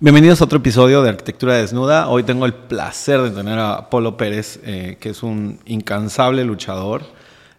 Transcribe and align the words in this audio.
Bienvenidos 0.00 0.40
a 0.40 0.44
otro 0.44 0.58
episodio 0.58 1.02
de 1.02 1.10
Arquitectura 1.10 1.56
Desnuda. 1.56 2.08
Hoy 2.08 2.22
tengo 2.22 2.46
el 2.46 2.54
placer 2.54 3.20
de 3.20 3.30
tener 3.30 3.58
a 3.58 3.90
Polo 3.90 4.16
Pérez, 4.16 4.58
eh, 4.64 4.96
que 4.98 5.10
es 5.10 5.22
un 5.22 5.58
incansable 5.66 6.44
luchador. 6.44 7.02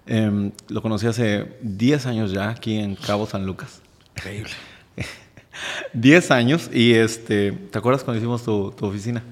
Em, 0.08 0.52
lo 0.70 0.82
conocí 0.82 1.06
hace 1.06 1.46
10 1.62 2.06
años 2.08 2.32
ya 2.32 2.50
aquí 2.50 2.78
en 2.80 2.96
Cabo 2.96 3.28
San 3.28 3.46
Lucas. 3.46 3.82
Increíble. 4.18 4.50
10 5.94 6.32
años 6.32 6.70
y 6.74 6.94
este, 6.94 7.52
¿te 7.52 7.77
acuerdas 7.77 8.04
cuando 8.04 8.18
hicimos 8.20 8.44
tu, 8.44 8.71
tu 8.71 8.88
oficina? 8.88 9.23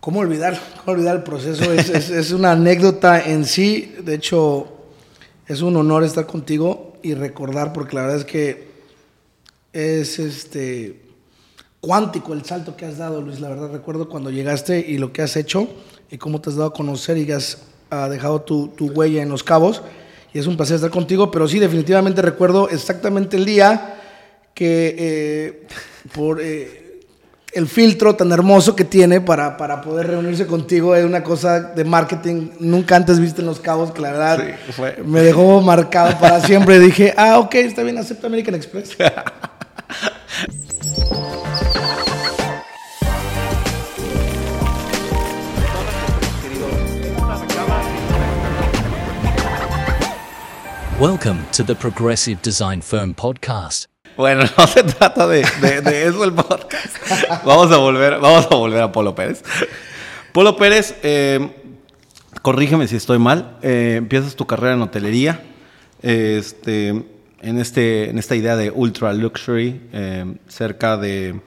¿Cómo 0.00 0.20
olvidar? 0.20 0.58
¿Cómo 0.82 0.94
olvidar 0.96 1.16
el 1.16 1.22
proceso? 1.22 1.70
Es, 1.72 1.90
es- 1.90 2.08
es 2.08 2.30
una 2.32 2.52
anécdota 2.52 3.22
en 3.22 3.44
sí. 3.44 3.94
De 4.02 4.14
hecho, 4.14 4.66
es 5.46 5.60
un 5.60 5.76
honor 5.76 6.04
estar 6.04 6.24
contigo 6.26 6.94
y 7.02 7.12
recordar, 7.12 7.74
porque 7.74 7.96
la 7.96 8.02
verdad 8.02 8.16
es 8.18 8.24
que 8.24 8.70
es 9.74 10.18
este 10.18 10.99
cuántico 11.80 12.32
el 12.32 12.44
salto 12.44 12.76
que 12.76 12.86
has 12.86 12.98
dado, 12.98 13.20
Luis. 13.20 13.40
La 13.40 13.48
verdad, 13.48 13.70
recuerdo 13.72 14.08
cuando 14.08 14.30
llegaste 14.30 14.78
y 14.78 14.98
lo 14.98 15.12
que 15.12 15.22
has 15.22 15.36
hecho 15.36 15.68
y 16.10 16.18
cómo 16.18 16.40
te 16.40 16.50
has 16.50 16.56
dado 16.56 16.70
a 16.70 16.74
conocer 16.74 17.16
y 17.16 17.30
has 17.32 17.58
ah, 17.90 18.08
dejado 18.08 18.42
tu, 18.42 18.68
tu 18.68 18.88
huella 18.88 19.22
en 19.22 19.28
los 19.28 19.42
cabos. 19.42 19.82
Y 20.32 20.38
es 20.38 20.46
un 20.46 20.56
placer 20.56 20.76
estar 20.76 20.90
contigo, 20.90 21.30
pero 21.30 21.48
sí, 21.48 21.58
definitivamente 21.58 22.22
recuerdo 22.22 22.68
exactamente 22.68 23.36
el 23.36 23.44
día 23.44 23.96
que 24.54 24.94
eh, 24.98 25.66
por 26.14 26.40
eh, 26.40 27.00
el 27.52 27.66
filtro 27.66 28.14
tan 28.14 28.30
hermoso 28.30 28.76
que 28.76 28.84
tiene 28.84 29.20
para, 29.20 29.56
para 29.56 29.80
poder 29.80 30.08
reunirse 30.08 30.46
contigo 30.46 30.94
es 30.94 31.04
una 31.04 31.24
cosa 31.24 31.60
de 31.60 31.84
marketing 31.84 32.50
nunca 32.60 32.94
antes 32.94 33.18
viste 33.18 33.40
en 33.40 33.46
los 33.46 33.58
cabos, 33.58 33.90
que 33.90 34.00
la 34.00 34.12
verdad 34.12 34.38
Sí, 34.68 34.82
me 35.04 35.20
dejó 35.20 35.60
marcado 35.60 36.16
para 36.20 36.40
siempre. 36.40 36.78
Dije, 36.78 37.12
ah, 37.16 37.38
ok, 37.38 37.54
está 37.56 37.82
bien, 37.82 37.98
acepto 37.98 38.28
American 38.28 38.54
Express. 38.54 38.96
Welcome 51.00 51.38
to 51.52 51.64
the 51.64 51.74
Progressive 51.74 52.40
Design 52.42 52.82
Firm 52.82 53.14
podcast. 53.14 53.86
Bueno, 54.16 54.44
no 54.58 54.66
se 54.66 54.82
trata 54.82 55.26
de, 55.26 55.44
de- 55.62 55.80
de 55.80 56.06
eso 56.06 56.24
el 56.24 56.32
podcast. 56.32 56.96
Vamos 57.44 57.72
a 57.72 57.78
volver, 57.78 58.18
vamos 58.20 58.46
a 58.50 58.54
volver 58.54 58.82
a 58.82 58.92
Polo 58.92 59.14
Pérez. 59.14 59.42
Polo 60.32 60.56
Pérez, 60.56 60.94
eh, 61.02 61.50
corrígeme 62.42 62.86
si 62.88 62.96
estoy 62.96 63.18
mal. 63.18 63.56
eh, 63.62 63.94
empiezas 63.98 64.36
tu 64.36 64.46
carrera 64.46 64.74
en 64.74 64.82
hotelería, 64.82 65.42
este, 66.02 66.88
en, 66.88 67.58
este, 67.58 68.10
en 68.10 68.18
esta 68.18 68.36
idea 68.36 68.56
de 68.56 68.70
ultra 68.70 69.12
luxury, 69.12 69.80
eh, 69.92 70.34
cerca 70.48 70.96
de 70.98 71.40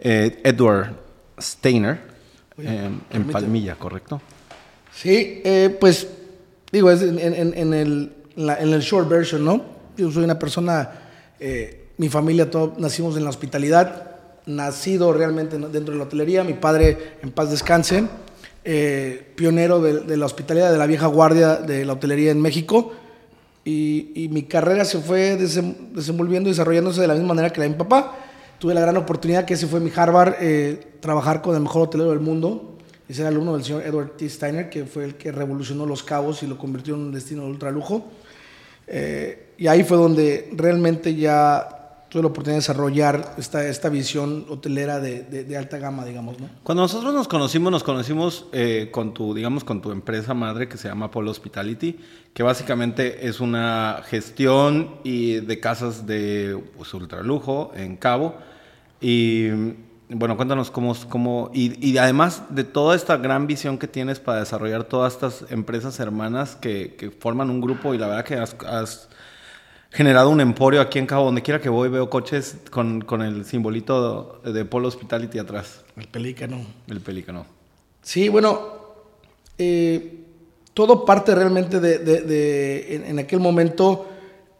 eh, 0.00 0.40
Edward 0.42 0.94
Steiner, 1.38 2.00
eh, 2.58 2.90
en. 3.10 3.24
Palmilla, 3.28 3.76
¿correcto? 3.76 4.20
Sí, 4.92 5.40
eh, 5.44 5.76
pues 5.80 6.08
digo, 6.72 6.90
es 6.90 7.02
en, 7.02 7.18
en- 7.20 7.54
en 7.56 7.74
el, 7.74 8.12
la- 8.46 8.58
en 8.60 8.72
el 8.72 8.80
short 8.80 9.08
version, 9.08 9.44
¿no? 9.44 9.62
Yo 9.96 10.10
soy 10.10 10.24
una 10.24 10.38
persona, 10.38 10.90
eh, 11.38 11.88
mi 11.98 12.08
familia, 12.08 12.50
todos 12.50 12.78
nacimos 12.78 13.16
en 13.16 13.24
la 13.24 13.30
hospitalidad, 13.30 14.16
nacido 14.46 15.12
realmente 15.12 15.56
en- 15.56 15.70
dentro 15.72 15.92
de 15.92 15.98
la 15.98 16.04
hotelería, 16.04 16.44
mi 16.44 16.54
padre, 16.54 17.16
en 17.22 17.30
paz 17.30 17.50
descanse, 17.50 18.04
eh, 18.64 19.32
pionero 19.36 19.80
de, 19.80 20.00
de 20.00 20.16
la 20.16 20.26
hospitalidad, 20.26 20.70
de 20.72 20.78
la 20.78 20.86
vieja 20.86 21.06
guardia 21.06 21.56
de 21.56 21.84
la 21.84 21.92
hotelería 21.94 22.30
en 22.30 22.40
México, 22.40 22.92
y, 23.64 24.12
y 24.14 24.28
mi 24.28 24.44
carrera 24.44 24.84
se 24.84 24.98
fue 25.00 25.38
desem- 25.38 25.92
desenvolviendo 25.92 26.48
y 26.48 26.52
desarrollándose 26.52 27.00
de 27.02 27.06
la 27.06 27.14
misma 27.14 27.28
manera 27.28 27.50
que 27.50 27.60
la 27.60 27.64
de 27.64 27.70
mi 27.70 27.76
papá. 27.76 28.16
Tuve 28.58 28.74
la 28.74 28.80
gran 28.80 28.96
oportunidad, 28.96 29.44
que 29.44 29.54
ese 29.54 29.66
fue 29.66 29.80
mi 29.80 29.90
Harvard, 29.94 30.34
eh, 30.40 30.96
trabajar 31.00 31.40
con 31.40 31.54
el 31.54 31.62
mejor 31.62 31.82
hotelero 31.82 32.10
del 32.10 32.20
mundo, 32.20 32.76
y 33.08 33.14
ser 33.14 33.26
alumno 33.26 33.54
del 33.54 33.64
señor 33.64 33.82
Edward 33.82 34.12
T. 34.16 34.28
Steiner, 34.28 34.70
que 34.70 34.84
fue 34.84 35.04
el 35.04 35.14
que 35.16 35.32
revolucionó 35.32 35.84
Los 35.84 36.02
Cabos 36.02 36.42
y 36.42 36.46
lo 36.46 36.56
convirtió 36.56 36.94
en 36.94 37.00
un 37.00 37.12
destino 37.12 37.42
de 37.42 37.50
ultralujo. 37.50 38.06
Eh, 38.92 39.54
y 39.56 39.68
ahí 39.68 39.84
fue 39.84 39.96
donde 39.96 40.50
realmente 40.52 41.14
ya 41.14 41.76
tuve 42.08 42.22
la 42.22 42.28
oportunidad 42.28 42.56
de 42.56 42.60
desarrollar 42.62 43.34
esta, 43.38 43.64
esta 43.68 43.88
visión 43.88 44.44
hotelera 44.48 44.98
de, 44.98 45.22
de- 45.22 45.56
alta 45.56 45.78
gama, 45.78 46.04
digamos, 46.04 46.40
¿no? 46.40 46.48
Cuando 46.64 46.82
nosotros 46.82 47.14
nos 47.14 47.28
conocimos, 47.28 47.70
nos 47.70 47.84
conocimos 47.84 48.46
eh, 48.52 48.88
con 48.90 49.14
tu, 49.14 49.32
digamos, 49.32 49.62
con 49.62 49.80
tu 49.80 49.92
empresa 49.92 50.34
madre 50.34 50.66
que 50.68 50.76
se 50.76 50.88
llama 50.88 51.08
Polo 51.12 51.30
Hospitality, 51.30 52.00
que 52.34 52.42
básicamente 52.42 53.28
es 53.28 53.38
una 53.38 54.00
gestión 54.06 54.96
y 55.04 55.34
de 55.36 55.60
casas 55.60 56.04
de 56.04 56.60
pues, 56.76 56.92
ultralujo 56.94 57.70
en 57.76 57.96
Cabo. 57.96 58.34
Bueno, 60.12 60.36
cuéntanos 60.36 60.70
cómo, 60.70 60.94
cómo 61.08 61.50
y, 61.54 61.86
y 61.88 61.96
además 61.98 62.42
de 62.50 62.64
toda 62.64 62.96
esta 62.96 63.16
gran 63.16 63.46
visión 63.46 63.78
que 63.78 63.86
tienes 63.86 64.18
para 64.20 64.40
desarrollar 64.40 64.84
todas 64.84 65.12
estas 65.14 65.44
empresas 65.50 66.00
hermanas 66.00 66.56
que, 66.56 66.94
que 66.96 67.10
forman 67.10 67.48
un 67.50 67.60
grupo 67.60 67.94
y 67.94 67.98
la 67.98 68.08
verdad 68.08 68.24
que 68.24 68.34
has, 68.34 68.56
has 68.66 69.08
generado 69.90 70.30
un 70.30 70.40
emporio 70.40 70.80
aquí 70.80 70.98
en 70.98 71.06
Cabo, 71.06 71.24
donde 71.26 71.42
quiera 71.42 71.60
que 71.60 71.68
voy 71.68 71.88
veo 71.88 72.10
coches 72.10 72.56
con, 72.70 73.00
con 73.02 73.22
el 73.22 73.44
simbolito 73.44 74.40
de 74.44 74.64
Polo 74.64 74.88
Hospitality 74.88 75.38
atrás. 75.38 75.82
El 75.96 76.08
pelícano. 76.08 76.60
El 76.88 77.00
pelícano. 77.00 77.46
Sí, 78.02 78.28
bueno, 78.28 78.58
eh, 79.58 80.24
todo 80.74 81.04
parte 81.04 81.34
realmente 81.34 81.80
de, 81.80 81.98
de- 81.98 82.20
de- 82.22 82.96
en, 82.96 83.04
en 83.06 83.18
aquel 83.18 83.40
momento 83.40 84.08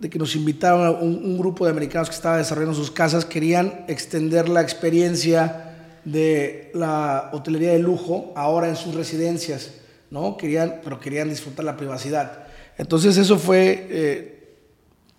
de 0.00 0.10
que 0.10 0.18
nos 0.18 0.34
invitaron 0.34 0.96
un, 1.00 1.24
un 1.24 1.38
grupo 1.38 1.66
de 1.66 1.70
americanos 1.70 2.08
que 2.08 2.14
estaba 2.14 2.38
desarrollando 2.38 2.74
sus 2.74 2.90
casas, 2.90 3.24
querían 3.24 3.84
extender 3.86 4.48
la 4.48 4.62
experiencia 4.62 5.66
de 6.04 6.70
la 6.74 7.30
hotelería 7.32 7.72
de 7.72 7.78
lujo 7.78 8.32
ahora 8.34 8.68
en 8.68 8.76
sus 8.76 8.94
residencias, 8.94 9.72
¿no? 10.10 10.36
Querían, 10.38 10.80
pero 10.82 10.98
querían 10.98 11.28
disfrutar 11.28 11.64
la 11.64 11.76
privacidad. 11.76 12.44
Entonces 12.78 13.18
eso 13.18 13.38
fue 13.38 13.86
eh, 13.90 14.40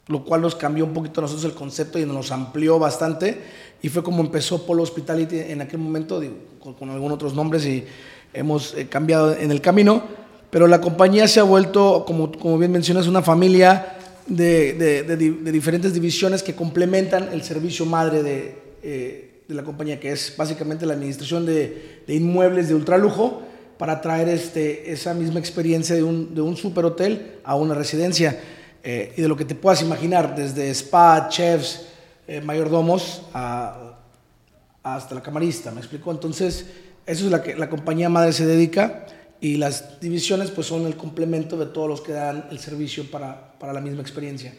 lo 0.08 0.26
cual 0.26 0.42
nos 0.42 0.56
cambió 0.56 0.84
un 0.84 0.94
poquito 0.94 1.22
a 1.22 1.24
nosotros 1.24 1.46
el 1.46 1.54
concepto 1.54 2.00
y 2.00 2.06
nos 2.06 2.32
amplió 2.32 2.80
bastante. 2.80 3.40
Y 3.84 3.90
fue 3.90 4.04
como 4.04 4.22
empezó 4.22 4.66
Polo 4.66 4.84
Hospitality 4.84 5.40
en 5.40 5.62
aquel 5.62 5.80
momento, 5.80 6.20
digo, 6.20 6.36
con, 6.60 6.74
con 6.74 6.90
algunos 6.90 7.16
otros 7.16 7.36
nombres 7.36 7.66
y 7.66 7.86
hemos 8.34 8.74
eh, 8.74 8.88
cambiado 8.88 9.36
en 9.36 9.52
el 9.52 9.62
camino. 9.62 10.04
Pero 10.50 10.68
la 10.68 10.82
compañía 10.82 11.28
se 11.28 11.40
ha 11.40 11.44
vuelto, 11.44 12.04
como, 12.06 12.32
como 12.32 12.58
bien 12.58 12.72
mencionas, 12.72 13.08
una 13.08 13.22
familia 13.22 14.00
de, 14.28 14.74
de- 14.74 15.04
de 15.04 15.16
de 15.16 15.52
diferentes 15.52 15.94
divisiones 15.94 16.44
que 16.44 16.54
complementan 16.56 17.30
el 17.34 17.44
servicio 17.44 17.86
madre 17.86 18.24
de, 18.24 18.56
eh, 18.84 19.42
de 19.48 19.56
la 19.56 19.64
compañía, 19.64 20.00
que 20.00 20.12
es 20.12 20.34
básicamente 20.38 20.86
la 20.86 20.94
administración 20.94 21.46
de, 21.46 22.02
inmuebles 22.08 22.68
de 22.70 22.76
ultralujo 22.76 23.42
para 23.78 24.00
traer 24.02 24.30
este, 24.30 24.92
esa 24.92 25.14
misma 25.14 25.40
experiencia 25.40 25.96
de 25.96 26.04
un, 26.04 26.36
de 26.36 26.42
un 26.42 26.56
superhotel 26.56 27.38
a 27.44 27.56
una 27.56 27.74
residencia. 27.74 28.40
Eh, 28.84 29.14
y 29.18 29.22
de 29.22 29.28
lo 29.28 29.36
que 29.38 29.46
te 29.46 29.54
puedas 29.56 29.82
imaginar, 29.82 30.36
desde 30.36 30.70
spa, 30.72 31.28
chefs, 31.30 31.82
eh, 32.28 32.42
mayordomos, 32.42 33.24
hasta 34.84 35.16
la 35.16 35.22
camarista, 35.22 35.72
¿me 35.72 35.80
explico? 35.80 36.12
Entonces, 36.12 36.66
eso 37.06 37.26
es 37.26 37.32
la 37.32 37.44
que 37.44 37.56
la 37.56 37.70
compañía 37.70 38.10
madre 38.10 38.34
se 38.34 38.46
dedica 38.46 39.06
y 39.42 39.58
las 39.58 40.00
divisiones 40.00 40.52
pues 40.52 40.68
son 40.68 40.86
el 40.86 40.96
complemento 40.96 41.58
de 41.58 41.66
todos 41.66 41.90
los 41.90 42.02
que 42.02 42.14
dan 42.14 42.46
el 42.52 42.60
servicio 42.60 43.10
para, 43.10 43.54
para 43.60 43.74
la 43.74 43.82
misma 43.82 44.02
experiencia. 44.02 44.54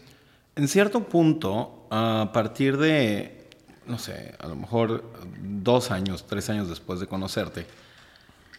En 0.57 0.69
cierto 0.69 1.05
punto, 1.05 1.87
a 1.91 2.31
partir 2.35 2.77
de, 2.77 3.49
no 3.87 3.99
sé, 3.99 4.35
a 4.39 4.49
lo 4.49 4.57
mejor 4.57 5.05
dos 5.41 5.93
años, 5.93 6.27
tres 6.27 6.51
años 6.51 6.69
después 6.69 6.99
de 6.99 7.07
conocerte, 7.07 7.65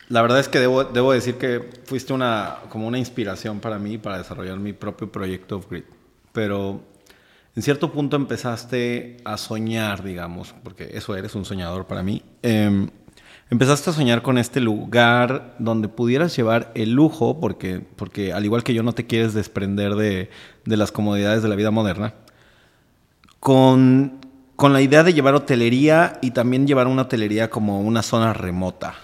la 0.10 0.22
verdad 0.22 0.40
es 0.40 0.48
que 0.48 0.60
debo, 0.60 0.86
debo 0.86 1.12
decir 1.12 1.36
que 1.36 1.70
fuiste 1.86 2.14
una, 2.14 2.60
como 2.70 2.88
una 2.88 2.98
inspiración 2.98 3.60
para 3.60 3.78
mí 3.78 3.98
para 3.98 4.18
desarrollar 4.18 4.58
mi 4.60 4.72
propio 4.72 5.12
proyecto 5.12 5.58
Off-Grid. 5.58 5.84
Pero 6.32 6.82
en 7.56 7.62
cierto 7.62 7.92
punto 7.92 8.16
empezaste 8.16 9.18
a 9.26 9.38
soñar, 9.38 10.04
digamos, 10.04 10.56
porque 10.64 10.90
eso 10.94 11.16
eres 11.16 11.36
un 11.36 11.44
soñador 11.46 11.86
para 11.86 12.02
mí. 12.02 12.22
em, 12.42 12.90
empezaste 13.50 13.90
a 13.90 13.94
soñar 13.94 14.22
con 14.22 14.38
este 14.38 14.60
lugar 14.60 15.56
donde 15.60 15.88
pudieras 15.88 16.36
llevar 16.36 16.72
el 16.76 16.92
lujo, 16.92 17.40
porque, 17.40 17.82
porque 17.96 18.34
al 18.34 18.46
igual 18.46 18.64
que 18.64 18.74
yo 18.74 18.84
no 18.84 18.94
te 18.94 19.06
quieres 19.06 19.34
desprender 19.34 19.96
de, 19.96 20.30
de 20.66 20.78
las 20.78 20.92
comodidades 20.92 21.44
de 21.44 21.50
la 21.50 21.56
vida 21.56 21.72
moderna, 21.72 22.14
con, 23.40 24.20
con 24.56 24.74
la 24.74 24.82
idea 24.82 25.04
de 25.04 25.14
llevar 25.14 25.36
hotelería 25.36 26.20
y 26.22 26.32
también 26.32 26.66
llevar 26.66 26.88
una 26.88 27.04
hotelería 27.04 27.50
como 27.50 27.82
una 27.82 28.02
zona 28.02 28.34
remota. 28.34 28.96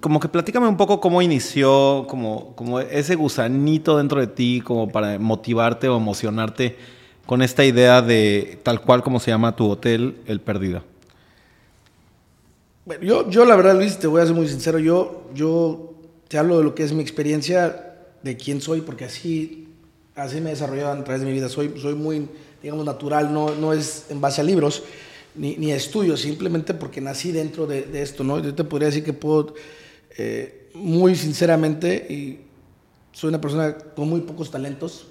Como 0.00 0.18
que 0.18 0.28
platícame 0.28 0.66
un 0.66 0.76
poco 0.76 1.00
cómo 1.00 1.22
inició, 1.22 2.06
como, 2.08 2.54
como 2.56 2.80
ese 2.80 3.14
gusanito 3.14 3.96
dentro 3.96 4.20
de 4.20 4.26
ti, 4.26 4.60
como 4.60 4.88
para 4.88 5.18
motivarte 5.18 5.88
o 5.88 5.96
emocionarte 5.96 6.76
con 7.26 7.42
esta 7.42 7.64
idea 7.64 8.02
de 8.02 8.58
tal 8.64 8.80
cual 8.80 9.02
como 9.04 9.20
se 9.20 9.30
llama 9.30 9.54
tu 9.54 9.70
hotel, 9.70 10.16
El 10.26 10.40
Perdido. 10.40 10.82
Bueno, 12.84 13.04
yo, 13.04 13.30
yo 13.30 13.44
la 13.44 13.56
verdad, 13.56 13.76
Luis, 13.76 13.98
te 13.98 14.06
voy 14.06 14.22
a 14.22 14.26
ser 14.26 14.34
muy 14.34 14.48
sincero, 14.48 14.78
yo, 14.78 15.28
yo 15.34 15.94
te 16.28 16.38
hablo 16.38 16.58
de 16.58 16.64
lo 16.64 16.74
que 16.74 16.82
es 16.82 16.92
mi 16.92 17.02
experiencia, 17.02 17.96
de 18.22 18.36
quién 18.36 18.60
soy, 18.60 18.80
porque 18.80 19.04
así, 19.04 19.68
así 20.14 20.40
me 20.40 20.48
he 20.48 20.54
desarrollado 20.54 20.92
a 20.92 21.04
través 21.04 21.20
de 21.20 21.26
mi 21.26 21.32
vida. 21.32 21.48
Soy, 21.48 21.74
soy 21.78 21.94
muy, 21.94 22.28
digamos, 22.62 22.86
natural, 22.86 23.32
no, 23.32 23.54
no 23.54 23.72
es 23.74 24.06
en 24.08 24.20
base 24.20 24.40
a 24.40 24.44
libros. 24.44 24.82
ni, 25.34 25.56
ni 25.56 25.72
estudio, 25.72 26.16
simplemente 26.16 26.74
porque 26.74 27.00
nací 27.00 27.32
dentro 27.32 27.66
de, 27.66 27.82
de, 27.82 28.02
esto, 28.02 28.24
¿no? 28.24 28.40
Yo 28.40 28.54
te 28.54 28.64
podría 28.64 28.86
decir 28.86 29.04
que 29.04 29.12
puedo, 29.12 29.54
eh, 30.16 30.70
muy 30.74 31.14
sinceramente, 31.16 32.06
y 32.08 32.40
soy 33.12 33.28
una 33.28 33.40
persona 33.40 33.76
con 33.76 34.08
muy 34.08 34.22
pocos 34.22 34.50
talentos, 34.50 35.06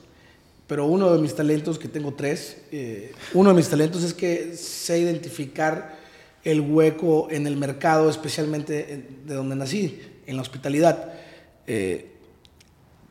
pero 0.66 0.86
uno 0.86 1.12
de 1.13 1.21
mis 1.21 1.36
talentos, 1.36 1.77
que 1.77 1.88
tengo 1.88 2.13
tres, 2.13 2.57
eh, 2.71 3.12
uno 3.33 3.51
de 3.51 3.56
mis 3.56 3.69
talentos 3.69 4.04
es 4.04 4.13
que 4.13 4.56
sé 4.56 5.00
identificar 5.00 5.99
el 6.44 6.62
hueco 6.62 7.28
en 7.30 7.48
el 7.48 7.58
mercado, 7.58 8.10
especialmente 8.10 9.06
de 9.26 9.34
donde 9.34 9.56
nací, 9.56 10.02
en 10.26 10.36
la 10.36 10.42
hospitalidad. 10.42 11.14
Eh, 11.68 12.12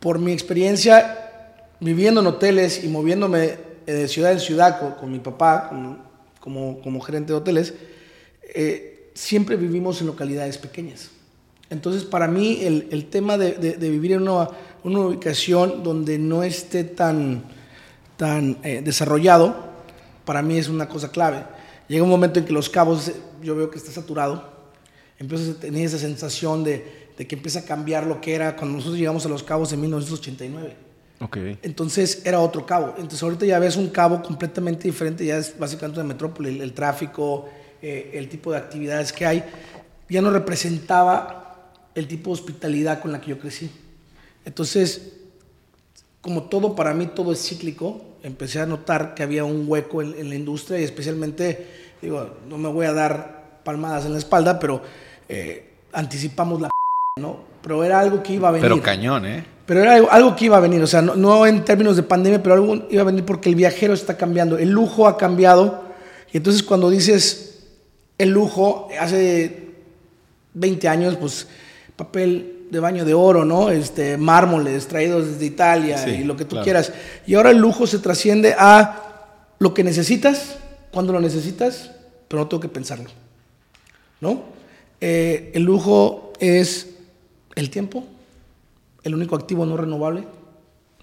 por 0.00 0.18
mi 0.18 0.32
experiencia 0.32 1.28
viviendo 1.80 2.20
en 2.20 2.26
hoteles 2.26 2.82
y 2.84 2.88
moviéndome 2.88 3.56
de 3.86 4.08
ciudad 4.08 4.32
en 4.32 4.40
ciudad 4.40 4.96
con, 4.98 5.10
mi 5.10 5.18
papá, 5.18 5.70
como, 6.40 7.00
gerente 7.00 7.32
de 7.32 7.38
hoteles, 7.38 7.74
eh, 8.54 9.10
siempre 9.14 9.56
vivimos 9.56 10.00
en 10.00 10.08
localidades 10.08 10.58
pequeñas. 10.58 11.10
Entonces, 11.70 12.04
para 12.04 12.28
mí, 12.28 12.60
el, 12.62 13.06
tema 13.06 13.38
de, 13.38 13.76
vivir 13.78 14.12
en 14.12 14.22
una, 14.22 14.48
ubicación 14.82 15.82
donde 15.82 16.18
no 16.18 16.42
esté 16.42 16.84
tan, 16.84 17.44
eh, 18.62 18.82
desarrollado, 18.84 19.68
para 20.24 20.42
mí 20.42 20.58
es 20.58 20.68
una 20.68 20.88
cosa 20.88 21.10
clave. 21.10 21.44
Llega 21.88 22.02
un 22.04 22.10
momento 22.10 22.38
en 22.38 22.44
que 22.44 22.52
los 22.52 22.68
cabos, 22.68 23.10
yo 23.42 23.56
veo 23.56 23.70
que 23.70 23.78
está 23.78 23.90
saturado, 23.90 24.52
empiezas 25.18 25.56
a 25.56 25.60
tener 25.60 25.86
esa 25.86 25.98
sensación 25.98 26.62
de, 26.62 27.08
de 27.16 27.26
que 27.26 27.34
empieza 27.34 27.60
a 27.60 27.64
cambiar 27.64 28.06
lo 28.06 28.20
que 28.20 28.34
era 28.34 28.54
cuando 28.56 28.76
nosotros 28.76 28.98
llegamos 28.98 29.24
a 29.26 29.28
los 29.28 29.42
cabos 29.42 29.72
en 29.72 29.80
1989. 29.80 30.76
Okay. 31.20 31.58
Entonces 31.62 32.22
era 32.24 32.40
otro 32.40 32.64
cabo. 32.64 32.94
Entonces 32.96 33.22
ahorita 33.22 33.44
ya 33.44 33.58
ves 33.58 33.76
un 33.76 33.88
cabo 33.88 34.22
completamente 34.22 34.86
diferente, 34.86 35.24
ya 35.24 35.38
es 35.38 35.58
básicamente 35.58 35.98
una 35.98 36.08
metrópoli, 36.08 36.50
el, 36.50 36.60
el 36.60 36.72
tráfico, 36.72 37.48
eh, 37.82 38.10
el 38.14 38.28
tipo 38.28 38.52
de 38.52 38.58
actividades 38.58 39.12
que 39.12 39.24
hay, 39.26 39.44
ya 40.08 40.20
no 40.20 40.30
representaba 40.30 41.72
el 41.94 42.06
tipo 42.06 42.30
de 42.30 42.34
hospitalidad 42.34 43.00
con 43.00 43.12
la 43.12 43.20
que 43.20 43.30
yo 43.30 43.38
crecí. 43.38 43.70
Entonces, 44.44 45.12
como 46.20 46.44
todo 46.44 46.74
para 46.74 46.94
mí, 46.94 47.06
todo 47.06 47.32
es 47.32 47.40
cíclico, 47.40 48.04
empecé 48.22 48.60
a 48.60 48.66
notar 48.66 49.14
que 49.14 49.22
había 49.22 49.44
un 49.44 49.64
hueco 49.66 50.02
en, 50.02 50.14
en 50.18 50.28
la 50.28 50.34
industria 50.34 50.80
y 50.80 50.84
especialmente, 50.84 51.66
digo, 52.02 52.36
no 52.48 52.58
me 52.58 52.68
voy 52.68 52.86
a 52.86 52.92
dar 52.92 53.60
palmadas 53.64 54.06
en 54.06 54.12
la 54.12 54.18
espalda, 54.18 54.58
pero 54.58 54.82
eh, 55.28 55.70
anticipamos 55.92 56.60
la 56.60 56.70
¿no? 57.20 57.40
Pero 57.62 57.84
era 57.84 58.00
algo 58.00 58.22
que 58.22 58.34
iba 58.34 58.48
a 58.48 58.52
venir. 58.52 58.62
Pero 58.62 58.82
cañón, 58.82 59.26
¿eh? 59.26 59.44
Pero 59.66 59.82
era 59.82 59.94
algo, 59.94 60.10
algo 60.10 60.36
que 60.36 60.46
iba 60.46 60.56
a 60.56 60.60
venir, 60.60 60.82
o 60.82 60.86
sea, 60.86 61.02
no, 61.02 61.14
no, 61.14 61.44
en 61.44 61.64
términos 61.64 61.96
de 61.96 62.02
pandemia, 62.02 62.42
pero 62.42 62.54
algo 62.54 62.86
iba 62.88 63.02
a 63.02 63.04
venir 63.04 63.24
porque 63.24 63.50
el 63.50 63.54
viajero 63.54 63.92
está 63.92 64.16
cambiando, 64.16 64.56
el 64.56 64.70
lujo 64.70 65.06
ha 65.06 65.18
cambiado. 65.18 65.84
Y 66.32 66.38
entonces 66.38 66.62
cuando 66.62 66.88
dices 66.88 67.66
el 68.16 68.30
lujo, 68.30 68.88
hace 68.98 69.74
20 70.54 70.88
años, 70.88 71.16
pues 71.16 71.46
papel 71.96 72.57
de 72.70 72.80
baño 72.80 73.04
de 73.04 73.14
oro, 73.14 73.44
¿no? 73.44 73.70
Este, 73.70 74.16
mármoles 74.16 74.86
traídos 74.86 75.26
desde 75.26 75.46
Italia 75.46 75.98
sí, 75.98 76.10
y 76.10 76.24
lo 76.24 76.36
que 76.36 76.44
tú 76.44 76.50
claro. 76.50 76.64
quieras. 76.64 76.92
Y 77.26 77.34
ahora 77.34 77.50
el 77.50 77.58
lujo 77.58 77.86
se 77.86 77.98
trasciende 77.98 78.54
a 78.58 79.04
lo 79.58 79.74
que 79.74 79.84
necesitas, 79.84 80.56
cuando 80.92 81.12
lo 81.12 81.20
necesitas, 81.20 81.90
pero 82.28 82.42
no 82.42 82.48
tengo 82.48 82.60
que 82.60 82.68
pensarlo, 82.68 83.10
¿no? 84.20 84.42
Eh, 85.00 85.52
el 85.54 85.62
lujo 85.62 86.32
es 86.40 86.88
el 87.54 87.70
tiempo, 87.70 88.04
el 89.02 89.14
único 89.14 89.36
activo 89.36 89.64
no 89.66 89.76
renovable, 89.76 90.26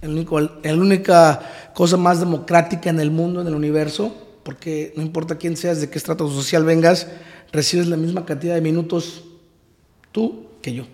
el 0.01 0.11
único, 0.11 0.39
la 0.39 0.73
única 0.73 1.71
cosa 1.73 1.97
más 1.97 2.19
democrática 2.19 2.89
en 2.89 2.99
el 2.99 3.11
mundo, 3.11 3.41
en 3.41 3.47
el 3.47 3.55
universo, 3.55 4.13
porque 4.43 4.93
no 4.95 5.01
importa 5.01 5.37
quién 5.37 5.57
seas, 5.57 5.81
de 5.81 5.89
qué 5.89 5.97
estrato 5.97 6.29
social 6.29 6.63
vengas, 6.63 7.07
recibes 7.51 7.87
la 7.87 7.97
misma 7.97 8.25
cantidad 8.25 8.53
de 8.53 8.61
minutos 8.61 9.23
tú 10.11 10.45
que 10.61 10.73
yo. 10.73 10.85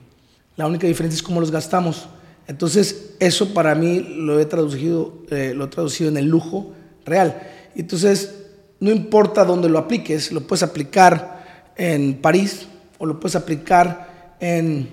La 0.55 0.67
única 0.67 0.87
diferencia 0.87 1.17
es 1.17 1.23
cómo 1.23 1.39
los 1.39 1.51
gastamos. 1.51 2.07
Entonces, 2.47 3.13
eso 3.19 3.53
para 3.53 3.75
mí 3.75 3.99
lo 4.17 4.39
he 4.39 4.45
traducido, 4.45 5.13
eh, 5.29 5.53
lo 5.55 5.65
he 5.65 5.67
traducido 5.67 6.09
en 6.09 6.17
el 6.17 6.25
lujo 6.25 6.73
real. 7.05 7.41
Entonces, 7.75 8.35
no 8.79 8.91
importa 8.91 9.45
dónde 9.45 9.69
lo 9.69 9.79
apliques, 9.79 10.31
lo 10.31 10.41
puedes 10.41 10.63
aplicar 10.63 11.71
en 11.77 12.15
París 12.15 12.67
o 12.97 13.05
lo 13.05 13.19
puedes 13.19 13.35
aplicar 13.35 14.35
en 14.39 14.89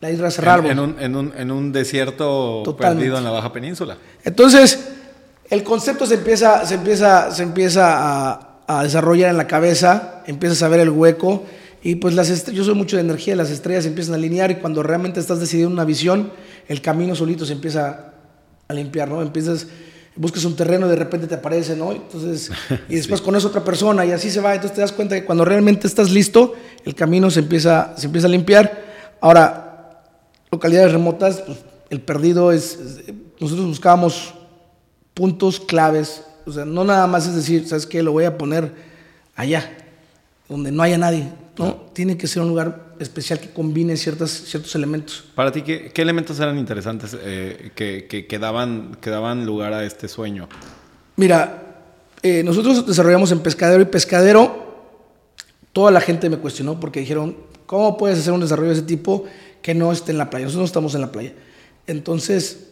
la 0.00 0.10
isla 0.10 0.30
Cerralbo. 0.30 0.68
En, 0.68 0.72
en, 0.72 0.78
un, 0.80 1.00
en, 1.00 1.16
un, 1.16 1.32
en 1.36 1.50
un, 1.50 1.72
desierto 1.72 2.62
Totalmente. 2.64 3.00
perdido 3.00 3.18
en 3.18 3.24
la 3.24 3.30
Baja 3.30 3.52
Península. 3.52 3.96
Entonces, 4.24 4.88
el 5.48 5.62
concepto 5.62 6.06
se 6.06 6.14
empieza, 6.14 6.66
se 6.66 6.74
empieza, 6.74 7.30
se 7.30 7.42
empieza 7.44 8.30
a, 8.32 8.58
a, 8.66 8.82
desarrollar 8.82 9.30
en 9.30 9.36
la 9.36 9.46
cabeza, 9.46 10.22
empiezas 10.26 10.62
a 10.62 10.68
ver 10.68 10.80
el 10.80 10.90
hueco 10.90 11.44
y 11.82 11.96
pues 11.96 12.14
las 12.14 12.52
yo 12.52 12.64
soy 12.64 12.74
mucho 12.74 12.96
de 12.96 13.02
energía, 13.02 13.34
las 13.34 13.50
estrellas 13.50 13.82
se 13.84 13.88
empiezan 13.88 14.14
a 14.14 14.16
alinear 14.16 14.50
y 14.52 14.56
cuando 14.56 14.82
realmente 14.82 15.18
estás 15.18 15.40
decidiendo 15.40 15.72
una 15.72 15.84
visión, 15.84 16.30
el 16.68 16.80
camino 16.80 17.14
solito 17.16 17.44
se 17.44 17.54
empieza 17.54 18.12
a 18.68 18.74
limpiar, 18.74 19.08
¿no? 19.08 19.20
Empiezas, 19.20 19.66
buscas 20.14 20.44
un 20.44 20.54
terreno 20.54 20.86
y 20.86 20.90
de 20.90 20.96
repente 20.96 21.26
te 21.26 21.34
aparece, 21.34 21.74
¿no? 21.74 21.90
Entonces, 21.90 22.50
y 22.88 22.94
después 22.94 23.18
sí. 23.18 23.24
conoces 23.24 23.46
otra 23.46 23.64
persona 23.64 24.06
y 24.06 24.12
así 24.12 24.30
se 24.30 24.40
va, 24.40 24.54
entonces 24.54 24.76
te 24.76 24.80
das 24.80 24.92
cuenta 24.92 25.16
que 25.16 25.24
cuando 25.24 25.44
realmente 25.44 25.88
estás 25.88 26.10
listo, 26.10 26.54
el 26.84 26.94
camino 26.94 27.30
se 27.30 27.40
empieza, 27.40 27.94
se 27.96 28.06
empieza 28.06 28.28
a 28.28 28.30
limpiar. 28.30 28.92
Ahora, 29.20 30.02
localidades 30.52 30.92
remotas, 30.92 31.42
pues, 31.44 31.58
el 31.90 32.00
perdido 32.00 32.52
es, 32.52 32.74
es, 32.74 33.14
nosotros 33.40 33.66
buscábamos 33.66 34.34
puntos 35.14 35.58
claves, 35.58 36.22
o 36.46 36.52
sea, 36.52 36.64
no 36.64 36.84
nada 36.84 37.08
más 37.08 37.26
es 37.26 37.34
decir, 37.34 37.66
¿sabes 37.68 37.86
qué? 37.86 38.02
Lo 38.02 38.12
voy 38.12 38.24
a 38.24 38.38
poner 38.38 38.72
allá, 39.34 39.70
donde 40.48 40.70
no 40.70 40.82
haya 40.82 40.96
nadie, 40.96 41.28
¿no? 41.58 41.74
Tiene 41.92 42.16
que 42.16 42.26
ser 42.26 42.42
un 42.42 42.48
lugar 42.48 42.94
especial 42.98 43.40
que 43.40 43.50
combine 43.50 43.96
ciertas, 43.96 44.30
ciertos 44.30 44.74
elementos. 44.74 45.24
Para 45.34 45.52
ti, 45.52 45.62
¿qué, 45.62 45.90
qué 45.92 46.02
elementos 46.02 46.38
eran 46.40 46.58
interesantes 46.58 47.16
eh, 47.20 47.72
que, 47.74 48.06
que, 48.08 48.26
que, 48.26 48.38
daban, 48.38 48.96
que 49.00 49.10
daban 49.10 49.44
lugar 49.44 49.72
a 49.72 49.84
este 49.84 50.08
sueño? 50.08 50.48
Mira, 51.16 51.82
eh, 52.22 52.42
nosotros 52.42 52.86
desarrollamos 52.86 53.32
en 53.32 53.40
Pescadero 53.40 53.82
y 53.82 53.86
Pescadero, 53.86 54.72
toda 55.72 55.90
la 55.90 56.00
gente 56.00 56.30
me 56.30 56.38
cuestionó 56.38 56.78
porque 56.80 57.00
dijeron, 57.00 57.36
¿cómo 57.66 57.96
puedes 57.96 58.18
hacer 58.18 58.32
un 58.32 58.40
desarrollo 58.40 58.68
de 58.68 58.78
ese 58.78 58.86
tipo 58.86 59.26
que 59.62 59.74
no 59.74 59.92
esté 59.92 60.12
en 60.12 60.18
la 60.18 60.28
playa. 60.28 60.44
Nosotros 60.44 60.62
no 60.62 60.66
estamos 60.66 60.94
en 60.94 61.00
la 61.00 61.12
playa. 61.12 61.32
Entonces, 61.86 62.68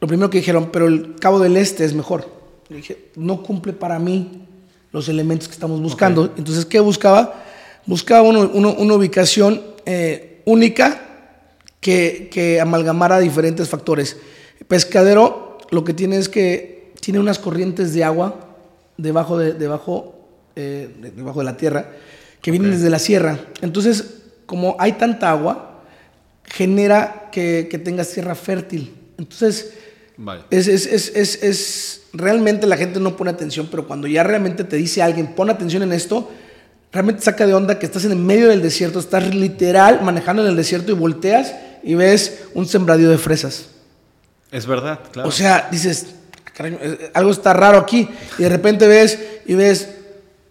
lo 0.00 0.06
primero 0.06 0.30
que 0.30 0.38
dijeron, 0.38 0.68
pero 0.70 0.86
el 0.86 1.16
Cabo 1.16 1.40
del 1.40 1.56
Este 1.56 1.84
es 1.84 1.94
mejor. 1.94 2.30
Yo 2.68 2.76
dije, 2.76 3.10
no 3.16 3.42
cumple 3.42 3.72
para 3.72 3.98
mí 3.98 4.46
los 4.92 5.08
elementos 5.08 5.48
que 5.48 5.54
estamos 5.54 5.80
buscando. 5.80 6.22
Okay. 6.22 6.34
Entonces, 6.38 6.66
¿qué 6.66 6.78
buscaba? 6.78 7.42
Buscaba 7.86 8.22
uno, 8.22 8.50
uno, 8.52 8.74
una 8.74 8.94
ubicación 8.94 9.62
eh, 9.84 10.42
única 10.44 11.00
que, 11.80 12.28
que, 12.32 12.60
amalgamara 12.60 13.20
diferentes 13.20 13.68
factores. 13.68 14.16
Pescadero 14.66 15.58
lo 15.70 15.84
que 15.84 15.94
tiene 15.94 16.16
es 16.16 16.28
que 16.28 16.92
tiene 17.00 17.20
unas 17.20 17.38
corrientes 17.38 17.94
de 17.94 18.02
agua 18.02 18.56
debajo 18.96 19.38
de, 19.38 19.52
debajo, 19.52 20.28
eh, 20.56 20.90
debajo 21.14 21.40
de 21.40 21.44
la 21.44 21.56
tierra 21.56 21.90
que 22.42 22.50
vienen 22.50 22.70
okay. 22.70 22.78
desde 22.78 22.90
la 22.90 22.98
sierra. 22.98 23.38
Entonces, 23.60 24.22
como 24.46 24.76
hay 24.78 24.92
tanta 24.92 25.30
agua, 25.30 25.82
genera 26.44 27.28
que, 27.32 27.68
que 27.70 27.78
tengas 27.78 28.10
tierra 28.10 28.34
fértil. 28.34 28.94
Entonces, 29.18 29.72
vale. 30.16 30.42
es, 30.50 30.68
es, 30.68 30.86
es, 30.86 31.42
es, 31.42 32.02
realmente 32.12 32.66
la 32.66 32.76
gente 32.76 33.00
no 33.00 33.16
pone 33.16 33.30
atención, 33.30 33.68
pero 33.70 33.86
cuando 33.86 34.06
ya 34.06 34.22
realmente 34.22 34.64
te 34.64 34.76
dice 34.76 35.02
alguien, 35.02 35.34
pon 35.34 35.50
atención 35.50 35.82
en 35.82 35.92
esto, 35.92 36.30
realmente 36.96 37.22
saca 37.22 37.46
de 37.46 37.52
onda 37.52 37.78
que 37.78 37.84
estás 37.84 38.06
en 38.06 38.12
el 38.12 38.18
medio 38.18 38.48
del 38.48 38.62
desierto, 38.62 38.98
estás 38.98 39.34
literal 39.34 40.00
manejando 40.02 40.42
en 40.42 40.48
el 40.48 40.56
desierto 40.56 40.92
y 40.92 40.94
volteas 40.94 41.54
y 41.82 41.94
ves 41.94 42.44
un 42.54 42.66
sembradío 42.66 43.10
de 43.10 43.18
fresas. 43.18 43.66
Es 44.50 44.66
verdad, 44.66 45.00
claro. 45.12 45.28
O 45.28 45.32
sea, 45.32 45.68
dices, 45.70 46.06
carajo, 46.54 46.78
algo 47.12 47.30
está 47.30 47.52
raro 47.52 47.78
aquí, 47.78 48.08
y 48.38 48.42
de 48.42 48.48
repente 48.48 48.88
ves 48.88 49.18
y 49.44 49.54
ves 49.54 49.90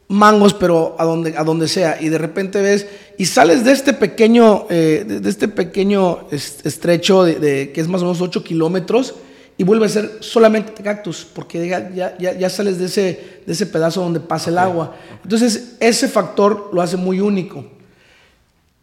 mangos, 0.08 0.54
pero 0.54 0.96
a 1.00 1.04
donde, 1.04 1.36
a 1.36 1.44
donde 1.44 1.68
sea, 1.68 1.98
y 2.00 2.10
de 2.10 2.20
repente 2.20 2.62
ves, 2.62 2.86
y 3.18 3.26
sales 3.26 3.66
de 3.66 3.72
este 3.72 3.94
pequeño, 3.94 4.68
eh, 4.70 5.04
de, 5.08 5.28
este 5.28 5.48
pequeño 5.48 6.28
estrecho 6.30 7.24
de, 7.24 7.40
de, 7.40 7.72
que 7.72 7.82
es 7.82 7.88
más 7.88 8.02
o 8.04 8.06
menos 8.06 8.22
8 8.22 8.44
kilómetros, 8.44 9.16
y 9.58 9.64
vuelve 9.64 9.86
a 9.86 9.90
ser 9.90 10.18
solamente 10.20 10.84
cactus, 10.84 11.26
porque 11.26 11.68
ya, 11.68 11.90
ya, 11.94 12.18
ya 12.18 12.50
sales 12.50 12.78
de 12.78 12.86
ese, 12.86 13.42
de 13.46 13.54
ese 13.54 13.66
pedazo 13.66 14.02
donde 14.02 14.20
pasa 14.20 14.52
okay. 14.52 14.54
el 14.54 14.58
agua. 14.60 14.96
Entonces, 15.24 15.76
ese 15.80 16.08
factor 16.08 16.70
lo 16.74 16.82
hace 16.82 16.98
muy 16.98 17.22
único. 17.22 17.64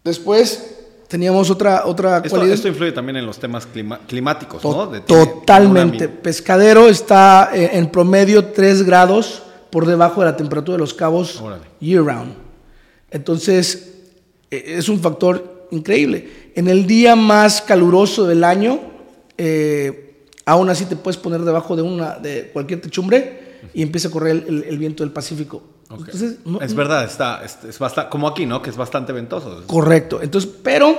Después, 0.02 0.78
teníamos 1.08 1.50
otra, 1.50 1.84
otra 1.84 2.18
esto, 2.18 2.30
cualidad. 2.30 2.54
Esto 2.54 2.68
influye 2.68 2.92
también 2.92 3.18
en 3.18 3.26
los 3.26 3.38
temas 3.38 3.66
clima, 3.66 4.00
climáticos, 4.06 4.62
to 4.62 4.72
¿no? 4.72 4.86
De, 4.86 5.00
totalmente. 5.00 6.08
Pescadero 6.08 6.88
está 6.88 7.50
eh, 7.52 7.70
en 7.74 7.90
promedio 7.90 8.46
3 8.46 8.82
grados 8.84 9.42
por 9.68 9.84
debajo 9.84 10.22
de 10.22 10.26
la 10.30 10.36
temperatura 10.36 10.76
de 10.76 10.80
los 10.80 10.94
cabos 10.94 11.38
Órale. 11.38 11.64
year 11.80 12.02
round. 12.02 12.32
Entonces, 13.10 13.92
e, 14.50 14.78
es 14.78 14.88
un 14.88 15.00
factor 15.00 15.68
increíble. 15.70 16.50
En 16.54 16.66
el 16.68 16.86
día 16.86 17.14
más 17.14 17.60
caluroso 17.60 18.26
del 18.26 18.42
año, 18.42 18.80
eh, 19.36 20.11
aún 20.46 20.68
así 20.70 20.84
te 20.86 20.96
puedes 20.96 21.16
poner 21.18 21.40
debajo 21.42 21.76
de, 21.76 21.82
una, 21.82 22.16
de 22.18 22.50
cualquier 22.52 22.80
techumbre 22.80 23.58
y 23.74 23.82
empieza 23.82 24.08
a 24.08 24.10
correr 24.10 24.36
el, 24.36 24.48
el, 24.48 24.64
el 24.64 24.78
viento 24.78 25.02
del 25.04 25.12
Pacífico. 25.12 25.62
Ok. 25.90 26.00
Entonces, 26.06 26.36
no- 26.44 26.60
es 26.60 26.74
verdad, 26.74 27.04
está, 27.04 27.44
es, 27.44 27.58
es 27.68 27.78
bastante, 27.78 28.10
como 28.10 28.26
aquí, 28.28 28.46
¿no? 28.46 28.60
Que 28.62 28.70
es 28.70 28.76
bastante 28.76 29.12
ventoso. 29.12 29.62
Correcto. 29.66 30.20
Entonces, 30.22 30.50
pero 30.62 30.96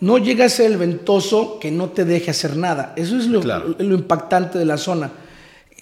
no 0.00 0.18
llega 0.18 0.44
a 0.44 0.48
ser 0.48 0.70
el 0.70 0.76
ventoso 0.76 1.58
que 1.58 1.70
no 1.70 1.88
te 1.90 2.04
deje 2.04 2.30
hacer 2.30 2.56
nada. 2.56 2.92
Eso 2.96 3.16
es 3.16 3.26
lo, 3.26 3.40
Claro. 3.40 3.74
lo 3.78 3.94
impactante 3.94 4.58
de 4.58 4.64
la 4.66 4.76
zona. 4.76 5.10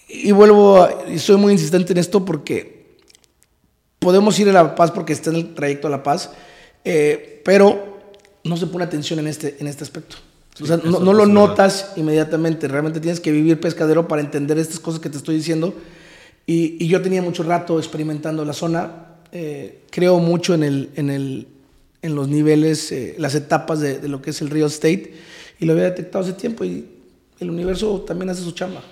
Y 0.09 0.31
vuelvo, 0.33 0.83
a- 0.83 1.05
y 1.11 1.19
soy 1.19 1.37
muy 1.37 1.53
insistente 1.53 1.93
en 1.93 1.99
esto 1.99 2.25
porque 2.25 2.99
podemos 3.99 4.39
ir 4.39 4.49
a 4.49 4.53
La 4.53 4.75
Paz 4.75 4.91
porque 4.91 5.13
está 5.13 5.31
en 5.31 5.37
el 5.37 5.55
trayecto 5.55 5.87
a 5.89 5.91
La 5.91 6.03
Paz, 6.03 6.31
eh, 6.85 7.41
pero 7.45 7.99
no 8.45 8.57
se 8.57 8.67
pone 8.67 8.85
atención 8.85 9.19
en 9.21 9.27
este, 9.29 9.57
en 9.61 9.67
este 9.67 9.85
aspecto. 9.85 10.17
O 10.63 10.67
sea, 10.67 10.77
no, 10.79 11.01
lo 11.01 11.13
verdad. 11.13 11.27
notas 11.27 11.93
inmediatamente. 11.97 12.69
Realmente 12.69 13.01
tienes 13.01 13.21
que 13.21 13.33
vivir 13.33 13.61
pescadero 13.61 14.09
para 14.09 14.23
entender 14.23 14.59
estas 14.59 14.81
cosas 14.81 15.01
que 15.01 15.11
te 15.11 15.17
estoy 15.17 15.37
diciendo. 15.37 15.75
Y, 16.47 16.77
y 16.83 16.89
yo 16.89 17.01
tenía 17.03 17.23
mucho 17.23 17.43
rato 17.43 17.79
experimentando 17.79 18.45
la 18.45 18.53
zona. 18.53 19.07
Eh, 19.33 19.83
creo 19.91 20.19
mucho 20.19 20.55
en, 20.55 20.63
el, 20.63 20.91
en, 20.97 21.11
el, 21.11 21.47
en 22.03 22.15
los 22.15 22.29
niveles, 22.29 22.93
eh, 22.93 23.15
las 23.19 23.35
etapas 23.35 23.81
de, 23.81 23.99
de 23.99 24.09
lo 24.09 24.21
que 24.23 24.31
es 24.31 24.41
el 24.43 24.51
real 24.51 24.67
estate. 24.69 25.15
Y 25.61 25.67
lo 25.67 25.73
había 25.73 25.85
detectado 25.85 26.25
hace 26.25 26.33
tiempo. 26.35 26.65
Y 26.65 26.87
el 27.41 27.51
universo 27.51 28.01
también 28.03 28.31
hace 28.31 28.43
su 28.43 28.53
chamba. 28.53 28.83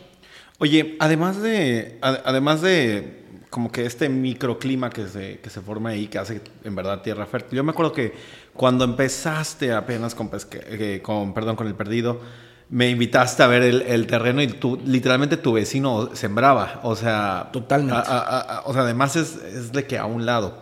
Oye, 0.58 0.96
además 0.98 1.40
de, 1.40 1.98
ad- 2.02 2.20
además 2.24 2.60
de 2.62 3.19
como 3.50 3.70
que 3.72 3.84
este 3.84 4.08
microclima 4.08 4.90
que 4.90 5.06
se, 5.08 5.40
que 5.40 5.50
se 5.50 5.60
forma 5.60 5.90
ahí, 5.90 6.06
que 6.06 6.18
hace 6.18 6.40
en 6.64 6.74
verdad 6.76 7.02
tierra 7.02 7.26
fértil. 7.26 7.56
Yo 7.56 7.64
me 7.64 7.72
acuerdo 7.72 7.92
que 7.92 8.12
cuando 8.54 8.84
empezaste 8.84 9.72
apenas 9.72 10.14
con, 10.14 10.30
pesque- 10.30 10.62
eh, 10.68 11.00
con, 11.02 11.34
perdón, 11.34 11.56
con 11.56 11.66
el 11.66 11.74
perdido, 11.74 12.20
me 12.68 12.88
invitaste 12.88 13.42
a 13.42 13.48
ver 13.48 13.62
el, 13.64 13.82
el 13.82 14.06
terreno 14.06 14.40
y 14.40 14.46
tú, 14.46 14.80
literalmente 14.86 15.36
tu 15.36 15.52
vecino 15.52 16.10
sembraba. 16.14 16.78
O 16.84 16.94
sea, 16.94 17.48
Totalmente. 17.52 17.96
a- 17.96 18.00
a- 18.18 18.40
a- 18.58 18.62
o 18.66 18.72
sea, 18.72 18.82
además 18.82 19.16
es, 19.16 19.34
es 19.42 19.72
de 19.72 19.84
que 19.84 19.98
a 19.98 20.06
un 20.06 20.24
lado. 20.24 20.58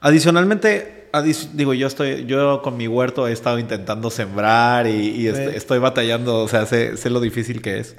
Adicionalmente, 0.00 1.08
adic- 1.12 1.50
digo, 1.52 1.72
yo 1.74 1.86
estoy, 1.86 2.26
yo 2.26 2.60
con 2.62 2.76
mi 2.76 2.86
huerto 2.86 3.26
he 3.26 3.32
estado 3.32 3.58
intentando 3.58 4.10
sembrar 4.10 4.86
y, 4.86 5.08
y 5.10 5.26
est- 5.28 5.50
Sí. 5.50 5.56
estoy 5.56 5.78
batallando, 5.78 6.42
o 6.44 6.48
sea, 6.48 6.66
sé, 6.66 6.96
sé 6.96 7.10
lo 7.10 7.20
difícil 7.20 7.62
que 7.62 7.78
es. 7.78 7.96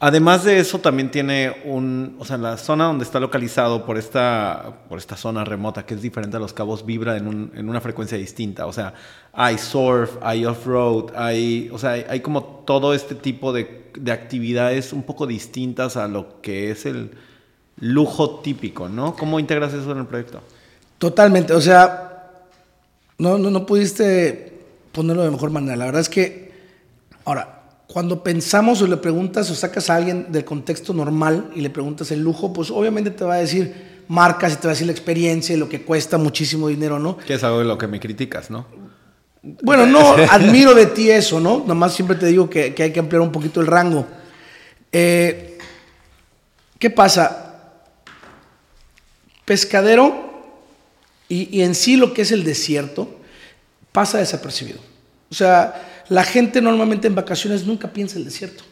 Además 0.00 0.44
de 0.44 0.60
eso, 0.60 0.78
también 0.78 1.10
tiene 1.10 1.56
un, 1.64 2.14
o 2.20 2.24
sea, 2.24 2.36
la 2.38 2.56
zona 2.56 2.84
donde 2.84 3.04
está 3.04 3.18
localizado 3.18 3.84
por 3.84 3.98
esta, 3.98 4.74
por 4.88 4.96
esta 4.98 5.16
zona 5.16 5.44
remota, 5.44 5.84
que 5.84 5.94
es 5.94 6.02
diferente 6.02 6.36
a 6.36 6.40
los 6.40 6.52
cabos, 6.52 6.86
vibra 6.86 7.16
en, 7.16 7.26
un- 7.26 7.50
en 7.56 7.68
una 7.68 7.80
frecuencia 7.80 8.16
distinta. 8.16 8.66
O 8.66 8.72
sea, 8.72 8.94
hay 9.32 9.58
surf, 9.58 10.12
hay 10.22 10.44
off-road, 10.46 11.16
hay, 11.16 11.68
o 11.72 11.78
sea, 11.78 11.90
hay, 12.08 12.20
como 12.20 12.44
todo 12.64 12.94
este 12.94 13.16
tipo 13.16 13.52
de, 13.52 13.90
de 13.98 14.12
actividades 14.12 14.92
un 14.92 15.02
poco 15.02 15.26
distintas 15.26 15.96
a 15.96 16.06
lo 16.06 16.40
que 16.42 16.70
es 16.70 16.86
el 16.86 17.10
lujo 17.80 18.38
típico, 18.38 18.88
¿no? 18.88 19.16
¿Cómo 19.16 19.40
integras 19.40 19.74
eso 19.74 19.90
en 19.90 19.98
el 19.98 20.06
proyecto? 20.06 20.40
Totalmente, 20.98 21.52
o 21.54 21.60
sea, 21.60 22.30
no, 23.18 23.36
no, 23.36 23.50
no 23.50 23.66
pudiste 23.66 24.60
ponerlo 24.92 25.24
de 25.24 25.30
mejor 25.32 25.50
manera. 25.50 25.74
La 25.74 25.86
verdad 25.86 26.02
es 26.02 26.08
que, 26.08 26.52
ahora, 27.24 27.57
cuando 27.88 28.22
pensamos 28.22 28.82
o 28.82 28.86
le 28.86 28.98
preguntas 28.98 29.50
o 29.50 29.54
sacas 29.54 29.88
a 29.88 29.96
alguien 29.96 30.30
del 30.30 30.44
contexto 30.44 30.92
normal 30.92 31.50
y 31.54 31.62
le 31.62 31.70
preguntas 31.70 32.10
el 32.10 32.20
lujo, 32.20 32.52
pues 32.52 32.70
obviamente 32.70 33.10
te 33.10 33.24
va 33.24 33.34
a 33.34 33.38
decir 33.38 34.04
marcas 34.08 34.52
y 34.52 34.56
te 34.56 34.68
va 34.68 34.72
a 34.72 34.74
decir 34.74 34.86
la 34.86 34.92
experiencia 34.92 35.54
y 35.54 35.58
lo 35.58 35.70
que 35.70 35.82
cuesta 35.82 36.18
muchísimo 36.18 36.68
dinero, 36.68 36.98
¿no? 36.98 37.16
Que 37.16 37.34
es 37.34 37.44
algo 37.44 37.60
de 37.60 37.64
lo 37.64 37.78
que 37.78 37.86
me 37.86 37.98
criticas, 37.98 38.50
¿no? 38.50 38.66
Bueno, 39.42 39.86
no 39.86 40.00
admiro 40.30 40.74
de 40.74 40.84
ti 40.84 41.10
eso, 41.10 41.40
¿no? 41.40 41.64
Nomás 41.66 41.94
siempre 41.94 42.16
te 42.16 42.26
digo 42.26 42.50
que, 42.50 42.74
que 42.74 42.82
hay 42.82 42.92
que 42.92 43.00
ampliar 43.00 43.22
un 43.22 43.32
poquito 43.32 43.62
el 43.62 43.66
rango. 43.66 44.06
Eh, 44.92 45.58
¿Qué 46.78 46.90
pasa? 46.90 47.72
Pescadero 49.46 50.28
y, 51.26 51.58
y 51.58 51.62
en 51.62 51.74
sí 51.74 51.96
lo 51.96 52.12
que 52.12 52.20
es 52.20 52.32
el 52.32 52.44
desierto 52.44 53.08
pasa 53.92 54.18
desapercibido. 54.18 54.78
O 55.30 55.34
sea, 55.34 55.97
la 56.08 56.24
gente 56.24 56.60
normalmente 56.60 57.06
en 57.06 57.14
vacaciones 57.14 57.66
nunca 57.66 57.88
piensa 57.88 58.18
el 58.18 58.24
desierto. 58.24 58.64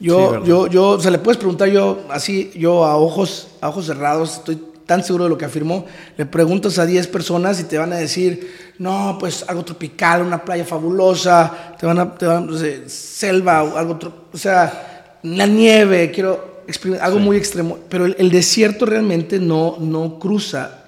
Yo, 0.00 0.44
yo, 0.44 0.66
yo, 0.66 0.88
o 0.90 1.00
sea, 1.00 1.10
le 1.10 1.18
puedes 1.18 1.38
preguntar 1.38 1.68
yo 1.68 2.04
así, 2.10 2.50
yo 2.56 2.84
a 2.84 2.96
ojos, 2.96 3.48
a 3.60 3.68
ojos 3.68 3.86
cerrados, 3.86 4.34
estoy 4.34 4.60
tan 4.86 5.02
seguro 5.02 5.24
de 5.24 5.30
lo 5.30 5.38
que 5.38 5.44
afirmó, 5.44 5.86
le 6.16 6.26
preguntas 6.26 6.78
a 6.78 6.86
10 6.86 7.06
personas 7.06 7.60
y 7.60 7.64
te 7.64 7.78
van 7.78 7.92
a 7.92 7.96
decir, 7.96 8.74
no, 8.78 9.16
pues 9.18 9.44
algo 9.48 9.64
tropical, 9.64 10.22
una 10.22 10.44
playa 10.44 10.64
fabulosa, 10.64 11.76
te 11.78 11.86
van 11.86 11.98
a, 11.98 12.14
te 12.14 12.26
van, 12.26 12.46
no 12.46 12.56
sé, 12.56 12.88
selva 12.88 13.62
o 13.62 13.76
algo, 13.78 13.98
o 14.32 14.36
sea, 14.36 15.18
la 15.22 15.46
nieve, 15.46 16.10
quiero 16.10 16.62
experimentar 16.66 17.06
algo 17.06 17.20
muy 17.20 17.36
extremo, 17.36 17.78
pero 17.88 18.04
el, 18.04 18.16
el 18.18 18.30
desierto 18.30 18.84
realmente 18.84 19.38
no, 19.38 19.76
no 19.80 20.18
cruza. 20.18 20.80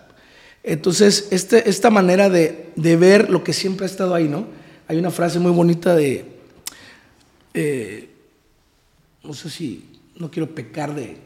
Entonces, 0.62 1.28
este, 1.30 1.70
esta 1.70 1.90
manera 1.90 2.28
de, 2.28 2.70
de 2.75 2.96
ver 2.96 3.30
lo 3.30 3.44
que 3.44 3.52
siempre 3.52 3.87
ha 3.87 3.88
estado 3.88 4.14
ahí, 4.14 4.28
¿no? 4.28 4.46
Hay 4.88 4.99
una 4.99 5.11
frase 5.11 5.38
muy 5.38 5.50
bonita 5.52 5.95
de, 5.97 6.25
eh, 7.55 8.09
no 9.25 9.35
sé 9.35 9.50
si, 9.50 9.88
no 10.16 10.31
quiero 10.31 10.55
pecar 10.55 10.95
de, 10.95 11.19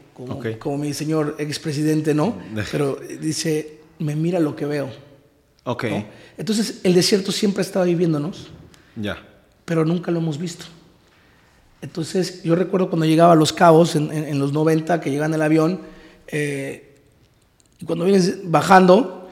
como, 0.59 0.77
mi 0.77 0.93
señor 0.93 1.35
expresidente, 1.39 2.13
¿no? 2.13 2.37
Pero 2.71 2.99
dice, 3.19 3.79
me 3.99 4.15
mira 4.15 4.39
lo 4.39 4.55
que 4.55 4.65
veo. 4.65 4.89
Ok, 5.63 5.83
¿no? 5.85 6.05
Entonces, 6.37 6.79
el 6.83 6.93
desierto 6.95 7.31
siempre 7.31 7.61
ha 7.61 7.65
estado 7.65 7.85
ahí 7.85 7.93
viéndonos, 7.93 8.47
ya. 8.95 9.17
pero 9.63 9.85
nunca 9.85 10.09
lo 10.09 10.17
hemos 10.19 10.39
visto. 10.39 10.65
Entonces, 11.83 12.41
yo 12.43 12.55
recuerdo 12.55 12.89
cuando 12.89 13.05
llegaba 13.05 13.33
a 13.33 13.35
Los 13.35 13.53
Cabos 13.53 13.95
en, 13.95 14.11
en- 14.11 14.25
en 14.25 14.39
los 14.39 14.53
90, 14.53 14.99
que 15.01 15.11
llegan 15.11 15.33
el 15.35 15.41
avión, 15.41 15.81
eh, 16.27 16.95
y 17.79 17.85
cuando 17.85 18.05
vienes 18.05 18.49
bajando, 18.49 19.29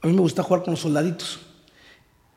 a 0.00 0.06
mí 0.08 0.12
me 0.12 0.20
gusta 0.20 0.42
jugar 0.42 0.62
con 0.64 0.72
los 0.72 0.80
soldaditos. 0.80 1.40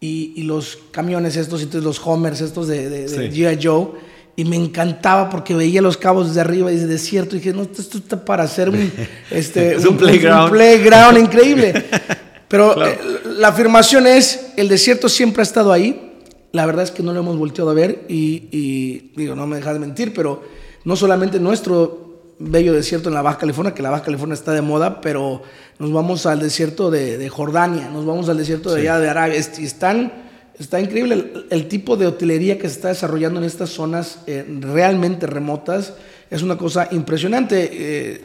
Y, 0.06 0.34
y 0.36 0.44
los 0.44 0.78
camiones 0.92 1.36
estos, 1.36 1.62
entonces 1.62 1.84
los 1.84 2.00
Homers 2.06 2.42
estos 2.42 2.68
de, 2.68 2.90
de, 2.90 3.02
de 3.08 3.32
Sí. 3.32 3.42
G.I. 3.42 3.60
Joe, 3.62 3.88
y 4.36 4.44
me 4.46 4.56
encantaba 4.58 5.30
porque 5.30 5.56
veía 5.56 5.82
los 5.82 5.98
cabos 5.98 6.28
desde 6.28 6.42
arriba 6.42 6.70
y 6.72 6.76
desde 6.76 6.88
desierto, 6.88 7.36
y 7.36 7.40
dije, 7.40 7.54
no, 7.54 7.62
esto, 7.64 7.82
esto 7.82 7.98
está 7.98 8.24
para 8.26 8.44
hacer 8.44 8.70
un, 8.70 8.92
este, 9.32 9.76
Es 9.76 9.86
un 9.86 9.98
playground. 9.98 10.52
playground 10.52 11.18
increíble. 11.18 11.74
Pero 12.48 12.74
Claro. 12.74 12.92
eh, 12.92 13.00
la 13.40 13.48
afirmación 13.48 14.06
es, 14.06 14.52
el 14.58 14.68
desierto 14.68 15.10
siempre 15.10 15.42
ha 15.42 15.44
estado 15.44 15.72
ahí, 15.72 16.12
la 16.52 16.66
verdad 16.66 16.84
es 16.84 16.92
que 16.92 17.02
no 17.04 17.12
lo 17.14 17.20
hemos 17.22 17.38
volteado 17.38 17.70
a 17.72 17.74
ver 17.74 18.06
y, 18.08 18.48
y, 18.52 19.12
digo, 19.18 19.36
no 19.36 19.48
me 19.48 19.56
dejas 19.58 19.74
de 19.74 19.80
mentir, 19.80 20.14
pero 20.14 20.44
no 20.86 20.96
solamente 20.96 21.40
nuestro 21.40 22.05
bello 22.40 22.74
desierto 22.74 23.10
en 23.10 23.16
la 23.16 23.22
Baja 23.22 23.38
California, 23.38 23.74
que 23.74 23.82
la 23.82 23.90
Baja 23.90 24.04
California 24.04 24.34
está 24.34 24.52
de 24.54 24.62
moda, 24.62 25.02
pero 25.02 25.42
nos 25.80 25.92
vamos 25.92 26.26
al 26.26 26.40
desierto 26.40 26.92
de, 26.92 27.18
de 27.18 27.30
Jordania, 27.30 27.90
nos 27.90 28.06
vamos 28.06 28.28
al 28.30 28.38
desierto 28.38 28.74
de 28.74 28.82
Sí. 28.82 28.88
allá 28.88 29.00
de 29.00 29.10
Arabia, 29.10 29.36
están, 29.38 30.12
está 30.60 30.80
increíble 30.82 31.16
el, 31.16 31.46
el 31.50 31.68
tipo 31.68 31.96
de 31.98 32.08
hotelería 32.08 32.58
que 32.58 32.68
se 32.68 32.76
está 32.76 32.90
desarrollando 32.90 33.40
en 33.40 33.46
estas 33.46 33.70
zonas 33.70 34.20
eh, 34.28 34.46
realmente 34.62 35.28
remotas, 35.28 35.94
es 36.30 36.42
una 36.42 36.58
cosa 36.58 36.88
impresionante, 36.92 37.70
eh, 37.72 38.22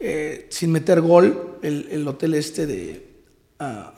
eh, 0.00 0.46
sin 0.50 0.72
meter 0.72 1.00
gol, 1.02 1.58
el, 1.62 1.88
el 1.90 2.08
hotel 2.08 2.34
este 2.34 2.66
de... 2.66 3.06
ah, 3.58 3.92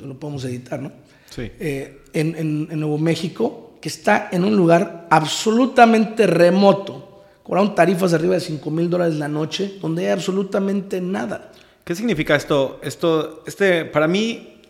lo 0.00 0.18
podemos 0.18 0.44
editar, 0.44 0.80
¿no? 0.80 0.90
Sí. 1.30 1.50
en, 1.60 2.00
en- 2.36 2.68
en 2.70 2.80
Nuevo 2.80 2.98
México, 2.98 3.74
que 3.80 3.88
está 3.88 4.28
en 4.32 4.44
un 4.44 4.56
lugar 4.56 5.06
absolutamente 5.10 6.26
remoto. 6.26 7.11
Cobraron 7.42 7.74
tarifas 7.74 8.12
de 8.12 8.16
arriba 8.16 8.34
de 8.34 8.40
5 8.40 8.70
mil 8.70 8.88
dólares 8.88 9.16
la 9.16 9.28
noche, 9.28 9.78
donde 9.80 10.06
hay 10.06 10.12
absolutamente 10.12 11.00
nada. 11.00 11.52
¿Qué 11.84 11.94
significa 11.94 12.36
esto? 12.36 12.78
Esto, 12.82 13.42
este, 13.46 13.84
para 13.84 14.06
mí, 14.06 14.60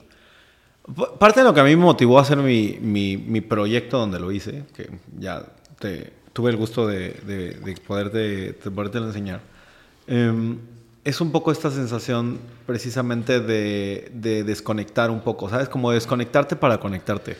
parte 1.18 1.40
de 1.40 1.44
lo 1.44 1.52
que 1.52 1.60
a 1.60 1.64
mí 1.64 1.76
me 1.76 1.84
motivó 1.84 2.18
a 2.18 2.22
hacer 2.22 2.38
mi, 2.38 2.78
mi, 2.80 3.16
mi 3.16 3.40
proyecto 3.40 3.98
donde 3.98 4.18
lo 4.18 4.32
hice, 4.32 4.64
que 4.74 4.90
ya 5.18 5.44
te, 5.78 6.12
tuve 6.32 6.50
el 6.50 6.56
gusto 6.56 6.86
de, 6.86 7.10
de, 7.26 7.50
de 7.54 7.74
poderte, 7.86 8.18
de 8.18 8.70
podértelo 8.70 9.06
enseñar, 9.06 9.40
em, 10.06 10.58
es 11.04 11.20
un 11.20 11.32
poco 11.32 11.52
esta 11.52 11.70
sensación 11.70 12.38
precisamente 12.64 13.40
de, 13.40 14.10
de 14.14 14.44
desconectar 14.44 15.10
un 15.10 15.20
poco, 15.20 15.48
¿sabes? 15.48 15.68
Como 15.68 15.90
desconectarte 15.90 16.56
para 16.56 16.78
conectarte. 16.78 17.36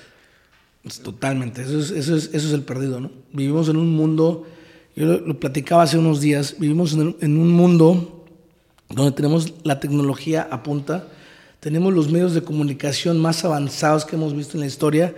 Totalmente, 1.05 1.63
eso 1.63 1.79
es, 1.79 1.91
eso, 1.93 2.17
es, 2.17 2.31
eso 2.33 2.49
es 2.49 2.53
el 2.53 2.63
perdido, 2.63 3.01
¿no? 3.01 3.13
Vivimos 3.33 3.69
en 3.69 3.77
un 3.77 3.95
mundo, 3.95 4.47
yo 4.97 5.07
lo, 5.07 5.21
lo 5.21 5.41
platicaba 5.41 5.83
hace 5.85 5.99
unos 5.99 6.21
días, 6.21 6.57
vivimos 6.59 6.93
en, 6.95 7.17
en 7.21 7.39
un 7.39 7.51
mundo 7.53 8.25
donde 8.91 9.13
tenemos 9.13 9.53
la 9.65 9.81
tecnología 9.81 10.47
a 10.51 10.63
punta, 10.63 11.09
tenemos 11.61 11.93
los 11.95 12.11
medios 12.11 12.35
de 12.35 12.43
comunicación 12.43 13.19
más 13.19 13.45
avanzados 13.45 14.05
que 14.05 14.17
hemos 14.17 14.37
visto 14.37 14.57
en 14.57 14.61
la 14.61 14.67
historia 14.67 15.15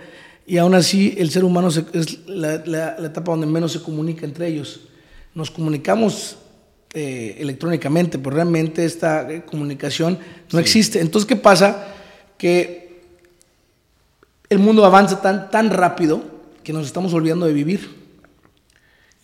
y 0.47 0.57
aún 0.57 0.75
así 0.75 1.15
el 1.17 1.29
ser 1.31 1.43
humano 1.43 1.71
se- 1.71 1.85
es 1.93 2.25
la, 2.27 2.61
la- 2.65 2.95
la 2.99 3.07
etapa 3.07 3.31
donde 3.31 3.47
menos 3.47 3.71
se 3.73 3.81
comunica 3.81 4.25
entre 4.25 4.47
ellos. 4.47 4.81
Nos 5.33 5.49
comunicamos 5.51 6.37
eh, 6.93 7.35
electrónicamente, 7.39 8.17
pero 8.19 8.35
realmente 8.35 8.85
esta 8.85 9.29
eh, 9.29 9.43
comunicación 9.43 10.17
no 10.53 10.59
existe. 10.59 11.01
Entonces, 11.01 11.27
¿qué 11.27 11.35
pasa? 11.35 11.87
Que 12.37 13.01
el 14.49 14.59
mundo 14.59 14.85
avanza 14.85 15.21
tan, 15.21 15.49
tan 15.49 15.71
rápido 15.71 16.21
que 16.63 16.71
nos 16.71 16.85
estamos 16.85 17.13
olvidando 17.13 17.47
de 17.47 17.53
vivir. 17.53 18.04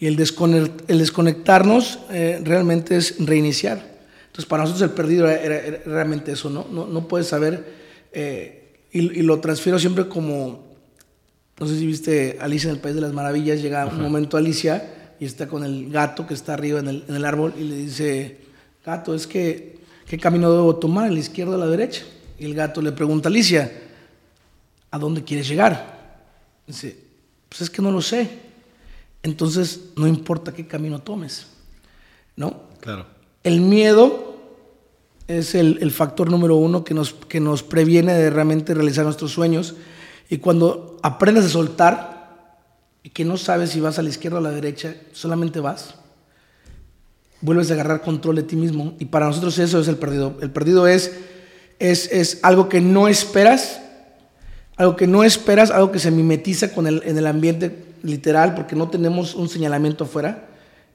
Y 0.01 0.07
el, 0.07 0.17
desconect- 0.17 0.83
el 0.89 0.97
desconectarnos 0.97 1.99
eh, 2.09 2.41
realmente 2.43 2.97
es 2.97 3.15
reiniciar. 3.25 3.77
Entonces, 4.25 4.45
para 4.45 4.63
nosotros 4.63 4.89
el 4.89 4.95
perdido 4.95 5.29
era, 5.29 5.39
era- 5.41 5.59
era 5.67 5.81
realmente 5.85 6.31
eso, 6.31 6.49
¿no? 6.49 6.65
No, 6.71 6.87
no 6.87 7.07
puedes 7.07 7.27
saber, 7.27 7.63
eh, 8.11 8.73
y, 8.91 9.19
y 9.19 9.21
lo 9.21 9.39
transfiero 9.39 9.77
siempre 9.77 10.07
como, 10.07 10.65
no 11.59 11.67
sé 11.67 11.77
si 11.77 11.85
viste 11.85 12.37
Alicia 12.41 12.69
en 12.71 12.75
el 12.77 12.81
País 12.81 12.95
de 12.95 13.01
las 13.01 13.13
Maravillas, 13.13 13.61
llega 13.61 13.85
un 13.85 14.01
momento 14.01 14.37
Alicia 14.37 15.13
y 15.19 15.25
está 15.25 15.47
con 15.47 15.63
el 15.63 15.91
gato 15.91 16.25
que 16.25 16.33
está 16.33 16.55
arriba 16.55 16.79
en 16.79 16.87
el, 16.87 17.03
en 17.07 17.15
el 17.15 17.23
árbol 17.23 17.53
y 17.57 17.63
le 17.65 17.75
dice, 17.75 18.37
gato, 18.83 19.13
es 19.13 19.27
que, 19.27 19.77
¿qué 20.07 20.17
camino 20.17 20.51
debo 20.51 20.75
tomar? 20.77 21.05
¿A 21.09 21.11
la 21.11 21.19
izquierda 21.19 21.53
o 21.55 21.57
la 21.59 21.67
derecha? 21.67 22.01
Y 22.39 22.45
el 22.45 22.55
gato 22.55 22.81
le 22.81 22.91
pregunta 22.91 23.29
a 23.29 23.31
Alicia, 23.31 23.71
¿a 24.89 24.97
dónde 24.97 25.23
quieres 25.23 25.47
llegar? 25.47 25.99
Dice, 26.65 26.97
pues 27.47 27.61
es 27.61 27.69
que 27.69 27.83
no 27.83 27.91
lo 27.91 28.01
sé. 28.01 28.49
Entonces, 29.23 29.91
no 29.95 30.07
importa 30.07 30.53
qué 30.53 30.67
camino 30.67 30.99
tomes, 30.99 31.47
¿no? 32.35 32.63
Claro. 32.79 33.05
El 33.43 33.61
miedo 33.61 34.31
es 35.27 35.55
el, 35.55 35.77
el 35.81 35.91
factor 35.91 36.29
número 36.29 36.55
uno 36.55 36.83
que 36.83 36.93
nos, 36.93 37.13
que 37.13 37.39
nos 37.39 37.63
previene 37.63 38.13
de 38.13 38.29
realmente 38.29 38.73
realizar 38.73 39.05
nuestros 39.05 39.31
sueños. 39.31 39.75
Y 40.29 40.37
cuando 40.37 40.97
aprendes 41.03 41.45
a 41.45 41.49
soltar 41.49 42.57
y 43.03 43.09
que 43.09 43.25
no 43.25 43.37
sabes 43.37 43.71
si 43.71 43.79
vas 43.79 43.99
a 43.99 44.01
la 44.01 44.09
izquierda 44.09 44.37
o 44.37 44.39
a 44.39 44.43
la 44.43 44.51
derecha, 44.51 44.95
solamente 45.11 45.59
vas, 45.59 45.95
vuelves 47.41 47.69
a 47.71 47.75
agarrar 47.75 48.01
control 48.01 48.37
de 48.37 48.43
ti 48.43 48.55
mismo. 48.55 48.95
Y 48.99 49.05
para 49.05 49.27
nosotros 49.27 49.57
eso 49.59 49.79
es 49.79 49.87
el 49.87 49.97
perdido. 49.97 50.37
El 50.41 50.51
perdido 50.51 50.87
es, 50.87 51.11
es, 51.79 52.11
es 52.11 52.39
algo 52.43 52.69
que 52.69 52.81
no 52.81 53.07
esperas, 53.07 53.81
algo 54.77 54.95
que 54.95 55.07
no 55.07 55.23
esperas, 55.23 55.69
algo 55.69 55.91
que 55.91 55.99
se 55.99 56.11
mimetiza 56.11 56.73
con 56.73 56.87
el, 56.87 57.03
en 57.05 57.17
el 57.17 57.27
ambiente 57.27 57.90
literal, 58.03 58.55
porque 58.55 58.75
no 58.75 58.89
tenemos 58.89 59.35
un 59.35 59.49
señalamiento 59.49 60.03
afuera. 60.03 60.47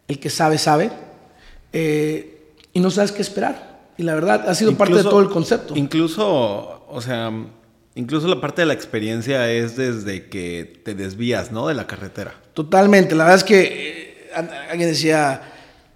El 0.09 0.19
que 0.19 0.31
sabe, 0.31 0.59
sabe. 0.59 0.91
Eh, 1.73 2.53
y 2.73 2.81
no 2.81 2.91
sabes 2.91 3.13
qué 3.13 3.23
esperar. 3.23 3.77
Y 3.99 4.03
la 4.03 4.15
verdad, 4.15 4.49
ha 4.49 4.55
sido 4.55 4.77
parte 4.77 4.95
de 4.95 5.03
todo 5.03 5.21
el 5.21 5.31
concepto. 5.31 5.75
Incluso, 5.77 6.85
o 6.89 7.01
sea, 7.01 7.33
incluso 7.95 8.29
la 8.29 8.41
parte 8.41 8.63
de 8.63 8.67
la 8.67 8.75
experiencia 8.75 9.51
es 9.51 9.77
desde 9.77 10.29
que 10.29 10.81
te 10.85 10.95
desvías, 10.95 11.51
¿no? 11.51 11.69
De 11.69 11.75
la 11.75 11.87
carretera. 11.87 12.35
Totalmente. 12.53 13.15
La 13.15 13.25
verdad 13.25 13.39
es 13.39 13.45
que 13.45 14.29
eh, 14.31 14.31
alguien 14.71 14.89
decía, 14.91 15.41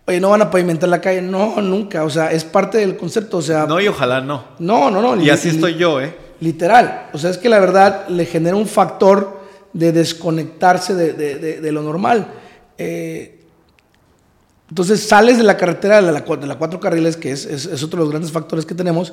oye, 0.07 0.21
no 0.21 0.31
van 0.31 0.43
a 0.43 0.51
pavimentar 0.51 0.89
la 0.89 1.01
calle. 1.01 1.21
No, 1.21 1.61
nunca. 1.61 2.05
O 2.05 2.11
sea, 2.11 2.33
es 2.33 2.45
parte 2.45 2.79
del 2.79 2.97
concepto. 2.97 3.39
O 3.39 3.43
sea, 3.43 3.67
No, 3.67 3.81
y 3.81 3.89
ojalá 3.89 4.21
no. 4.21 4.45
no, 4.59 4.91
no. 4.91 5.03
no 5.03 5.23
Y 5.23 5.29
así 5.31 5.51
estoy 5.51 5.75
yo, 5.75 6.01
¿eh? 6.01 6.15
Literal. 6.41 7.11
O 7.13 7.19
sea, 7.19 7.31
es 7.31 7.37
que 7.37 7.51
la 7.51 7.59
verdad 7.59 8.09
le 8.09 8.25
genera 8.25 8.57
un 8.57 8.67
factor 8.67 9.40
de 9.73 9.93
desconectarse 9.93 10.95
de, 10.95 11.13
de- 11.13 11.37
de- 11.37 11.61
de 11.61 11.73
lo 11.73 11.83
normal. 11.83 12.29
Eh, 12.79 13.37
entonces 14.69 15.01
sales 15.03 15.37
de 15.39 15.43
la 15.45 15.57
carretera 15.57 16.01
de 16.01 16.13
la, 16.13 16.21
de 16.21 16.47
la 16.47 16.59
cuatro 16.59 16.79
carriles, 16.81 17.17
que 17.17 17.33
es, 17.33 17.45
es- 17.45 17.67
es 17.67 17.83
otro 17.83 17.99
de 17.99 18.05
los 18.05 18.11
grandes 18.11 18.31
factores 18.33 18.65
que 18.67 18.75
tenemos, 18.75 19.13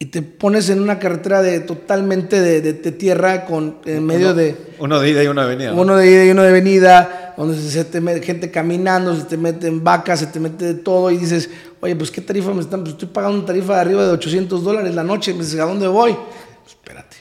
y 0.00 0.06
te 0.06 0.22
pones 0.22 0.68
en 0.70 0.80
una 0.80 0.98
carretera 0.98 1.42
de 1.42 1.60
totalmente 1.60 2.40
de, 2.40 2.60
de- 2.60 2.72
de 2.74 2.92
tierra 2.92 3.44
con 3.44 3.78
en 3.84 4.06
medio 4.06 4.32
de 4.32 4.56
Uno 4.78 5.00
de 5.00 5.10
ida 5.10 5.24
y 5.24 5.26
uno 5.26 5.42
de 5.42 5.48
venida. 5.48 5.72
¿no? 5.72 5.82
uno 5.82 5.96
de 5.96 6.10
ida 6.10 6.24
y 6.24 6.30
uno 6.30 6.42
de 6.42 6.52
venida, 6.52 7.34
donde 7.36 7.60
se 7.60 7.84
te 7.84 8.00
mete 8.00 8.24
gente 8.24 8.50
caminando, 8.50 9.14
se 9.16 9.24
te 9.24 9.36
meten 9.36 9.82
vacas, 9.84 10.20
se 10.20 10.26
te 10.28 10.38
mete 10.40 10.64
de 10.66 10.74
todo 10.74 11.10
y 11.10 11.18
dices, 11.18 11.50
oye, 11.80 11.94
pues 11.96 12.10
qué 12.10 12.20
tarifa 12.20 12.52
me 12.54 12.60
están, 12.60 12.80
pues 12.80 12.92
estoy 12.92 13.08
pagando 13.08 13.38
una 13.38 13.46
tarifa 13.46 13.74
de 13.74 13.80
arriba 13.80 14.04
de 14.06 14.10
800 14.12 14.62
dólares 14.64 14.94
la 14.94 15.04
noche, 15.04 15.32
me 15.34 15.40
dices, 15.40 15.58
¿a 15.60 15.64
dónde 15.64 15.86
voy? 15.88 16.12
Pues 16.12 16.68
espérate, 16.76 17.16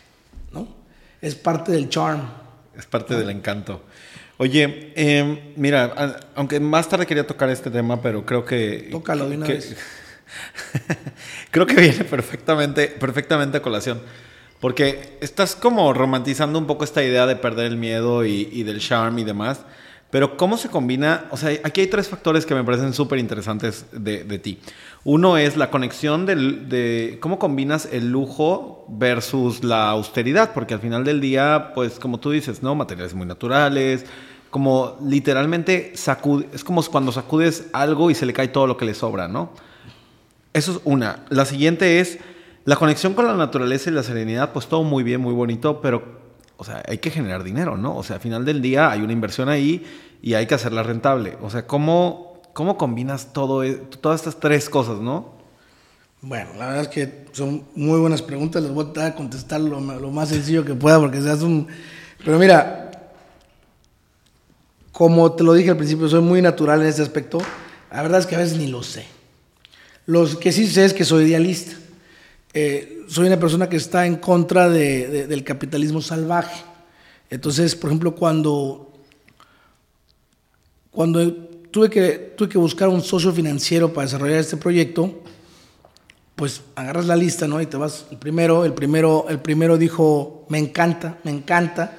¿no? 0.53 0.67
Es 1.21 1.35
parte 1.35 1.71
del 1.71 1.89
charm. 1.89 2.21
Es 2.77 2.85
parte 2.85 3.15
del 3.15 3.29
encanto. 3.29 3.83
Oye, 4.37 4.93
eh, 4.95 5.53
mira, 5.55 6.21
aunque 6.35 6.59
más 6.59 6.87
tarde 6.87 7.05
quería 7.07 7.25
tocar 7.25 7.49
este 7.49 7.71
tema, 7.71 8.01
pero 8.01 8.25
creo 8.25 8.45
que... 8.45 8.87
Tócalo 8.91 9.27
de 9.27 9.37
una 9.37 9.47
que- 9.47 9.53
vez. 9.53 9.75
creo 11.51 11.65
que 11.65 11.75
viene 11.75 12.03
perfectamente, 12.03 12.87
perfectamente 12.87 13.57
a 13.57 13.61
colación. 13.61 14.01
Porque 14.59 15.17
estás 15.21 15.55
como 15.55 15.93
romantizando 15.93 16.57
un 16.57 16.65
poco 16.67 16.83
esta 16.83 17.03
idea 17.03 17.25
de 17.25 17.35
perder 17.35 17.67
el 17.67 17.77
miedo 17.77 18.25
y, 18.25 18.49
y 18.51 18.63
del 18.63 18.79
charm 18.79 19.17
y 19.19 19.23
demás. 19.23 19.61
Pero 20.09 20.37
¿cómo 20.37 20.57
se 20.57 20.69
combina? 20.69 21.25
O 21.31 21.37
sea, 21.37 21.49
aquí 21.63 21.81
hay 21.81 21.87
tres 21.87 22.07
factores 22.07 22.45
que 22.45 22.55
me 22.55 22.63
parecen 22.63 22.93
súper 22.93 23.19
interesantes 23.19 23.85
de, 23.91 24.23
de 24.23 24.39
ti. 24.39 24.59
Uno 25.03 25.37
es 25.37 25.55
la 25.55 25.69
conexión 25.69 26.25
del- 26.25 26.67
de 26.69 27.17
cómo 27.21 27.39
combinas 27.39 27.87
el 27.91 28.11
lujo 28.11 28.85
versus 28.89 29.63
la 29.63 29.89
austeridad, 29.89 30.51
porque 30.53 30.73
al 30.73 30.79
final 30.81 31.03
del 31.05 31.21
día, 31.21 31.71
pues 31.73 31.99
como 31.99 32.19
tú 32.19 32.31
dices, 32.31 32.61
¿no? 32.61 32.75
Materiales 32.75 33.13
muy 33.13 33.25
naturales, 33.25 34.05
como 34.49 34.97
literalmente 35.05 35.91
sacude, 35.95 36.47
es 36.53 36.63
como 36.63 36.83
cuando 36.83 37.11
sacudes 37.11 37.67
algo 37.73 38.09
y 38.11 38.15
se 38.15 38.25
le 38.25 38.33
cae 38.33 38.47
todo 38.49 38.67
lo 38.67 38.75
que 38.77 38.85
le 38.85 38.93
sobra, 38.93 39.27
¿no? 39.27 39.51
Eso 40.53 40.71
es 40.73 40.79
una. 40.83 41.25
La 41.29 41.45
siguiente 41.45 41.99
es 41.99 42.17
la 42.65 42.75
conexión 42.75 43.13
con 43.13 43.25
la 43.27 43.35
naturaleza 43.35 43.89
y 43.89 43.93
la 43.93 44.03
serenidad, 44.03 44.51
pues 44.51 44.67
todo 44.67 44.83
muy 44.83 45.03
bien, 45.03 45.21
muy 45.21 45.33
bonito, 45.33 45.79
pero, 45.81 46.17
o 46.57 46.63
sea, 46.65 46.83
hay 46.87 46.97
que 46.97 47.11
generar 47.11 47.43
dinero, 47.43 47.77
¿no? 47.77 47.95
O 47.95 48.03
sea, 48.03 48.17
al 48.17 48.21
final 48.21 48.43
del 48.43 48.61
día 48.61 48.89
hay 48.91 49.01
una 49.01 49.13
inversión 49.13 49.47
ahí 49.47 49.85
y 50.21 50.33
hay 50.33 50.47
que 50.47 50.55
hacerla 50.55 50.83
rentable. 50.83 51.37
O 51.41 51.49
sea, 51.49 51.67
¿cómo, 51.67 52.26
cómo 52.57 52.75
combinas 52.75 53.33
todo, 53.33 53.63
e- 53.63 53.75
todas 54.01 54.21
estas 54.21 54.39
tres 54.39 54.67
cosas, 54.67 54.97
no? 54.99 55.31
Bueno, 56.23 56.49
la 56.57 56.65
verdad 56.65 56.81
es 56.81 56.87
que 56.87 57.25
son 57.31 57.61
muy 57.75 57.99
buenas 57.99 58.23
preguntas, 58.23 58.63
les 58.63 58.71
voy 58.71 58.87
a 58.99 59.13
contestar 59.13 59.61
lo, 59.61 59.79
lo 59.79 60.09
más 60.09 60.29
sencillo 60.29 60.65
que 60.65 60.73
pueda 60.73 60.99
porque 60.99 61.21
se 61.21 61.29
hace 61.29 61.45
un... 61.45 61.67
Pero 62.25 62.39
mira, 62.39 63.11
como 64.91 65.31
te 65.33 65.43
lo 65.43 65.53
dije 65.53 65.69
al 65.69 65.77
principio, 65.77 66.09
soy 66.09 66.21
muy 66.21 66.41
natural 66.41 66.81
en 66.81 66.87
este 66.87 67.03
aspecto. 67.03 67.37
La 67.91 68.01
verdad 68.01 68.21
es 68.21 68.25
que 68.25 68.33
a 68.35 68.39
veces 68.39 68.57
ni 68.57 68.65
lo 68.65 68.81
sé. 68.81 69.05
Lo 70.07 70.27
que 70.39 70.51
sí 70.51 70.65
sé 70.65 70.85
es 70.85 70.95
que 70.95 71.05
soy 71.05 71.25
idealista. 71.25 71.73
Eh, 72.55 73.03
soy 73.07 73.27
una 73.27 73.39
persona 73.39 73.69
que 73.69 73.75
está 73.77 74.07
en 74.07 74.15
contra 74.15 74.67
de- 74.67 75.07
de- 75.07 75.27
del 75.27 75.43
capitalismo 75.43 76.01
salvaje. 76.01 76.63
Entonces, 77.29 77.75
por 77.75 77.91
ejemplo, 77.91 78.15
cuando, 78.15 78.91
cuando 80.89 81.21
tuve 81.71 81.89
que, 81.89 82.33
tuve 82.37 82.49
que 82.49 82.57
buscar 82.57 82.89
un 82.89 83.01
socio 83.01 83.31
financiero 83.31 83.93
para 83.93 84.05
desarrollar 84.05 84.39
este 84.39 84.57
proyecto, 84.57 85.21
pues 86.35 86.61
agarras 86.75 87.07
la 87.07 87.15
lista, 87.15 87.47
¿no? 87.47 87.59
Y 87.61 87.65
te 87.65 87.77
vas 87.77 88.05
el 88.11 88.17
primero, 88.17 88.63
el 88.63 88.73
primero, 88.73 89.25
el 89.27 89.39
primero 89.39 89.77
dijo, 89.77 90.45
me 90.49 90.59
encanta, 90.59 91.17
me 91.23 91.31
encanta, 91.31 91.97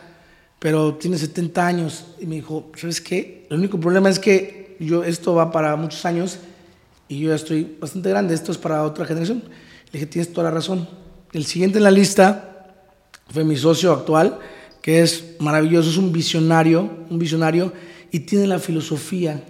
pero 0.59 0.95
tiene 0.95 1.19
70 1.19 1.67
años. 1.67 2.05
Y 2.21 2.27
me 2.27 2.37
dijo, 2.37 2.71
¿sabes 2.77 3.01
qué? 3.01 3.47
El 3.51 3.59
único 3.59 3.81
problema 3.81 4.09
es 4.09 4.19
que 4.19 4.77
yo, 4.79 5.03
esto 5.03 5.35
va 5.35 5.51
para 5.51 5.75
muchos 5.77 6.05
años 6.05 6.39
y 7.09 7.21
yo 7.21 7.31
ya 7.31 7.37
estoy 7.37 7.77
bastante 7.81 8.11
grande, 8.11 8.35
esto 8.35 8.53
es 8.53 8.59
para 8.59 8.85
otra 8.85 9.05
generación. 9.05 9.43
Le 9.87 9.93
dije, 9.93 10.07
tienes 10.07 10.33
toda 10.33 10.51
la 10.51 10.55
razón. 10.55 10.89
El 11.33 11.45
siguiente 11.45 11.79
en 11.79 11.85
la 11.85 11.91
lista 11.91 12.77
fue 13.31 13.45
mi 13.45 13.57
socio 13.57 13.93
actual, 13.93 14.39
que 14.83 15.03
es 15.03 15.35
maravilloso, 15.41 15.91
es 15.91 15.97
un 15.97 16.13
visionario, 16.13 16.89
un 17.11 17.19
visionario, 17.19 17.73
y 18.11 18.21
tiene 18.21 18.47
la 18.47 18.59
filosofía 18.59 19.43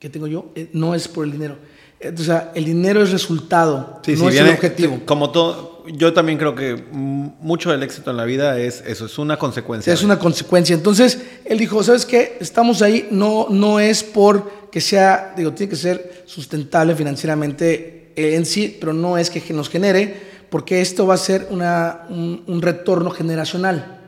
que 0.00 0.08
tengo 0.08 0.26
yo, 0.26 0.50
eh, 0.56 0.68
no 0.72 0.94
es 0.94 1.06
por 1.06 1.24
el 1.24 1.30
dinero. 1.30 1.56
Eh, 2.00 2.12
O 2.18 2.22
sea, 2.22 2.50
el 2.54 2.64
dinero 2.64 3.02
es 3.02 3.12
resultado, 3.12 4.00
no 4.04 4.28
es 4.28 4.36
el 4.36 4.48
objetivo. 4.48 5.00
Como 5.04 5.30
todo, 5.30 5.84
yo 5.86 6.12
también 6.14 6.38
creo 6.38 6.54
que 6.54 6.82
mucho 6.90 7.70
del 7.70 7.82
éxito 7.82 8.10
en 8.10 8.16
la 8.16 8.24
vida 8.24 8.58
es 8.58 8.82
eso, 8.86 9.04
es 9.04 9.18
una 9.18 9.36
consecuencia. 9.36 9.92
Es 9.92 10.02
una 10.02 10.18
consecuencia. 10.18 10.74
Entonces, 10.74 11.18
él 11.44 11.58
dijo, 11.58 11.82
¿sabes 11.82 12.06
qué? 12.06 12.38
Estamos 12.40 12.80
ahí, 12.80 13.08
no, 13.10 13.46
no 13.50 13.78
es 13.78 14.02
por 14.02 14.70
que 14.70 14.80
sea, 14.80 15.34
digo, 15.36 15.52
tiene 15.52 15.70
que 15.70 15.76
ser 15.76 16.24
sustentable 16.26 16.94
financieramente 16.94 18.12
en 18.16 18.46
sí, 18.46 18.76
pero 18.80 18.92
no 18.94 19.18
es 19.18 19.28
que 19.28 19.52
nos 19.52 19.68
genere, 19.68 20.16
porque 20.48 20.80
esto 20.80 21.06
va 21.06 21.14
a 21.14 21.18
ser 21.18 21.48
una, 21.50 22.06
un, 22.08 22.42
un 22.46 22.62
retorno 22.62 23.10
generacional. 23.10 23.98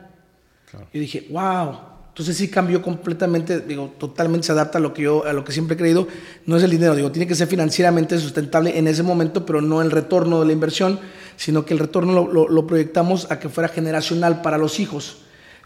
Yo 0.72 1.00
dije, 1.00 1.26
wow. 1.30 1.91
Entonces 2.12 2.36
sí 2.36 2.48
cambió 2.48 2.82
completamente, 2.82 3.60
digo, 3.60 3.94
totalmente 3.98 4.46
se 4.46 4.52
adapta 4.52 4.76
a 4.76 4.80
lo 4.82 4.92
que 4.92 5.02
yo, 5.02 5.24
a 5.24 5.32
lo 5.32 5.44
que 5.44 5.52
siempre 5.52 5.74
he 5.74 5.78
creído. 5.78 6.06
No 6.44 6.58
es 6.58 6.62
el 6.62 6.70
dinero, 6.70 6.94
digo, 6.94 7.10
tiene 7.10 7.26
que 7.26 7.34
ser 7.34 7.48
financieramente 7.48 8.18
sustentable 8.18 8.76
en 8.78 8.86
ese 8.86 9.02
momento, 9.02 9.46
pero 9.46 9.62
no 9.62 9.80
el 9.80 9.90
retorno 9.90 10.38
de 10.40 10.46
la 10.46 10.52
inversión, 10.52 11.00
sino 11.38 11.64
que 11.64 11.72
el 11.72 11.80
retorno 11.80 12.12
lo, 12.12 12.30
lo- 12.30 12.48
lo 12.50 12.66
proyectamos 12.66 13.30
a 13.30 13.38
que 13.38 13.48
fuera 13.48 13.68
generacional 13.70 14.42
para 14.42 14.58
los 14.58 14.78
hijos. 14.78 15.18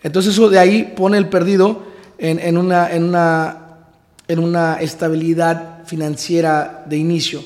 Entonces 0.05 0.35
eso 0.35 0.49
de 0.49 0.61
ahí 0.61 0.93
pone 0.97 1.19
el 1.19 1.29
perdido 1.29 1.83
en, 2.19 2.39
en 2.39 2.57
una, 2.59 2.93
en, 2.93 3.03
una, 3.03 3.79
en 4.29 4.39
una 4.39 4.77
estabilidad 4.81 5.85
financiera 5.85 6.85
de 6.87 6.97
inicio. 6.97 7.43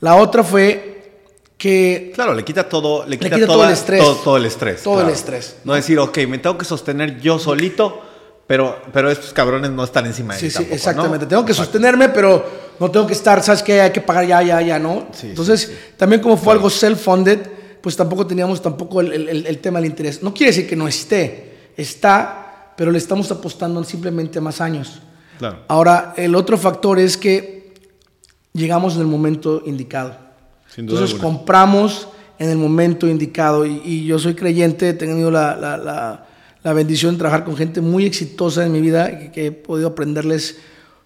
La 0.00 0.14
otra 0.16 0.42
fue 0.42 1.12
que 1.58 2.10
Claro, 2.14 2.32
le 2.32 2.42
quita 2.42 2.66
todo, 2.66 3.04
le 3.06 3.18
quita, 3.18 3.34
quita 3.36 3.46
todo 3.46 3.56
toda- 3.56 3.66
el 3.68 3.72
estrés. 3.74 4.00
Todo, 4.02 4.14
todo 4.16 4.36
el 4.38 4.46
estrés. 4.46 4.82
Todo 4.82 4.94
el 4.94 5.00
claro. 5.00 5.14
estrés. 5.14 5.56
No 5.64 5.74
decir, 5.74 5.98
ok, 5.98 6.16
me 6.26 6.38
tengo 6.38 6.56
que 6.56 6.64
sostener 6.64 7.20
yo 7.20 7.38
solito, 7.38 8.00
pero, 8.50 8.82
pero 8.92 9.08
estos 9.12 9.32
cabrones 9.32 9.70
no 9.70 9.84
están 9.84 10.06
encima 10.06 10.34
de 10.34 10.40
Sí, 10.40 10.46
mí 10.46 10.50
sí, 10.50 10.56
tampoco, 10.56 10.74
exactamente. 10.74 11.24
¿no? 11.24 11.28
Tengo 11.28 11.44
que 11.44 11.52
Exacto. 11.52 11.70
sostenerme, 11.72 12.08
pero 12.08 12.44
no 12.80 12.90
tengo 12.90 13.06
que 13.06 13.12
estar, 13.12 13.40
¿sabes 13.44 13.62
qué? 13.62 13.80
Hay 13.80 13.92
que 13.92 14.00
pagar 14.00 14.26
ya, 14.26 14.42
ya, 14.42 14.60
ya, 14.60 14.76
¿no? 14.76 15.06
Sí, 15.12 15.28
Entonces, 15.28 15.60
sí, 15.60 15.72
también 15.96 16.20
como 16.20 16.36
fue 16.36 16.54
algo 16.54 16.68
self-funded, 16.68 17.38
pues 17.80 17.94
tampoco 17.94 18.26
teníamos 18.26 18.60
tampoco 18.60 19.02
el, 19.02 19.12
el- 19.28 19.46
el 19.46 19.58
tema 19.58 19.78
del 19.80 19.88
interés. 19.90 20.20
No 20.24 20.34
quiere 20.34 20.50
decir 20.50 20.68
que 20.68 20.74
no 20.74 20.88
esté, 20.88 21.70
está, 21.76 22.72
pero 22.76 22.90
le 22.90 22.98
estamos 22.98 23.30
apostando 23.30 23.84
simplemente 23.84 24.40
a 24.40 24.42
más 24.42 24.60
años. 24.60 25.00
Claro. 25.38 25.60
Ahora, 25.68 26.14
el 26.16 26.34
otro 26.34 26.58
factor 26.58 26.98
es 26.98 27.16
que 27.16 27.72
llegamos 28.52 28.96
en 28.96 29.02
el 29.02 29.06
momento 29.06 29.62
indicado. 29.64 30.16
Sin 30.74 30.86
duda 30.86 30.98
Entonces 30.98 31.14
alguna. 31.14 31.36
compramos 31.38 32.08
en 32.40 32.50
el 32.50 32.56
momento 32.58 33.06
indicado 33.06 33.64
y, 33.64 33.80
y 33.84 34.04
yo 34.06 34.18
soy 34.18 34.34
creyente, 34.34 34.88
he 34.88 34.94
tenido 34.94 35.30
la, 35.30 35.54
la- 35.54 35.76
la- 35.76 36.26
la 36.62 36.72
bendición 36.72 37.14
de 37.14 37.18
trabajar 37.18 37.44
con 37.44 37.56
gente 37.56 37.80
muy 37.80 38.04
exitosa 38.06 38.64
en 38.66 38.72
mi 38.72 38.80
vida 38.80 39.30
que, 39.32 39.46
he 39.46 39.52
podido 39.52 39.88
aprenderles 39.88 40.58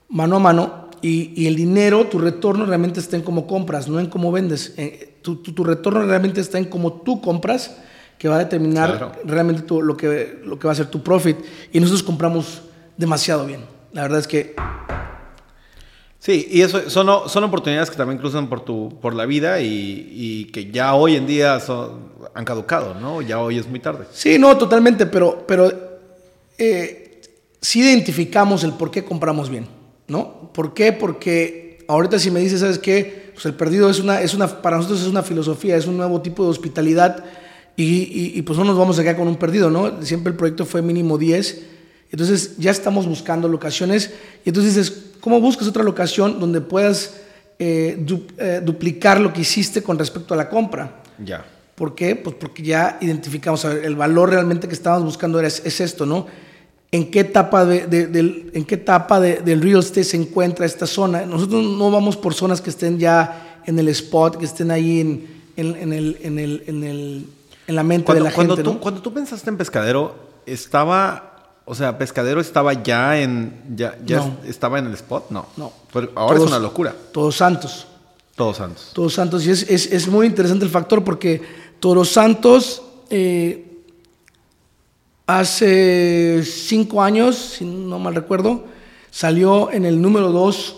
mano 0.08 0.36
a 0.36 0.38
mano 0.40 0.90
y, 1.00 1.32
y 1.40 1.46
el 1.46 1.56
dinero, 1.56 2.06
tu 2.06 2.18
retorno 2.18 2.64
realmente 2.66 2.98
está 3.00 3.16
en 3.16 3.22
cómo 3.22 3.46
compras, 3.46 3.88
no 3.88 4.00
en 4.00 4.06
cómo 4.06 4.32
vendes. 4.32 4.72
Eh, 4.76 5.18
tu, 5.22 5.36
tu- 5.36 5.52
tu 5.52 5.62
retorno 5.64 6.02
realmente 6.02 6.40
está 6.40 6.58
en 6.58 6.64
cómo 6.64 6.92
tú 7.02 7.20
compras 7.20 7.76
que 8.18 8.28
va 8.28 8.36
a 8.36 8.38
determinar 8.38 8.90
Claro. 8.98 9.12
realmente 9.24 9.62
tu- 9.62 9.82
lo, 9.82 9.96
que, 9.96 10.40
lo 10.44 10.58
que 10.58 10.66
va 10.66 10.72
a 10.72 10.76
ser 10.76 10.86
tu 10.86 11.02
profit 11.02 11.36
y 11.72 11.78
nosotros 11.80 12.02
compramos 12.02 12.62
demasiado 12.96 13.44
bien. 13.46 13.60
La 13.92 14.02
verdad 14.02 14.18
es 14.20 14.26
que 14.26 14.54
Sí, 16.24 16.48
y 16.50 16.62
eso 16.62 16.88
son, 16.88 17.28
son 17.28 17.44
oportunidades 17.44 17.90
que 17.90 17.96
también 17.96 18.18
cruzan 18.18 18.48
por 18.48 18.64
tu 18.64 18.98
por 19.02 19.14
la 19.14 19.26
vida 19.26 19.60
y, 19.60 20.08
y 20.10 20.44
que 20.46 20.70
ya 20.70 20.94
hoy 20.94 21.16
en 21.16 21.26
día 21.26 21.60
son- 21.60 22.14
han 22.34 22.46
caducado, 22.46 22.94
¿no? 22.94 23.20
Ya 23.20 23.38
hoy 23.40 23.58
es 23.58 23.68
muy 23.68 23.78
tarde. 23.78 24.06
Sí, 24.10 24.38
no, 24.38 24.56
totalmente, 24.56 25.04
pero, 25.04 25.44
pero 25.46 25.70
eh, 26.56 27.20
sí 27.60 27.80
identificamos 27.80 28.64
el 28.64 28.72
por 28.72 28.90
qué 28.90 29.04
compramos 29.04 29.50
bien, 29.50 29.66
¿no? 30.08 30.50
¿Por 30.54 30.72
qué? 30.72 30.92
Porque 30.92 31.84
ahorita 31.88 32.18
si 32.18 32.30
me 32.30 32.40
dices, 32.40 32.60
¿sabes 32.60 32.78
qué? 32.78 33.30
Pues 33.34 33.44
el 33.44 33.52
perdido 33.54 33.90
es 33.90 34.00
una, 34.00 34.22
es 34.22 34.32
una, 34.32 34.46
para 34.62 34.78
nosotros 34.78 35.02
es 35.02 35.08
una 35.08 35.22
filosofía, 35.22 35.76
es 35.76 35.87
un 35.87 35.98
nuevo 35.98 36.22
tipo 36.22 36.42
de 36.44 36.48
hospitalidad 36.48 37.22
y, 37.76 37.84
y- 37.84 38.32
y, 38.38 38.42
pues 38.42 38.58
no 38.58 38.64
nos 38.64 38.78
vamos 38.78 38.98
a 38.98 39.02
quedar 39.02 39.16
con 39.16 39.28
un 39.28 39.37
perdido, 39.37 39.68
¿no? 39.68 40.00
Siempre 40.02 40.30
el 40.30 40.38
proyecto 40.38 40.64
fue 40.64 40.80
mínimo 40.80 41.18
10, 41.18 41.66
entonces 42.14 42.57
ya 42.59 42.70
estamos 42.70 43.07
buscando 43.07 43.48
locaciones 43.48 44.11
y 44.44 44.48
entonces 44.50 44.74
dices, 44.74 45.03
¿cómo 45.20 45.40
buscas 45.40 45.68
otra 45.68 45.83
locación 45.83 46.40
donde 46.40 46.61
puedas 46.61 47.14
eh, 47.59 47.96
du- 48.00 48.27
eh, 48.38 48.61
duplicar 48.64 49.20
lo 49.20 49.33
que 49.33 49.42
hiciste 49.42 49.83
con 49.83 49.98
respecto 49.98 50.35
a 50.35 50.37
la 50.37 50.48
compra? 50.48 51.03
Ya. 51.24 51.44
¿Por 51.74 51.94
qué? 51.94 52.14
Pues 52.16 52.37
porque 52.38 52.62
ya 52.62 52.98
identificamos, 53.00 53.64
ver, 53.64 53.85
el 53.85 53.96
valor 53.96 54.31
realmente 54.31 54.68
que 54.68 54.74
estábamos 54.74 55.05
buscando 55.05 55.38
era, 55.38 55.48
es, 55.48 55.62
es 55.64 55.81
esto, 55.81 56.07
¿no? 56.07 56.27
¿En 56.92 57.11
qué 57.11 57.20
etapa, 57.20 57.64
de- 58.07 58.50
en 58.55 58.64
qué 58.64 58.77
etapa 58.77 59.18
de- 59.18 59.38
del 59.38 59.61
real 59.61 59.81
estate 59.81 60.05
se 60.05 60.16
encuentra 60.16 60.64
esta 60.66 60.87
zona? 60.87 61.27
Nosotros 61.27 61.64
no 61.64 61.90
vamos 61.90 62.16
por 62.16 62.35
zonas 62.35 62.61
que 62.61 62.70
estén 62.70 62.98
ya 63.00 63.61
en 63.66 63.79
el 63.79 63.88
spot, 63.88 64.37
que 64.37 64.44
estén 64.44 64.70
ahí 64.70 65.00
en, 65.00 65.27
en- 65.57 65.74
en 65.77 65.92
el, 65.92 66.18
en, 66.22 66.38
el, 66.38 66.62
en, 66.68 66.85
el- 66.85 67.27
en 67.66 67.74
la 67.74 67.83
mente 67.83 68.05
Cuando, 68.07 68.24
de 68.24 68.31
la 68.31 68.35
cuando 68.35 68.55
gente, 68.57 68.68
tú, 68.70 68.74
¿no? 68.74 68.81
cuando 68.81 69.00
tú 69.03 69.12
pensaste 69.12 69.50
en 69.50 69.57
Pescadero, 69.57 70.14
estaba, 70.46 71.33
o 71.66 71.74
sea, 71.74 71.96
Pescadero 71.98 72.40
estaba 72.40 72.72
ya 72.83 73.18
en, 73.20 73.62
ya, 73.74 73.96
ya 74.05 74.18
No. 74.18 74.37
estaba 74.46 74.79
en 74.79 74.87
el 74.87 74.94
spot, 74.94 75.31
no. 75.31 75.46
No. 75.57 75.72
Pero 75.92 76.11
ahora 76.14 76.37
Todos- 76.37 76.46
es 76.50 76.55
una 76.57 76.62
locura. 76.62 76.94
Todos 77.12 77.37
Santos. 77.37 77.87
Todos 78.37 78.57
santos. 78.57 78.90
Todos 78.92 79.14
Santos. 79.14 79.46
Y 79.46 79.50
es, 79.53 79.62
es- 79.70 79.92
es 79.92 80.09
muy 80.09 80.27
interesante 80.27 80.64
el 80.64 80.70
factor 80.70 81.05
porque 81.05 81.40
Todos 81.79 82.09
Santos 82.11 82.83
eh, 83.11 83.64
hace 85.27 86.42
cinco 86.44 87.03
años, 87.03 87.37
si 87.37 87.64
no 87.64 87.98
mal 87.98 88.14
recuerdo, 88.14 88.64
salió 89.11 89.70
en 89.70 89.85
el 89.85 90.00
número 90.03 90.31
dos 90.33 90.77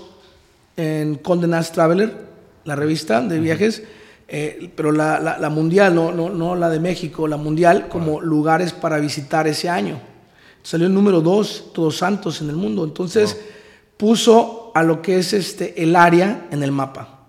en 0.77 1.17
Condé 1.17 1.47
Nast 1.49 1.73
Traveler, 1.75 2.27
la 2.65 2.77
revista 2.77 3.21
de 3.23 3.41
viajes, 3.41 3.83
eh, 4.29 4.71
pero 4.77 4.93
la, 4.93 5.19
la- 5.21 5.39
la 5.39 5.49
mundial, 5.49 5.95
no, 5.95 6.13
no, 6.13 6.29
no 6.29 6.55
la 6.57 6.69
de 6.69 6.79
México, 6.81 7.27
la 7.27 7.37
mundial 7.39 7.89
como 7.89 8.21
lugares 8.21 8.73
para 8.73 8.99
visitar 8.99 9.47
ese 9.47 9.69
año. 9.71 9.99
Salió 10.67 10.89
el 10.89 10.95
número 10.95 11.21
dos, 11.21 11.67
Todos 11.73 11.97
Santos 11.99 12.41
en 12.41 12.51
el 12.51 12.57
mundo. 12.57 12.83
Entonces 12.85 13.37
puso 13.97 14.73
a 14.75 14.83
lo 14.83 15.01
que 15.01 15.19
es 15.19 15.33
este, 15.33 15.81
el 15.81 15.95
área 15.95 16.49
en 16.51 16.65
el 16.65 16.73
mapa. 16.73 17.21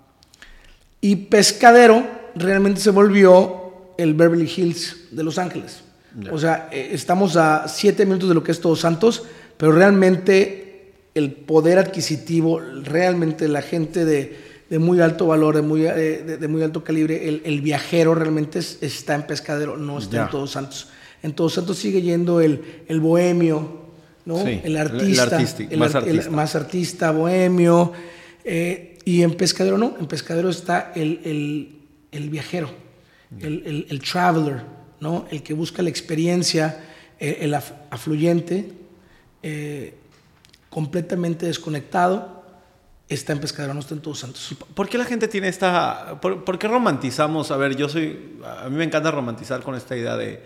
Y 1.02 1.16
Pescadero 1.16 2.04
realmente 2.34 2.82
se 2.82 2.90
volvió 2.90 3.94
el 4.00 4.16
Beverly 4.16 4.52
Hills 4.58 4.96
de 5.12 5.24
Los 5.24 5.38
Ángeles. 5.38 5.82
O 6.32 6.40
sea, 6.40 6.68
eh, 6.72 6.90
estamos 6.94 7.36
a 7.38 7.68
siete 7.68 8.06
minutos 8.08 8.28
de 8.30 8.34
lo 8.34 8.44
que 8.44 8.52
es 8.52 8.60
Todos 8.60 8.80
Santos, 8.80 9.22
pero 9.56 9.72
realmente 9.72 10.94
el 11.14 11.32
poder 11.32 11.78
adquisitivo, 11.78 12.60
realmente 12.60 13.48
la 13.48 13.62
gente 13.62 14.04
de, 14.04 14.36
de 14.68 14.80
muy 14.80 15.00
alto 15.00 15.28
valor, 15.28 15.56
de 15.56 15.62
muy, 15.62 15.86
eh, 15.86 16.24
de, 16.26 16.38
de 16.38 16.48
muy 16.48 16.64
alto 16.64 16.84
calibre, 16.84 17.30
el, 17.30 17.44
el 17.46 17.62
viajero 17.62 18.16
realmente 18.16 18.58
es- 18.60 18.80
está 18.82 19.14
en 19.14 19.28
Pescadero, 19.28 19.78
no 19.78 20.00
está 20.00 20.18
en 20.26 20.30
Todos 20.32 20.52
Santos. 20.52 20.88
En 21.24 21.34
Todos 21.34 21.54
Santos 21.56 21.78
sigue 21.78 22.02
yendo 22.02 22.42
el, 22.42 22.84
el 22.88 23.00
bohemio, 23.00 23.88
¿no? 24.26 24.44
Sí, 24.44 24.62
el 24.64 24.78
artista, 24.78 25.40
el 25.70 25.78
más 25.80 25.96
ar- 25.96 26.04
el- 26.04 26.10
artista. 26.18 26.32
más 26.32 26.56
artista, 26.56 27.12
bohemio. 27.12 27.94
eh, 28.44 28.98
y 29.06 29.24
en 29.24 29.34
Pescadero 29.36 29.78
no, 29.78 29.96
en 30.00 30.06
Pescadero 30.08 30.50
está 30.50 30.92
el, 30.96 31.74
viajero, 32.30 32.70
el, 33.40 33.64
el- 33.66 33.88
el 33.90 34.00
traveler, 34.02 34.62
¿no? 35.00 35.26
el 35.32 35.42
que 35.44 35.54
busca 35.54 35.82
la 35.82 35.90
experiencia, 35.90 36.84
eh, 37.20 37.38
el 37.42 37.54
af- 37.54 37.74
afluyente, 37.90 38.72
eh, 39.44 39.94
completamente 40.70 41.46
desconectado, 41.46 42.44
está 43.10 43.32
en 43.34 43.40
Pescadero, 43.40 43.74
no 43.74 43.80
está 43.80 43.94
en 43.96 44.02
Todos 44.02 44.20
Santos. 44.20 44.56
¿Por 44.74 44.90
qué 44.90 44.98
la 44.98 45.06
gente 45.06 45.28
tiene 45.30 45.48
esta... 45.48 46.20
Por, 46.22 46.44
por 46.44 46.60
qué 46.60 46.68
romantizamos? 46.68 47.52
A 47.52 47.58
ver, 47.58 47.76
yo 47.78 47.88
soy... 47.88 48.38
A 48.46 48.68
mí 48.70 48.76
me 48.76 48.84
encanta 48.84 49.10
romantizar 49.12 49.62
con 49.64 49.76
esta 49.76 49.96
idea 49.96 50.18
de... 50.18 50.44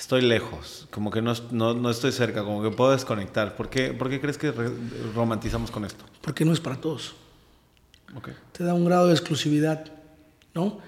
Estoy 0.00 0.22
lejos, 0.22 0.88
como 0.90 1.10
que 1.10 1.20
no, 1.20 1.34
no, 1.50 1.74
no 1.74 1.90
estoy 1.90 2.10
cerca, 2.10 2.42
como 2.42 2.62
que 2.62 2.70
puedo 2.74 2.92
desconectar. 2.92 3.54
¿Por 3.54 3.68
qué, 3.68 3.92
por 3.92 4.08
qué 4.08 4.18
crees 4.18 4.38
que 4.38 4.50
romantizamos 5.14 5.70
con 5.70 5.84
esto? 5.84 6.04
Porque 6.22 6.44
no 6.46 6.54
es 6.54 6.58
para 6.60 6.76
todos. 6.76 7.14
Ok. 8.16 8.30
te 8.52 8.64
da 8.64 8.72
un 8.74 8.84
grado 8.86 9.06
de 9.08 9.12
exclusividad, 9.12 9.84
¿no? 10.54 10.78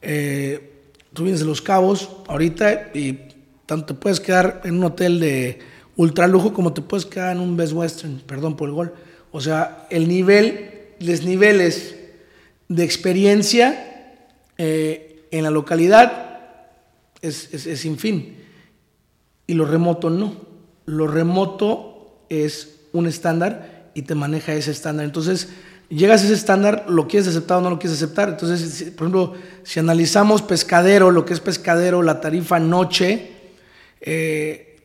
Eh, 0.00 0.72
tú 1.12 1.22
vienes 1.24 1.40
de 1.40 1.46
Los 1.46 1.60
Cabos 1.62 2.08
ahorita 2.26 2.90
y 2.94 3.18
tanto 3.66 3.94
te 3.94 4.00
puedes 4.00 4.18
quedar 4.20 4.62
en 4.64 4.78
un 4.78 4.84
hotel 4.84 5.20
de 5.20 5.60
ultra 5.96 6.26
lujo 6.26 6.52
como 6.54 6.72
te 6.72 6.80
puedes 6.82 7.04
quedar 7.06 7.36
en 7.36 7.42
un 7.42 7.56
Best 7.56 7.74
Western, 7.74 8.20
perdón 8.26 8.56
por 8.56 8.68
el 8.70 8.74
gol. 8.74 8.94
O 9.32 9.40
sea, 9.42 9.86
el 9.90 10.08
nivel, 10.08 10.70
los 10.98 11.22
niveles 11.22 11.94
de 12.68 12.82
experiencia 12.84 14.14
eh, 14.58 15.26
en 15.30 15.44
la 15.44 15.50
localidad 15.50 16.40
es, 17.20 17.52
es- 17.52 17.66
es 17.66 17.78
sin 17.80 17.96
fin. 17.98 18.38
Y 19.46 19.54
lo 19.54 19.64
remoto 19.64 20.10
no. 20.10 20.34
Lo 20.86 21.06
remoto 21.06 22.24
es 22.28 22.80
un 22.92 23.06
estándar 23.06 23.90
y 23.94 24.02
te 24.02 24.14
maneja 24.14 24.54
ese 24.54 24.70
estándar. 24.70 25.04
Entonces, 25.04 25.48
llegas 25.88 26.22
a 26.22 26.24
ese 26.24 26.34
estándar, 26.34 26.86
lo 26.88 27.06
quieres 27.08 27.28
aceptar 27.28 27.58
o 27.58 27.60
no 27.60 27.70
lo 27.70 27.78
quieres 27.78 27.96
aceptar. 27.98 28.28
Entonces, 28.30 28.82
por 28.96 29.06
ejemplo, 29.08 29.34
si 29.64 29.80
analizamos 29.80 30.42
pescadero, 30.42 31.10
lo 31.10 31.24
que 31.24 31.34
es 31.34 31.40
pescadero, 31.40 32.02
la 32.02 32.20
tarifa 32.20 32.58
noche, 32.58 33.30
eh, 34.00 34.80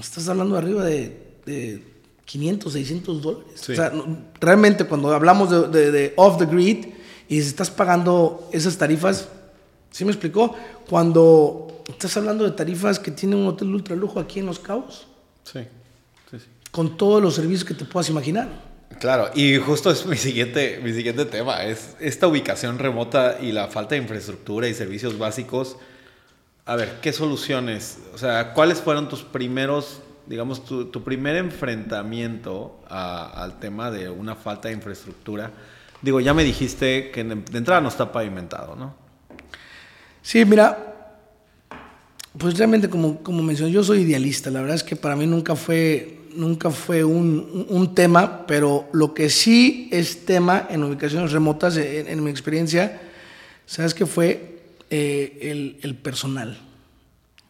estás 0.00 0.28
hablando 0.28 0.56
arriba 0.56 0.84
de, 0.84 1.16
de 1.46 1.82
500, 2.24 2.72
600 2.72 3.22
dólares. 3.22 3.46
Sí. 3.56 3.72
O 3.72 3.74
sea, 3.74 3.92
realmente 4.40 4.84
cuando 4.84 5.12
hablamos 5.12 5.50
de, 5.50 5.68
de- 5.68 5.90
de 5.90 6.12
off 6.16 6.38
the 6.38 6.46
grid 6.46 6.86
y 7.28 7.40
si 7.40 7.48
estás 7.48 7.70
pagando 7.70 8.48
esas 8.52 8.76
tarifas, 8.76 9.28
¿sí 9.94 10.04
me 10.04 10.10
explicó? 10.10 10.56
Cuando 10.90 11.84
estás 11.88 12.16
hablando 12.16 12.42
de 12.42 12.50
tarifas 12.50 12.98
que 12.98 13.12
tiene 13.12 13.36
un 13.36 13.46
hotel 13.46 13.68
ultra 13.72 13.94
lujo 13.94 14.18
aquí 14.18 14.40
en 14.40 14.46
Los 14.46 14.58
Cabos, 14.58 15.06
Sí, 15.44 15.60
sí, 16.30 16.38
sí. 16.40 16.46
con 16.72 16.96
todos 16.96 17.22
los 17.22 17.34
servicios 17.36 17.64
que 17.64 17.74
te 17.74 17.84
puedas 17.84 18.08
imaginar. 18.10 18.48
Claro, 18.98 19.30
y 19.36 19.56
justo 19.58 19.90
es 19.92 20.04
mi 20.06 20.16
siguiente, 20.16 20.80
mi 20.82 20.92
siguiente 20.92 21.24
tema, 21.26 21.62
es 21.64 21.96
esta 22.00 22.26
ubicación 22.26 22.78
remota 22.80 23.38
y 23.40 23.52
la 23.52 23.68
falta 23.68 23.94
de 23.94 24.00
infraestructura 24.02 24.66
y 24.68 24.74
servicios 24.74 25.16
básicos. 25.16 25.76
A 26.66 26.74
ver, 26.76 26.98
¿qué 27.00 27.12
soluciones? 27.12 27.98
O 28.14 28.18
sea, 28.18 28.52
¿cuáles 28.54 28.80
fueron 28.80 29.08
tus 29.08 29.22
primeros, 29.22 30.00
digamos, 30.26 30.64
tu, 30.64 30.86
tu 30.86 31.04
primer 31.04 31.36
enfrentamiento 31.36 32.80
a- 32.88 33.42
al 33.42 33.58
tema 33.60 33.90
de 33.90 34.08
una 34.10 34.34
falta 34.34 34.68
de 34.68 34.74
infraestructura? 34.74 35.50
Digo, 36.02 36.20
ya 36.20 36.34
me 36.34 36.42
dijiste 36.44 37.10
que 37.10 37.22
de 37.24 37.34
de 37.36 37.58
entrada 37.58 37.80
no 37.80 37.88
está 37.88 38.10
pavimentado, 38.12 38.76
¿no? 38.76 38.94
Sí, 40.24 40.42
mira, 40.46 41.18
pues 42.38 42.56
realmente 42.56 42.88
como, 42.88 43.22
como 43.22 43.42
mencioné, 43.42 43.70
yo 43.72 43.84
soy 43.84 44.00
idealista. 44.00 44.50
La 44.50 44.60
verdad 44.62 44.76
es 44.76 44.82
que 44.82 44.96
para 44.96 45.16
mí 45.16 45.26
nunca 45.26 45.54
fue, 45.54 46.18
nunca 46.34 46.70
fue 46.70 47.04
un, 47.04 47.66
un- 47.68 47.94
tema, 47.94 48.46
pero 48.46 48.88
lo 48.92 49.12
que 49.12 49.28
sí 49.28 49.88
es 49.92 50.24
tema 50.24 50.66
en 50.70 50.82
ubicaciones 50.82 51.30
remotas, 51.30 51.76
en, 51.76 52.08
en 52.08 52.24
mi 52.24 52.30
experiencia, 52.30 53.02
¿sabes 53.66 53.92
qué 53.92 54.06
fue? 54.06 54.60
Eh, 54.88 55.38
el, 55.42 55.76
el 55.82 55.94
personal. 55.94 56.58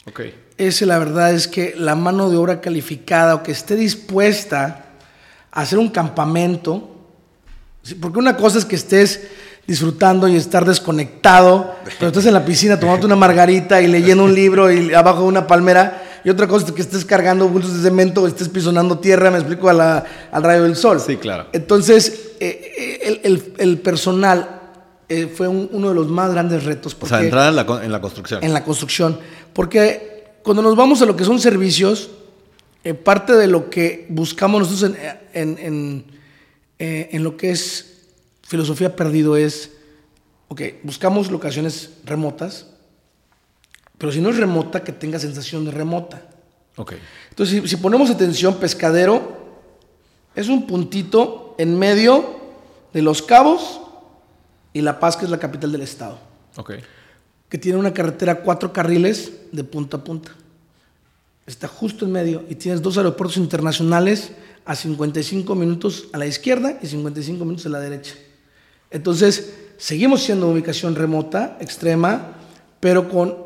Ok. 0.06 0.20
Ese 0.58 0.84
la 0.84 0.98
verdad 0.98 1.32
es 1.32 1.46
que 1.46 1.74
la 1.78 1.94
mano 1.94 2.28
de 2.28 2.36
obra 2.36 2.60
calificada 2.60 3.36
o 3.36 3.42
que 3.44 3.52
esté 3.52 3.76
dispuesta 3.76 4.86
a 5.52 5.60
hacer 5.60 5.78
un 5.78 5.90
campamento, 5.90 6.90
porque 8.00 8.18
una 8.18 8.36
cosa 8.36 8.58
es 8.58 8.64
que 8.64 8.74
estés 8.76 9.28
disfrutando 9.66 10.28
y 10.28 10.36
estar 10.36 10.64
desconectado, 10.64 11.74
pero 11.98 12.08
estás 12.08 12.26
en 12.26 12.34
la 12.34 12.44
piscina 12.44 12.78
tomando 12.78 13.06
una 13.06 13.16
margarita 13.16 13.80
y 13.80 13.86
leyendo 13.86 14.24
un 14.24 14.34
libro 14.34 14.70
y 14.70 14.92
abajo 14.94 15.22
de 15.22 15.26
una 15.28 15.46
palmera, 15.46 16.02
y 16.24 16.30
otra 16.30 16.46
cosa 16.46 16.66
es 16.66 16.72
que 16.72 16.82
estés 16.82 17.04
cargando 17.04 17.48
bultos 17.48 17.74
de 17.76 17.82
cemento 17.82 18.22
o 18.22 18.26
estés 18.26 18.48
pisonando 18.48 18.98
tierra, 18.98 19.30
me 19.30 19.38
explico, 19.38 19.68
a 19.68 19.72
la- 19.74 20.04
al 20.32 20.42
rayo 20.42 20.62
del 20.64 20.76
sol. 20.76 21.00
Sí, 21.00 21.16
claro. 21.16 21.46
Entonces, 21.52 22.32
eh, 22.40 22.72
eh, 22.78 23.20
el, 23.24 23.32
el- 23.32 23.52
el 23.58 23.78
personal 23.78 24.60
eh, 25.08 25.26
fue 25.34 25.48
un- 25.48 25.68
uno 25.70 25.90
de 25.90 25.94
los 25.94 26.08
más 26.08 26.32
grandes 26.32 26.64
retos. 26.64 26.94
O 26.94 26.98
Porque, 26.98 27.14
sea, 27.14 27.22
entrar 27.24 27.50
en 27.50 27.56
la, 27.56 27.84
en 27.84 27.92
la 27.92 28.00
construcción. 28.00 28.42
en 28.42 28.54
la 28.54 28.64
construcción. 28.64 29.18
Porque 29.52 30.32
cuando 30.42 30.62
nos 30.62 30.74
vamos 30.76 31.02
a 31.02 31.04
lo 31.06 31.14
que 31.14 31.24
son 31.24 31.38
servicios, 31.38 32.08
eh, 32.84 32.94
parte 32.94 33.34
de 33.34 33.46
lo 33.46 33.68
que 33.68 34.06
buscamos 34.08 34.62
nosotros 34.62 34.92
en, 35.34 35.58
en- 35.58 36.04
en 36.78 37.22
lo 37.22 37.36
que 37.36 37.50
es 37.50 37.93
filosofía 38.46 38.94
perdido 38.96 39.36
es, 39.36 39.72
ok, 40.48 40.60
buscamos 40.82 41.30
locaciones 41.30 41.90
remotas, 42.04 42.66
pero 43.98 44.12
si 44.12 44.20
no 44.20 44.30
es 44.30 44.36
remota, 44.36 44.82
que 44.82 44.92
tenga 44.92 45.18
sensación 45.18 45.64
de 45.64 45.70
remota. 45.70 46.22
Ok. 46.76 46.94
Entonces, 47.30 47.62
si, 47.62 47.68
si 47.68 47.76
ponemos 47.76 48.10
atención, 48.10 48.56
pescadero 48.56 49.44
es 50.34 50.48
un 50.48 50.66
puntito 50.66 51.54
en 51.58 51.78
medio 51.78 52.40
de 52.92 53.02
Los 53.02 53.22
Cabos 53.22 53.80
y 54.72 54.80
La 54.80 54.98
Paz, 54.98 55.16
que 55.16 55.24
es 55.24 55.30
la 55.30 55.38
capital 55.38 55.70
del 55.72 55.82
estado 55.82 56.18
Ok. 56.56 56.72
que 57.48 57.58
tiene 57.58 57.78
una 57.78 57.94
carretera 57.94 58.42
cuatro 58.42 58.72
carriles 58.72 59.32
de 59.52 59.62
punta 59.62 59.98
a 59.98 60.04
punta. 60.04 60.32
Está 61.46 61.68
justo 61.68 62.04
en 62.06 62.12
medio 62.12 62.44
y 62.48 62.56
tienes 62.56 62.82
dos 62.82 62.96
aeropuertos 62.96 63.36
internacionales 63.36 64.32
a 64.64 64.74
55 64.74 65.54
minutos 65.54 66.06
a 66.12 66.18
la 66.18 66.26
izquierda 66.26 66.78
y 66.82 66.86
55 66.86 67.44
minutos 67.44 67.66
a 67.66 67.68
la 67.68 67.80
derecha. 67.80 68.14
Entonces, 68.94 69.52
seguimos 69.76 70.22
siendo 70.22 70.48
ubicación 70.48 70.94
remota, 70.94 71.58
extrema, 71.60 72.28
pero 72.80 73.08
con 73.08 73.36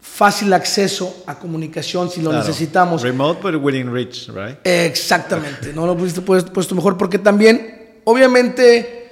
fácil 0.00 0.52
acceso 0.52 1.24
a 1.26 1.38
comunicación 1.38 2.08
si 2.08 2.22
lo 2.22 2.30
Claro. 2.30 2.46
necesitamos. 2.46 3.02
Remote, 3.02 3.40
but 3.42 3.60
within 3.62 3.92
reach, 3.92 4.28
right? 4.28 4.56
Exactamente, 4.64 5.72
no 5.74 5.84
lo 5.86 5.96
pusiste 5.96 6.20
puesto, 6.22 6.74
mejor 6.76 6.96
porque 6.96 7.18
también, 7.18 7.98
obviamente, 8.04 9.10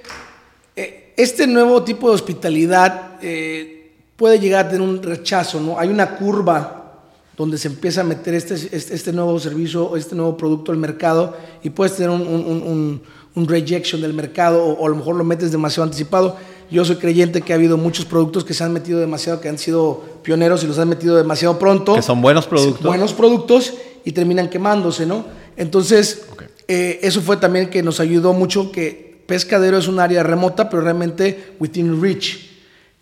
eh, 0.75 1.13
este 1.17 1.45
nuevo 1.47 1.83
tipo 1.83 2.07
de 2.07 2.15
hospitalidad 2.15 3.17
eh, 3.21 3.91
puede 4.15 4.39
llegar 4.39 4.65
a 4.65 4.69
tener 4.69 4.81
un 4.87 5.03
rechazo, 5.03 5.59
¿no? 5.59 5.77
Hay 5.77 5.89
una 5.89 6.15
curva 6.15 7.01
donde 7.35 7.57
se 7.57 7.67
empieza 7.67 7.99
a 7.99 8.03
meter 8.05 8.33
este, 8.33 8.53
este, 8.53 8.95
este 8.95 9.11
nuevo 9.11 9.37
servicio 9.41 9.97
este 9.97 10.15
nuevo 10.15 10.37
producto 10.37 10.71
al 10.71 10.77
mercado 10.77 11.35
y 11.61 11.69
puedes 11.69 11.97
tener 11.97 12.09
un, 12.09 12.21
un, 12.21 12.45
un- 12.47 13.01
un- 13.35 13.47
rejection 13.47 14.01
del 14.01 14.13
mercado 14.13 14.63
o, 14.63 14.73
o 14.73 14.85
a 14.85 14.89
lo 14.89 14.95
mejor 14.95 15.15
lo 15.15 15.23
metes 15.23 15.51
demasiado 15.51 15.83
anticipado. 15.83 16.35
Yo 16.71 16.83
soy 16.83 16.95
creyente 16.95 17.41
que 17.41 17.53
ha 17.53 17.57
habido 17.57 17.77
muchos 17.77 18.05
productos 18.05 18.43
que 18.43 18.53
se 18.55 18.63
han 18.63 18.73
metido 18.73 18.99
demasiado, 18.99 19.39
que 19.39 19.49
han 19.49 19.57
sido 19.59 20.03
pioneros 20.23 20.63
y 20.63 20.67
los 20.67 20.79
han 20.79 20.89
metido 20.89 21.15
demasiado 21.15 21.59
pronto 21.59 21.93
Que 21.93 22.01
son 22.01 22.21
buenos 22.21 22.47
productos. 22.47 22.83
buenos 22.85 23.13
productos 23.13 23.73
y 24.03 24.11
terminan 24.13 24.49
quemándose, 24.49 25.05
¿no? 25.05 25.25
Entonces, 25.57 26.25
eh, 26.67 26.99
eso 27.03 27.21
fue 27.21 27.37
también 27.37 27.69
que 27.69 27.83
nos 27.83 27.99
ayudó 27.99 28.33
mucho, 28.33 28.71
que 28.71 29.05
Pescadero 29.27 29.77
es 29.77 29.87
un 29.87 29.99
área 29.99 30.21
remota, 30.23 30.69
pero 30.69 30.81
realmente 30.83 31.55
within 31.59 32.01
reach. 32.01 32.37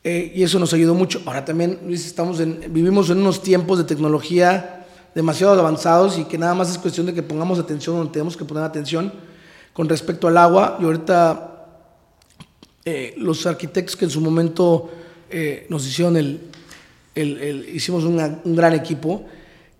Eh, 0.06 0.32
y 0.36 0.43
eso 0.43 0.60
nos 0.60 0.74
ayudó 0.74 0.93
mucho. 0.96 1.22
Ahora 1.26 1.43
también, 1.46 1.80
Luis, 1.86 2.06
estamos 2.06 2.39
en, 2.41 2.60
vivimos 2.69 3.10
en 3.10 3.19
unos 3.19 3.41
tiempos 3.41 3.78
de 3.78 3.84
tecnología 3.86 4.86
demasiado 5.15 5.58
avanzados 5.60 6.17
y 6.17 6.26
que 6.26 6.38
nada 6.38 6.54
más 6.54 6.69
es 6.69 6.78
cuestión 6.78 7.06
de 7.06 7.13
que 7.13 7.24
pongamos 7.24 7.60
atención 7.60 7.96
donde 7.98 8.12
tenemos 8.12 8.36
que 8.36 8.43
poner 8.46 8.63
atención 8.63 9.13
con 9.74 9.90
respecto 9.90 10.28
al 10.28 10.38
agua. 10.38 10.78
Y 10.80 10.84
ahorita 10.86 11.50
eh, 12.86 13.14
los 13.18 13.46
arquitectos 13.46 13.96
que 13.96 14.06
en 14.06 14.12
su 14.12 14.22
momento 14.22 14.92
eh, 15.30 15.66
nos 15.70 15.88
hicieron 15.88 16.18
el, 16.18 16.42
el- 17.16 17.38
el- 17.42 17.70
hicimos 17.76 18.04
una- 18.04 18.40
un 18.44 18.56
gran 18.56 18.74
equipo, 18.74 19.26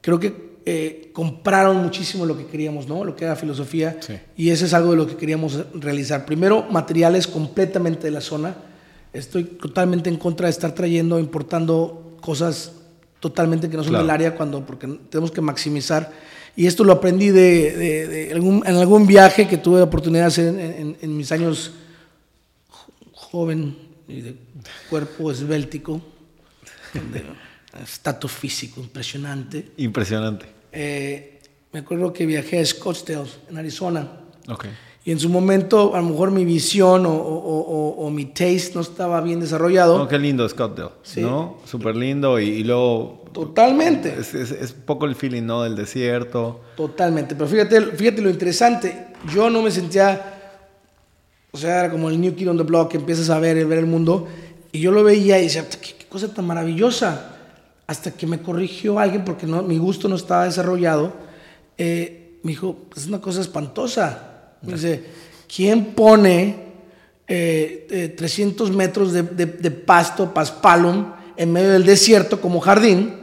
creo 0.02 0.20
que 0.20 0.54
eh, 0.66 1.10
compraron 1.14 1.78
muchísimo 1.84 2.26
lo 2.26 2.38
que 2.38 2.46
queríamos, 2.46 2.88
¿no? 2.88 3.04
Lo 3.04 3.16
que 3.18 3.26
era 3.26 3.36
filosofía. 3.36 3.98
Sí. 4.00 4.14
Y 4.38 4.50
eso 4.50 4.66
es 4.66 4.74
algo 4.74 4.92
de 4.92 4.98
lo 4.98 5.06
que 5.08 5.18
queríamos 5.18 5.60
realizar. 5.74 6.26
Primero, 6.26 6.64
materiales 6.72 7.28
completamente 7.28 8.04
de 8.04 8.12
la 8.12 8.22
zona. 8.22 8.56
Estoy 9.12 9.44
totalmente 9.44 10.10
en 10.10 10.16
contra 10.16 10.48
de 10.48 10.52
estar 10.52 10.72
trayendo, 10.74 11.20
importando 11.20 12.14
cosas 12.22 12.72
totalmente 13.20 13.70
que 13.70 13.76
no 13.76 13.84
son 13.84 13.92
Claro. 13.92 14.06
del 14.06 14.12
área, 14.12 14.36
cuando, 14.36 14.66
porque 14.66 14.88
tenemos 15.10 15.32
que 15.32 15.42
maximizar. 15.42 16.12
Y 16.56 16.68
esto 16.68 16.84
lo 16.84 16.94
aprendí 16.94 17.30
de, 17.30 17.72
de- 17.76 18.08
de 18.08 18.32
algún, 18.34 18.63
en 18.66 18.76
algún 18.76 19.08
viaje 19.08 19.48
que 19.48 19.58
tuve 19.58 19.80
la 19.80 19.86
oportunidad 19.86 20.24
de 20.24 20.28
hacer 20.28 20.48
en, 20.48 20.60
en- 20.60 20.98
en 21.02 21.18
mis 21.18 21.32
años 21.32 21.72
joven 23.12 23.76
y 24.08 24.22
de 24.22 24.36
cuerpo 24.89 25.32
esbéltico, 25.32 26.02
de 26.94 27.24
estatus 27.84 28.32
físico 28.32 28.82
impresionante. 28.82 29.72
Impresionante. 29.78 30.46
Eh, 30.72 31.39
me 31.72 31.80
acuerdo 31.80 32.13
que 32.13 32.26
viajé 32.26 32.60
a 32.60 32.66
Scottsdale, 32.66 33.30
en 33.50 33.58
Arizona, 33.58 34.12
Ok. 34.48 34.66
y 35.06 35.12
en 35.12 35.20
su 35.20 35.30
momento 35.30 35.96
a 35.96 36.02
lo 36.02 36.10
mejor 36.10 36.30
mi 36.32 36.46
visión 36.46 37.06
o, 37.08 37.12
o- 37.16 37.62
o- 37.98 38.06
o 38.06 38.10
mi 38.12 38.26
taste 38.26 38.74
no 38.76 38.82
estaba 38.82 39.22
bien 39.22 39.39
desarrollado. 39.39 39.98
No, 39.98 40.08
qué 40.08 40.20
lindo 40.20 40.48
Scottsdale, 40.48 40.92
Sí. 41.02 41.22
¿no? 41.22 41.58
Súper 41.66 41.96
lindo 41.96 42.39
y, 42.39 42.46
y 42.50 42.63
luego 42.63 43.23
Totalmente. 43.34 44.15
es, 44.19 44.34
es, 44.34 44.52
es 44.52 44.72
poco 44.72 45.06
el 45.06 45.15
feeling, 45.15 45.43
¿no? 45.43 45.63
Del 45.63 45.76
desierto. 45.76 46.62
Totalmente, 46.78 47.36
pero 47.36 47.48
fíjate, 47.48 47.82
fíjate 47.82 48.22
lo 48.22 48.30
interesante, 48.30 49.08
yo 49.34 49.50
no 49.50 49.62
me 49.62 49.72
sentía, 49.72 50.39
o 51.52 51.58
sea, 51.58 51.80
era 51.82 51.91
como 51.91 52.10
el 52.10 52.19
new 52.19 52.34
kid 52.36 52.50
on 52.50 52.58
the 52.58 52.63
block, 52.63 52.91
que 52.91 52.98
empiezas 52.98 53.30
a 53.30 53.39
ver, 53.39 53.65
ver 53.65 53.80
el 53.80 53.86
mundo, 53.86 54.28
y 54.72 54.80
yo 54.80 54.91
lo 54.91 55.04
veía 55.04 55.39
y 55.39 55.43
decía, 55.43 55.67
qué, 55.69 55.93
qué 55.98 56.06
cosa 56.06 56.34
tan 56.34 56.46
maravillosa, 56.46 57.30
hasta 57.88 58.12
que 58.12 58.26
me 58.26 58.41
corrigió 58.41 58.98
alguien 59.00 59.24
porque 59.26 59.46
no, 59.46 59.62
mi 59.62 59.78
gusto 59.78 60.08
no 60.08 60.15
estaba 60.15 60.46
desarrollado, 60.46 61.13
eh, 61.78 62.39
me 62.43 62.52
dijo, 62.52 62.78
es 62.96 63.08
una 63.08 63.19
cosa 63.22 63.41
espantosa, 63.41 64.54
me 64.62 64.74
dice, 64.74 65.04
¿quién 65.54 65.86
pone 65.93 66.74
eh, 67.28 67.88
eh, 67.89 68.08
300 68.17 68.72
metros 68.72 69.12
de, 69.13 69.24
de- 69.24 69.46
de 69.46 69.72
pasto, 69.72 70.34
paspalum, 70.34 71.12
en 71.38 71.52
medio 71.52 71.72
del 71.72 71.86
desierto 71.86 72.39
como 72.41 72.60
jardín? 72.60 73.13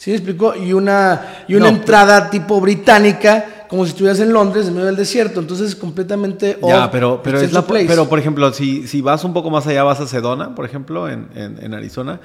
¿Sí 0.00 0.08
me 0.08 0.16
explicó? 0.16 0.54
Y 0.56 0.72
una, 0.72 1.44
y 1.46 1.54
una 1.56 1.70
No, 1.70 1.76
entrada 1.76 2.30
tipo 2.30 2.58
británica, 2.58 3.66
como 3.68 3.84
si 3.84 3.90
estuvieras 3.90 4.18
en 4.20 4.32
Londres, 4.32 4.66
en 4.66 4.72
medio 4.72 4.86
del 4.86 4.96
desierto. 4.96 5.40
Entonces 5.40 5.68
es 5.68 5.76
completamente. 5.76 6.58
Ya, 6.66 6.90
pero, 6.90 7.20
pero, 7.22 7.38
es 7.38 7.52
la, 7.52 7.66
place. 7.66 7.84
pero 7.86 8.08
por 8.08 8.18
ejemplo, 8.18 8.50
si, 8.54 8.88
si 8.88 9.02
vas 9.02 9.22
un 9.24 9.34
poco 9.34 9.50
más 9.50 9.66
allá, 9.66 9.82
vas 9.82 10.00
a 10.00 10.06
Sedona, 10.06 10.54
por 10.54 10.64
ejemplo, 10.64 11.06
en, 11.06 11.28
en, 11.34 11.62
en 11.62 11.74
Arizona, 11.74 12.18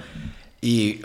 y 0.61 1.01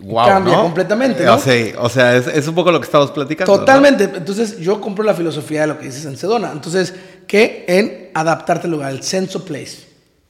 wow, 0.00 0.26
Cambia 0.26 0.56
¿no? 0.56 0.62
completamente, 0.62 1.24
Eh, 1.24 1.26
¿no? 1.26 1.34
O 1.34 1.38
sea, 1.38 1.74
o 1.78 1.88
sea, 1.90 2.16
es, 2.16 2.26
es 2.26 2.48
un 2.48 2.54
poco 2.54 2.72
lo 2.72 2.80
que 2.80 2.86
estamos 2.86 3.10
platicando. 3.10 3.52
¿no? 3.52 3.58
Totalmente. 3.58 4.04
Entonces 4.04 4.58
yo 4.60 4.80
compro 4.80 5.04
la 5.04 5.12
filosofía 5.12 5.60
de 5.60 5.66
lo 5.66 5.78
que 5.78 5.84
dices 5.84 6.06
en 6.06 6.16
Sedona. 6.16 6.52
Entonces, 6.52 6.94
¿qué? 7.26 7.66
En 7.68 8.08
adaptarte 8.14 8.66
al 8.66 8.70
lugar, 8.70 8.92
el 8.92 9.02
sense 9.02 9.36
of 9.36 9.44
place. 9.44 9.76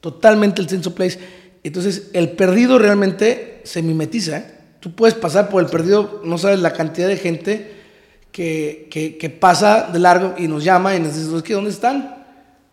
Totalmente 0.01 0.61
el 0.61 0.69
sense 0.69 0.89
of 0.89 0.95
place. 0.97 1.21
Entonces, 1.63 2.11
el 2.15 2.31
perdido 2.31 2.81
realmente 2.81 3.61
se 3.63 3.81
mimetiza. 3.81 4.39
¿eh? 4.39 4.54
Tú 4.85 4.95
puedes 4.95 5.15
pasar 5.15 5.49
por 5.49 5.63
el 5.65 5.71
perdido, 5.71 6.21
no 6.25 6.37
sabes 6.37 6.61
la 6.61 6.75
cantidad 6.75 7.09
de 7.09 7.17
gente 7.17 7.73
que, 8.31 8.87
que, 8.91 9.17
que 9.17 9.31
pasa 9.31 9.89
de 9.91 9.99
largo 9.99 10.35
y 10.37 10.47
nos 10.47 10.63
llama 10.63 10.95
y 10.95 11.01
nos 11.01 11.15
dice, 11.17 11.35
"Es 11.35 11.43
que, 11.43 11.55
¿dónde 11.55 11.71
están? 11.71 12.23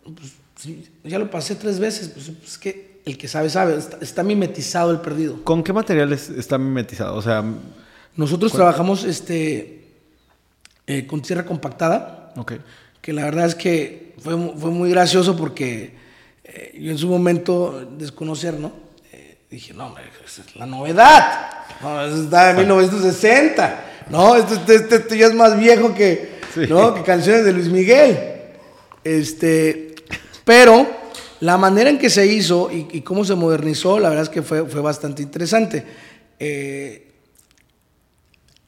Pues, 0.04 0.32
sí, 0.60 0.84
ya 1.04 1.18
lo 1.18 1.30
pasé 1.30 1.54
tres 1.54 1.78
veces. 1.78 2.08
Pues, 2.08 2.30
es 2.44 2.58
que 2.58 3.00
el 3.06 3.16
que 3.16 3.28
sabe, 3.28 3.48
sabe. 3.48 3.76
Está, 3.78 3.96
está 4.02 4.22
mimetizado 4.22 4.90
el 4.90 5.00
perdido. 5.00 5.42
¿Con 5.42 5.62
qué 5.62 5.72
materiales 5.72 6.28
está 6.28 6.58
mimetizado? 6.58 7.16
O 7.16 7.22
sea, 7.22 7.42
Nosotros 8.14 8.52
trabajamos 8.52 9.04
este, 9.04 9.86
eh, 10.86 11.06
con 11.06 11.22
tierra 11.22 11.46
compactada. 11.46 12.34
ok. 12.36 12.52
que 13.00 13.14
la 13.14 13.24
verdad 13.24 13.46
es 13.46 13.54
que 13.54 14.14
fue, 14.18 14.36
fue 14.58 14.70
muy 14.70 14.90
gracioso 14.90 15.34
porque 15.34 15.94
eh, 16.44 16.78
yo 16.78 16.90
en 16.92 16.98
su 16.98 17.08
momento 17.08 17.88
desconocer, 17.96 18.60
¿no? 18.60 18.91
Dije, 19.52 19.74
no, 19.74 19.94
esa 20.24 20.40
es 20.42 20.56
la 20.56 20.64
novedad. 20.64 21.50
No, 21.82 22.02
eso 22.04 22.22
está 22.24 22.48
de 22.54 22.60
1960. 22.60 23.84
No, 24.08 24.34
esto, 24.34 24.54
esto- 24.54 24.72
esto- 24.72 24.94
esto 24.96 25.14
ya 25.14 25.26
es 25.26 25.34
más 25.34 25.58
viejo 25.58 25.94
que, 25.94 26.38
Sí. 26.54 26.60
¿no? 26.68 26.94
que 26.94 27.02
canciones 27.02 27.44
de 27.44 27.52
Luis 27.52 27.68
Miguel. 27.68 28.18
Este, 29.04 29.94
pero 30.44 30.86
la 31.40 31.58
manera 31.58 31.90
en 31.90 31.98
que 31.98 32.08
se 32.08 32.26
hizo 32.26 32.70
y, 32.70 32.88
y 32.92 33.00
cómo 33.02 33.24
se 33.26 33.34
modernizó, 33.34 33.98
la 34.00 34.08
verdad 34.08 34.24
es 34.24 34.30
que 34.30 34.40
fue, 34.42 34.64
fue 34.66 34.80
bastante 34.80 35.22
interesante. 35.22 35.84
Eh, 36.38 37.08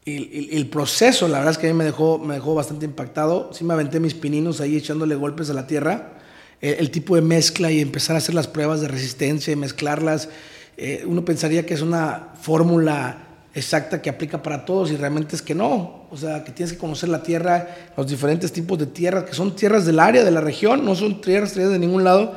el, 0.05 0.31
el- 0.35 0.49
el 0.59 0.67
proceso, 0.69 1.29
la 1.29 1.39
verdad 1.39 1.53
es 1.53 1.59
que 1.59 1.67
a 1.69 1.73
mí 1.73 1.79
me 1.79 1.85
dejó, 1.85 2.19
me 2.19 2.35
dejó 2.35 2.55
bastante 2.55 2.85
impactado. 2.85 3.51
Sí 3.55 3.65
me 3.65 3.73
aventé 3.73 4.01
mis 4.01 4.13
pininos 4.13 4.61
ahí 4.61 4.77
echándole 4.77 5.15
golpes 5.15 5.49
a 5.49 5.55
la 5.55 5.67
tierra. 5.67 6.13
Eh, 6.61 6.77
el 6.79 6.91
tipo 6.91 7.15
de 7.17 7.23
mezcla 7.23 7.71
y 7.71 7.81
empezar 7.81 8.17
a 8.17 8.19
hacer 8.19 8.35
las 8.35 8.49
pruebas 8.49 8.83
de 8.83 8.89
resistencia 8.89 9.51
y 9.53 9.57
mezclarlas. 9.57 10.29
Eh, 10.77 11.05
uno 11.07 11.25
pensaría 11.25 11.65
que 11.67 11.75
es 11.75 11.83
una 11.83 12.29
fórmula 12.41 13.19
exacta 13.55 14.03
que 14.03 14.11
aplica 14.11 14.43
para 14.43 14.65
todos 14.65 14.91
y 14.91 14.97
realmente 14.97 15.37
es 15.37 15.43
que 15.43 15.55
no. 15.55 16.05
O 16.11 16.17
sea, 16.17 16.43
que 16.45 16.53
tienes 16.53 16.73
que 16.73 16.79
conocer 16.79 17.09
la 17.09 17.23
tierra, 17.23 17.69
los 17.97 18.07
diferentes 18.07 18.53
tipos 18.53 18.79
de 18.79 18.87
tierra, 18.87 19.25
que 19.25 19.35
son 19.35 19.55
tierras 19.55 19.85
del 19.87 19.99
área, 20.01 20.25
de 20.25 20.31
la 20.31 20.41
región, 20.41 20.85
no 20.85 20.95
son 20.95 21.21
tierras 21.21 21.53
traídas 21.53 21.73
de 21.73 21.79
ningún 21.79 22.05
lado. 22.05 22.35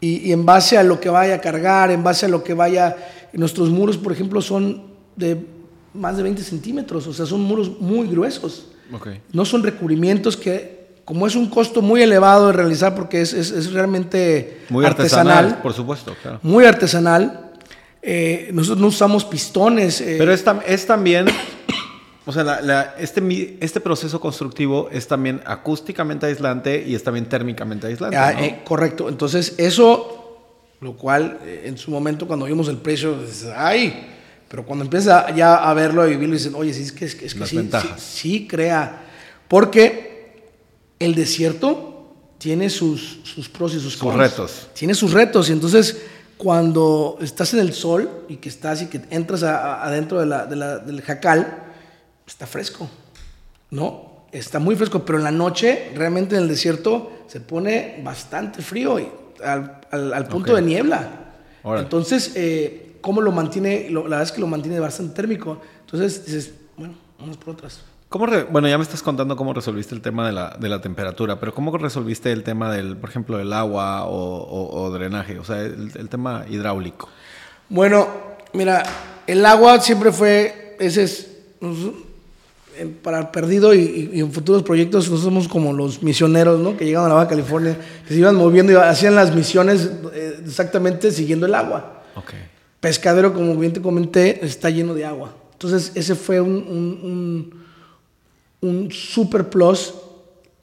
Y, 0.00 0.28
y 0.28 0.32
en 0.32 0.44
base 0.46 0.78
a 0.78 0.82
lo 0.82 1.00
que 1.00 1.08
vaya 1.08 1.36
a 1.36 1.40
cargar, 1.40 1.90
en 1.90 2.02
base 2.04 2.26
a 2.26 2.28
lo 2.28 2.42
que 2.44 2.54
vaya... 2.54 2.96
Nuestros 3.32 3.68
muros, 3.68 3.98
por 3.98 4.10
ejemplo, 4.10 4.40
son 4.40 4.84
de 5.14 5.36
más 5.92 6.16
de 6.16 6.22
20 6.22 6.42
centímetros, 6.42 7.06
o 7.06 7.12
sea, 7.12 7.26
son 7.26 7.42
muros 7.42 7.78
muy 7.80 8.08
gruesos. 8.08 8.68
No 9.32 9.44
son 9.44 9.62
recubrimientos 9.62 10.34
que 10.36 10.78
como 11.04 11.26
es 11.26 11.36
un 11.36 11.48
costo 11.50 11.82
muy 11.82 12.00
elevado 12.02 12.46
de 12.48 12.52
realizar 12.54 12.94
porque 12.94 13.20
es, 13.20 13.32
es- 13.34 13.50
es 13.50 13.72
realmente 13.72 14.62
Muy 14.70 14.84
artesanal, 14.86 15.28
artesanal, 15.36 15.62
por 15.62 15.72
supuesto, 15.74 16.14
claro. 16.22 16.38
muy 16.42 16.64
artesanal, 16.64 17.47
eh, 18.02 18.50
nosotros 18.52 18.80
no 18.80 18.86
usamos 18.88 19.24
pistones. 19.24 20.00
eh, 20.00 20.16
Pero 20.18 20.32
es, 20.32 20.44
tam- 20.44 20.62
es 20.66 20.86
también, 20.86 21.26
o 22.26 22.32
sea, 22.32 22.44
la- 22.44 22.60
la- 22.60 22.94
este, 22.98 23.56
este 23.60 23.80
proceso 23.80 24.20
constructivo 24.20 24.88
es 24.92 25.06
también 25.08 25.40
acústicamente 25.44 26.26
aislante 26.26 26.84
y 26.86 26.94
es 26.94 27.02
también 27.02 27.26
térmicamente 27.28 27.86
aislante. 27.86 28.16
Ah, 28.16 28.32
¿no? 28.32 28.40
eh, 28.40 28.60
correcto. 28.64 29.08
Entonces, 29.08 29.54
eso, 29.58 30.74
lo 30.80 30.96
cual 30.96 31.38
en 31.64 31.76
su 31.78 31.90
momento 31.90 32.26
cuando 32.26 32.46
vimos 32.46 32.68
el 32.68 32.76
precio, 32.76 33.18
dices, 33.20 33.48
ay, 33.56 34.06
pero 34.48 34.64
cuando 34.64 34.84
empiezas 34.84 35.34
ya 35.36 35.56
a 35.56 35.74
verlo, 35.74 36.00
a 36.02 36.06
vivirlo, 36.06 36.34
dicen, 36.34 36.54
oye, 36.54 36.72
sí, 36.72 36.82
es 36.82 36.92
que, 36.92 37.04
es 37.04 37.14
que, 37.14 37.26
es 37.26 37.34
que 37.34 37.46
sí, 37.46 37.68
sí, 37.70 37.88
sí 37.98 38.46
crea. 38.48 39.04
Porque 39.48 40.36
el 40.98 41.14
desierto 41.14 42.14
tiene 42.38 42.70
sus, 42.70 43.18
sus 43.24 43.48
pros 43.48 43.72
y 43.74 43.80
sus, 43.80 43.94
Sus 43.94 43.96
cons. 44.02 44.16
retos. 44.16 44.68
Tiene 44.74 44.94
sus 44.94 45.12
retos. 45.12 45.48
Y 45.48 45.52
entonces, 45.52 46.00
cuando 46.38 47.18
estás 47.20 47.52
en 47.54 47.60
el 47.60 47.72
sol 47.74 48.08
y 48.28 48.36
que 48.36 48.48
estás 48.48 48.80
y 48.82 48.86
que 48.86 49.02
entras 49.10 49.42
a- 49.42 49.58
a- 49.82 49.86
adentro 49.86 50.20
de 50.20 50.26
la- 50.26 50.46
de 50.46 50.56
la- 50.56 50.78
del 50.78 51.02
jacal, 51.02 51.64
está 52.26 52.46
fresco. 52.46 52.88
¿no? 53.70 54.24
Está 54.32 54.58
muy 54.58 54.76
fresco, 54.76 55.04
pero 55.04 55.18
en 55.18 55.24
la 55.24 55.30
noche 55.30 55.90
realmente 55.94 56.36
en 56.36 56.42
el 56.42 56.48
desierto 56.48 57.12
se 57.26 57.40
pone 57.40 58.00
bastante 58.02 58.62
frío 58.62 58.98
y 58.98 59.08
al, 59.44 59.80
al- 59.90 60.14
al 60.14 60.26
punto 60.28 60.54
de 60.54 60.62
niebla. 60.62 61.10
Entonces, 61.82 62.32
eh, 62.34 62.96
¿cómo 63.02 63.20
lo 63.20 63.30
mantiene? 63.32 63.90
Lo- 63.90 64.04
la 64.04 64.16
verdad 64.16 64.22
es 64.22 64.32
que 64.32 64.40
lo 64.40 64.46
mantiene 64.46 64.80
bastante 64.80 65.14
térmico. 65.14 65.60
Entonces 65.80 66.24
dices, 66.24 66.52
bueno, 66.76 66.94
vamos 67.18 67.36
por 67.36 67.54
otras. 67.54 67.80
¿Cómo 68.08 68.24
re- 68.26 68.44
bueno, 68.44 68.68
ya 68.68 68.78
me 68.78 68.84
estás 68.84 69.02
contando 69.02 69.36
cómo 69.36 69.52
resolviste 69.52 69.94
el 69.94 70.00
tema 70.00 70.26
de 70.26 70.32
la, 70.32 70.56
de 70.58 70.68
la 70.70 70.80
temperatura, 70.80 71.38
pero 71.38 71.52
¿cómo 71.54 71.76
resolviste 71.76 72.32
el 72.32 72.42
tema 72.42 72.72
del, 72.72 72.96
por 72.96 73.10
ejemplo, 73.10 73.36
del 73.36 73.52
agua 73.52 74.04
o, 74.06 74.14
o- 74.38 74.82
o 74.82 74.90
drenaje? 74.90 75.38
O 75.38 75.44
sea, 75.44 75.60
el, 75.60 75.90
el 75.94 76.08
tema 76.08 76.44
hidráulico. 76.48 77.08
Bueno, 77.68 78.08
mira, 78.54 78.82
el 79.26 79.44
agua 79.44 79.78
siempre 79.80 80.10
fue, 80.10 80.74
ese 80.80 81.02
es, 81.02 81.28
para 83.02 83.18
el 83.18 83.26
perdido 83.28 83.74
y, 83.74 84.10
en 84.14 84.32
futuros 84.32 84.62
proyectos 84.62 85.04
nosotros 85.10 85.24
somos 85.24 85.48
como 85.48 85.72
los 85.74 86.02
misioneros, 86.02 86.60
¿no? 86.60 86.76
Que 86.78 86.86
llegaban 86.86 87.06
a 87.10 87.14
la 87.14 87.14
Baja 87.16 87.28
California, 87.28 87.76
que 88.06 88.14
se 88.14 88.20
iban 88.20 88.36
moviendo 88.36 88.72
y 88.72 88.76
hacían 88.76 89.16
las 89.16 89.34
misiones 89.34 89.90
eh, 90.14 90.40
exactamente 90.46 91.10
siguiendo 91.10 91.44
el 91.44 91.54
agua. 91.54 92.04
Ok. 92.14 92.32
Pescadero, 92.80 93.34
como 93.34 93.54
bien 93.56 93.72
te 93.74 93.82
comenté, 93.82 94.44
está 94.46 94.70
lleno 94.70 94.94
de 94.94 95.04
agua. 95.04 95.34
Entonces, 95.52 95.90
ese 95.96 96.14
fue 96.14 96.40
un, 96.40 96.52
un, 96.52 97.00
un- 97.02 97.57
un 98.60 98.90
super 98.90 99.48
plus. 99.50 99.94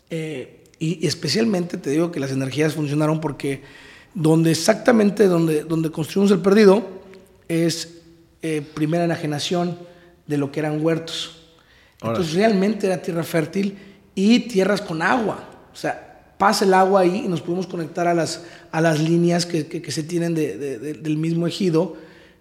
eh, 0.10 0.51
y 0.77 1.08
especialmente 1.08 1.77
te 1.77 1.89
digo 1.89 2.12
que 2.12 2.19
las 2.19 2.31
energías 2.31 2.73
funcionaron 2.73 3.21
porque 3.21 3.62
donde 4.13 4.51
exactamente 4.51 5.27
donde, 5.27 5.63
donde 5.63 5.89
construimos 5.89 6.31
el 6.31 6.39
perdido 6.39 6.84
es 7.47 8.01
eh, 8.41 8.62
primera 8.73 9.05
enajenación 9.05 9.77
de 10.27 10.38
lo 10.38 10.51
que 10.51 10.60
eran 10.60 10.84
huertos. 10.86 11.43
Órale. 12.01 12.17
Entonces, 12.17 12.34
realmente 12.36 12.88
era 12.88 13.01
tierra 13.01 13.23
fértil 13.23 13.77
y 14.15 14.39
tierras 14.41 14.81
con 14.81 15.01
agua. 15.01 15.49
O 15.73 15.75
sea, 15.75 16.34
pasa 16.38 16.65
el 16.65 16.73
agua 16.73 17.01
ahí 17.01 17.23
y 17.25 17.27
nos 17.29 17.41
podemos 17.41 17.67
conectar 17.67 18.05
a 18.08 18.13
las, 18.13 18.43
a 18.71 18.81
las 18.81 18.99
líneas 18.99 19.45
que, 19.45 19.67
que- 19.67 19.81
que 19.81 19.91
se 19.91 20.03
tienen 20.03 20.36
de- 20.36 20.58
de- 20.58 20.77
de- 20.79 20.93
del 20.95 21.15
mismo 21.17 21.47
ejido, 21.47 21.95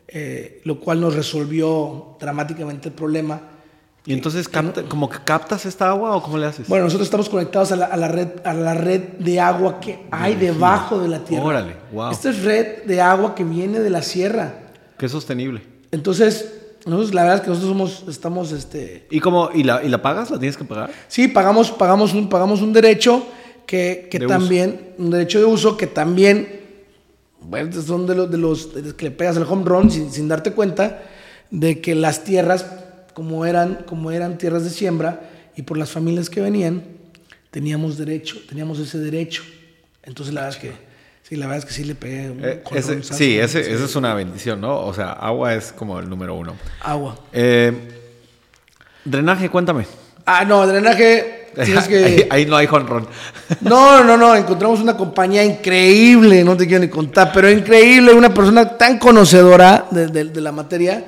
eh, 0.09 0.61
lo 0.65 0.81
cual 0.81 1.01
nos 1.01 1.15
resolvió 1.15 2.17
dramáticamente 2.21 2.89
el 2.89 2.95
problema. 2.95 3.51
¿Y 4.07 4.13
entonces 4.13 4.49
capta- 4.49 4.83
como 4.83 5.09
que 5.09 5.19
captas 5.25 5.65
esta 5.65 5.89
agua 5.89 6.15
o 6.17 6.23
cómo 6.23 6.37
le 6.37 6.47
haces? 6.47 6.69
Bueno, 6.69 6.85
nosotros 6.85 7.07
estamos 7.07 7.29
conectados 7.29 7.73
a 7.73 7.77
la, 7.77 7.87
a 7.87 7.97
la 7.97 8.09
red, 8.09 8.29
a 8.45 8.53
la 8.53 8.75
red 8.75 9.01
de 9.19 9.41
agua 9.41 9.81
que 9.81 10.01
hay 10.11 10.35
debajo 10.35 10.99
de 10.99 11.09
la 11.09 11.21
tierra. 11.25 11.45
Órale, 11.45 11.77
wow. 11.93 12.11
Esta 12.13 12.29
es 12.31 12.43
red 12.43 12.83
de 12.85 13.01
agua 13.01 13.35
que 13.35 13.45
viene 13.45 13.81
de 13.81 13.89
la 13.89 14.03
sierra. 14.03 14.55
Qué 14.99 15.09
sostenible. 15.09 15.63
Entonces, 15.91 16.53
nosotros, 16.85 17.15
la 17.15 17.23
verdad 17.23 17.37
es 17.39 17.43
que 17.45 17.49
nosotros 17.49 17.71
somos, 17.73 18.05
estamos, 18.09 18.53
este, 18.53 19.07
¿Y 19.11 19.21
cómo? 19.21 19.49
¿Y 19.55 19.63
la, 19.63 19.83
y 19.83 19.89
la 19.89 20.03
pagas? 20.03 20.31
¿La 20.31 20.39
tienes 20.39 20.59
que 20.59 20.65
pagar? 20.65 20.91
Sí, 21.09 21.29
pagamos, 21.29 21.71
pagamos, 21.71 22.13
un, 22.13 22.29
pagamos 22.29 22.61
un 22.61 22.75
derecho 22.75 23.27
que, 23.67 24.09
que 24.11 24.19
De 24.19 24.27
también, 24.27 24.93
un 24.99 25.11
derecho 25.11 25.39
de 25.39 25.47
uso 25.47 25.79
que 25.79 25.87
también, 25.87 26.61
bueno, 27.41 27.73
son 27.81 28.07
de 28.07 28.15
los, 28.15 28.31
de 28.31 28.37
los 28.37 28.75
de 28.75 28.83
los 28.83 28.95
que 28.95 29.07
le 29.07 29.11
pegas 29.13 29.39
el 29.39 29.45
home 29.45 29.65
run 29.65 29.91
sin, 29.91 30.13
sin 30.13 30.29
darte 30.29 30.53
cuenta 30.53 31.03
de 31.51 31.81
que 31.81 31.95
las 31.95 32.25
tierras, 32.25 32.67
como 33.15 33.47
eran, 33.47 33.85
como 33.87 34.11
eran 34.11 34.37
tierras 34.39 34.65
de 34.65 34.71
siembra 34.71 35.21
y 35.57 35.63
por 35.63 35.77
las 35.79 35.91
familias 35.91 36.29
que 36.29 36.41
venían, 36.41 36.83
teníamos 37.51 37.97
derecho, 37.97 38.37
teníamos 38.49 38.79
ese 38.81 38.99
derecho. 38.99 39.43
Entonces 40.03 40.35
la 40.35 40.43
verdad 40.43 40.57
es 40.57 40.63
que, 40.63 40.73
sí, 41.23 41.37
la 41.37 41.47
verdad 41.47 41.59
es 41.61 41.65
que 41.65 41.73
sí 41.73 41.85
le 41.85 41.95
pegué 41.95 42.31
un 42.31 42.45
Eh, 42.45 42.63
ese- 42.75 42.95
run, 42.95 43.05
¿sabes? 43.05 43.19
sí, 43.19 43.39
ese, 43.39 43.61
ese 43.61 43.85
es 43.85 43.97
una 43.97 44.15
bendición, 44.15 44.61
¿no? 44.61 44.81
O 44.81 44.93
sea, 44.93 45.13
agua 45.13 45.55
es 45.55 45.73
como 45.73 45.99
el 46.01 46.09
número 46.11 46.35
uno. 46.35 46.55
Agua. 46.83 47.17
Eh, 47.33 47.73
drenaje, 49.05 49.49
cuéntame. 49.49 49.87
Ah, 50.27 50.45
no, 50.45 50.67
drenaje, 50.67 51.51
tienes 51.65 51.87
que... 51.87 52.05
ahí, 52.05 52.27
ahí 52.31 52.47
no 52.47 52.57
hay 52.57 52.67
jonrón. 52.67 53.07
No, 53.61 54.03
no, 54.03 54.17
no, 54.17 54.35
encontramos 54.35 54.81
una 54.81 54.97
compañía 54.97 55.45
increíble, 55.45 56.43
no 56.45 56.57
te 56.57 56.67
quiero 56.67 56.83
ni 56.83 56.89
contar, 56.91 57.31
pero 57.33 57.51
increíble, 57.51 58.13
una 58.13 58.33
persona 58.33 58.77
tan 58.77 58.99
conocedora 58.99 59.87
de, 59.91 60.07
de- 60.09 60.25
de 60.25 60.41
la 60.41 60.51
materia 60.51 61.05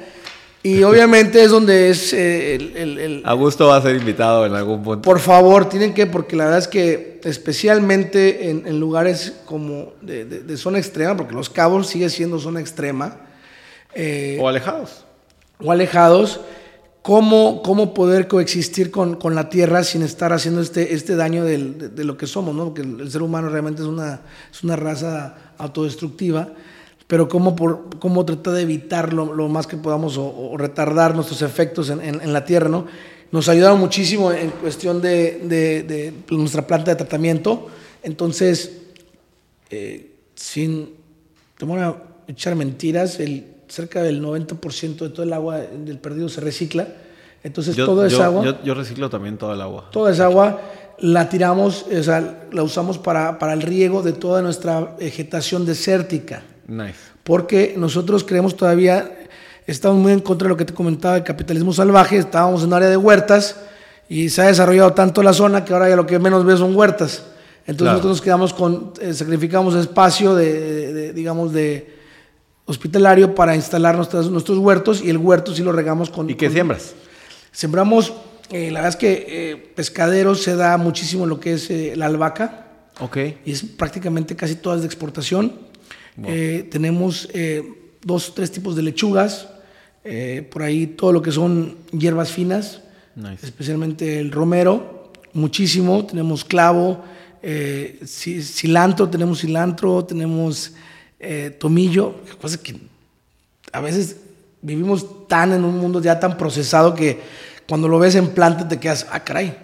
y 0.62 0.82
obviamente 0.82 1.42
es 1.44 1.50
donde 1.50 1.90
es 1.90 2.12
eh, 2.12 2.56
el, 2.56 2.76
el- 2.76 2.98
el- 2.98 3.22
Augusto 3.24 3.68
va 3.68 3.76
a 3.76 3.82
ser 3.82 3.94
invitado 3.96 4.46
en 4.46 4.54
algún 4.54 4.82
punto. 4.82 5.02
Por 5.02 5.20
favor, 5.20 5.68
tienen 5.68 5.94
que, 5.94 6.06
porque 6.06 6.34
la 6.34 6.44
verdad 6.44 6.58
es 6.58 6.66
que 6.68 7.20
especialmente 7.24 8.50
en, 8.50 8.66
en 8.66 8.80
lugares 8.80 9.34
como 9.46 9.92
de, 10.02 10.24
de- 10.24 10.40
de 10.40 10.56
zona 10.56 10.78
extrema, 10.78 11.16
porque 11.16 11.34
Los 11.34 11.50
Cabos 11.50 11.86
sigue 11.88 12.08
siendo 12.10 12.38
zona 12.40 12.60
extrema, 12.60 13.18
eh, 13.94 14.38
O 14.40 14.48
alejados. 14.48 15.04
o 15.62 15.70
alejados, 15.70 16.40
cómo, 17.02 17.62
cómo 17.62 17.94
poder 17.94 18.26
coexistir 18.26 18.90
con, 18.90 19.14
con 19.16 19.34
la 19.36 19.48
tierra 19.48 19.84
sin 19.84 20.02
estar 20.02 20.32
haciendo 20.32 20.60
este, 20.60 20.94
este 20.94 21.14
daño 21.14 21.44
del- 21.44 21.78
de, 21.78 21.88
de 21.90 22.04
lo 22.04 22.16
que 22.16 22.26
somos, 22.26 22.54
¿no? 22.54 22.64
Porque 22.66 22.82
el, 22.82 23.00
el 23.00 23.10
ser 23.10 23.22
humano 23.22 23.48
realmente 23.48 23.82
es 23.82 23.88
una, 23.88 24.22
es 24.52 24.64
una 24.64 24.74
raza 24.74 25.36
autodestructiva, 25.58 26.48
pero 27.06 27.28
cómo, 27.28 27.54
por, 27.54 27.98
cómo 27.98 28.24
tratar 28.24 28.54
de 28.54 28.62
evitar 28.62 29.12
lo, 29.12 29.32
lo 29.32 29.48
más 29.48 29.66
que 29.66 29.76
podamos 29.76 30.16
o, 30.18 30.26
o 30.26 30.56
retardar 30.56 31.14
nuestros 31.14 31.42
efectos 31.42 31.90
en, 31.90 32.00
en- 32.00 32.20
en 32.20 32.32
la 32.32 32.44
tierra, 32.44 32.68
¿no? 32.68 32.86
Nos 33.32 33.48
ayudaron 33.48 33.78
muchísimo 33.80 34.32
en 34.32 34.50
cuestión 34.50 35.00
de, 35.02 35.40
de- 35.44 35.82
de 35.82 36.12
nuestra 36.36 36.66
planta 36.66 36.90
de 36.92 36.96
tratamiento, 36.96 37.68
entonces, 38.02 38.72
eh, 39.70 40.12
sin, 40.34 40.90
voy 41.60 41.80
a 41.80 41.96
echar 42.28 42.54
mentiras, 42.56 43.18
el, 43.20 43.46
cerca 43.68 44.02
del 44.02 44.22
90% 44.22 44.96
de 44.98 45.08
todo 45.10 45.22
el 45.24 45.32
agua 45.32 45.58
del 45.58 45.98
perdido 45.98 46.28
se 46.28 46.40
recicla. 46.40 46.86
Entonces, 47.42 47.74
Yo, 47.76 47.86
toda 47.86 48.06
esa 48.06 48.16
yo- 48.18 48.24
agua, 48.24 48.44
yo- 48.44 48.62
yo 48.64 48.74
reciclo 48.74 49.10
también 49.10 49.36
toda 49.38 49.54
el 49.54 49.60
agua. 49.60 49.88
toda 49.92 50.12
esa 50.12 50.24
agua 50.26 50.60
la 50.98 51.28
tiramos, 51.28 51.84
o 51.92 52.02
sea, 52.02 52.46
la 52.52 52.62
usamos 52.62 52.98
para, 52.98 53.38
para 53.38 53.52
el 53.52 53.62
riego 53.62 54.02
de 54.02 54.12
toda 54.12 54.40
nuestra 54.42 54.96
vegetación 54.98 55.66
desértica. 55.66 56.42
Nice. 56.66 56.98
Porque 57.22 57.74
nosotros 57.76 58.24
creemos 58.24 58.56
todavía, 58.56 59.16
estamos 59.66 59.98
muy 59.98 60.12
en 60.12 60.20
contra 60.20 60.46
de 60.46 60.50
lo 60.50 60.56
que 60.56 60.64
te 60.64 60.74
comentaba 60.74 61.14
del 61.14 61.24
capitalismo 61.24 61.72
salvaje, 61.72 62.16
estábamos 62.18 62.62
en 62.62 62.68
un 62.68 62.74
área 62.74 62.88
de 62.88 62.96
huertas 62.96 63.56
y 64.08 64.28
se 64.28 64.42
ha 64.42 64.46
desarrollado 64.46 64.92
tanto 64.92 65.22
la 65.22 65.32
zona 65.32 65.64
que 65.64 65.72
ahora 65.72 65.88
ya 65.88 65.96
lo 65.96 66.06
que 66.06 66.18
menos 66.18 66.44
ves 66.44 66.58
son 66.60 66.74
huertas. 66.74 67.22
Entonces 67.66 67.78
Claro. 67.78 67.92
nosotros 67.94 68.16
nos 68.18 68.22
quedamos 68.22 68.54
con, 68.54 68.92
eh, 69.00 69.12
sacrificamos 69.12 69.74
espacio 69.74 70.34
de, 70.36 70.92
de- 70.92 71.12
digamos, 71.12 71.52
de 71.52 71.94
hospitalario 72.64 73.34
para 73.34 73.54
instalar 73.56 73.96
nuestras- 73.96 74.30
nuestros 74.30 74.58
huertos 74.58 75.02
y 75.02 75.10
el 75.10 75.18
huerto 75.18 75.54
sí 75.54 75.62
lo 75.62 75.72
regamos 75.72 76.10
con... 76.10 76.28
¿Y 76.30 76.34
qué 76.34 76.46
con- 76.46 76.52
siembras? 76.54 76.94
Sembramos, 77.52 78.12
eh, 78.50 78.70
la 78.70 78.80
verdad 78.80 78.88
es 78.90 78.96
que 78.96 79.26
eh, 79.28 79.56
pescaderos 79.74 80.42
se 80.42 80.54
da 80.56 80.76
muchísimo 80.76 81.26
lo 81.26 81.40
que 81.40 81.54
es 81.54 81.70
eh, 81.70 81.94
la 81.96 82.06
albahaca 82.06 82.66
Ok. 83.00 83.16
y 83.44 83.52
es 83.52 83.62
prácticamente 83.62 84.36
casi 84.36 84.56
todas 84.56 84.80
de 84.80 84.86
exportación. 84.86 85.52
Eh, 86.24 86.66
tenemos 86.70 87.28
eh, 87.34 87.62
dos, 88.02 88.34
tres 88.34 88.50
tipos 88.50 88.74
de 88.76 88.82
lechugas, 88.82 89.48
eh, 90.04 90.46
por 90.50 90.62
ahí 90.62 90.86
todo 90.86 91.12
lo 91.12 91.20
que 91.22 91.32
son 91.32 91.76
hierbas 91.92 92.30
finas, 92.30 92.80
Nice. 93.14 93.44
especialmente 93.44 94.18
el 94.20 94.30
romero, 94.32 95.12
muchísimo. 95.32 96.06
Tenemos 96.06 96.44
clavo, 96.44 97.04
eh, 97.42 97.98
ci- 98.04 98.40
cilantro, 98.42 99.08
tenemos 99.08 99.40
cilantro, 99.40 100.04
tenemos 100.04 100.72
tomillo, 101.58 102.14
que 102.62 102.76
a 103.72 103.80
veces 103.80 104.16
vivimos 104.62 105.26
tan 105.28 105.52
en 105.52 105.64
un 105.64 105.76
mundo 105.78 106.00
ya 106.00 106.20
tan 106.20 106.36
procesado 106.38 106.94
que 106.94 107.18
cuando 107.68 107.88
lo 107.88 107.98
ves 107.98 108.14
en 108.14 108.28
planta 108.28 108.68
te 108.68 108.78
quedas, 108.78 109.06
ah, 109.10 109.24
caray. 109.24 109.56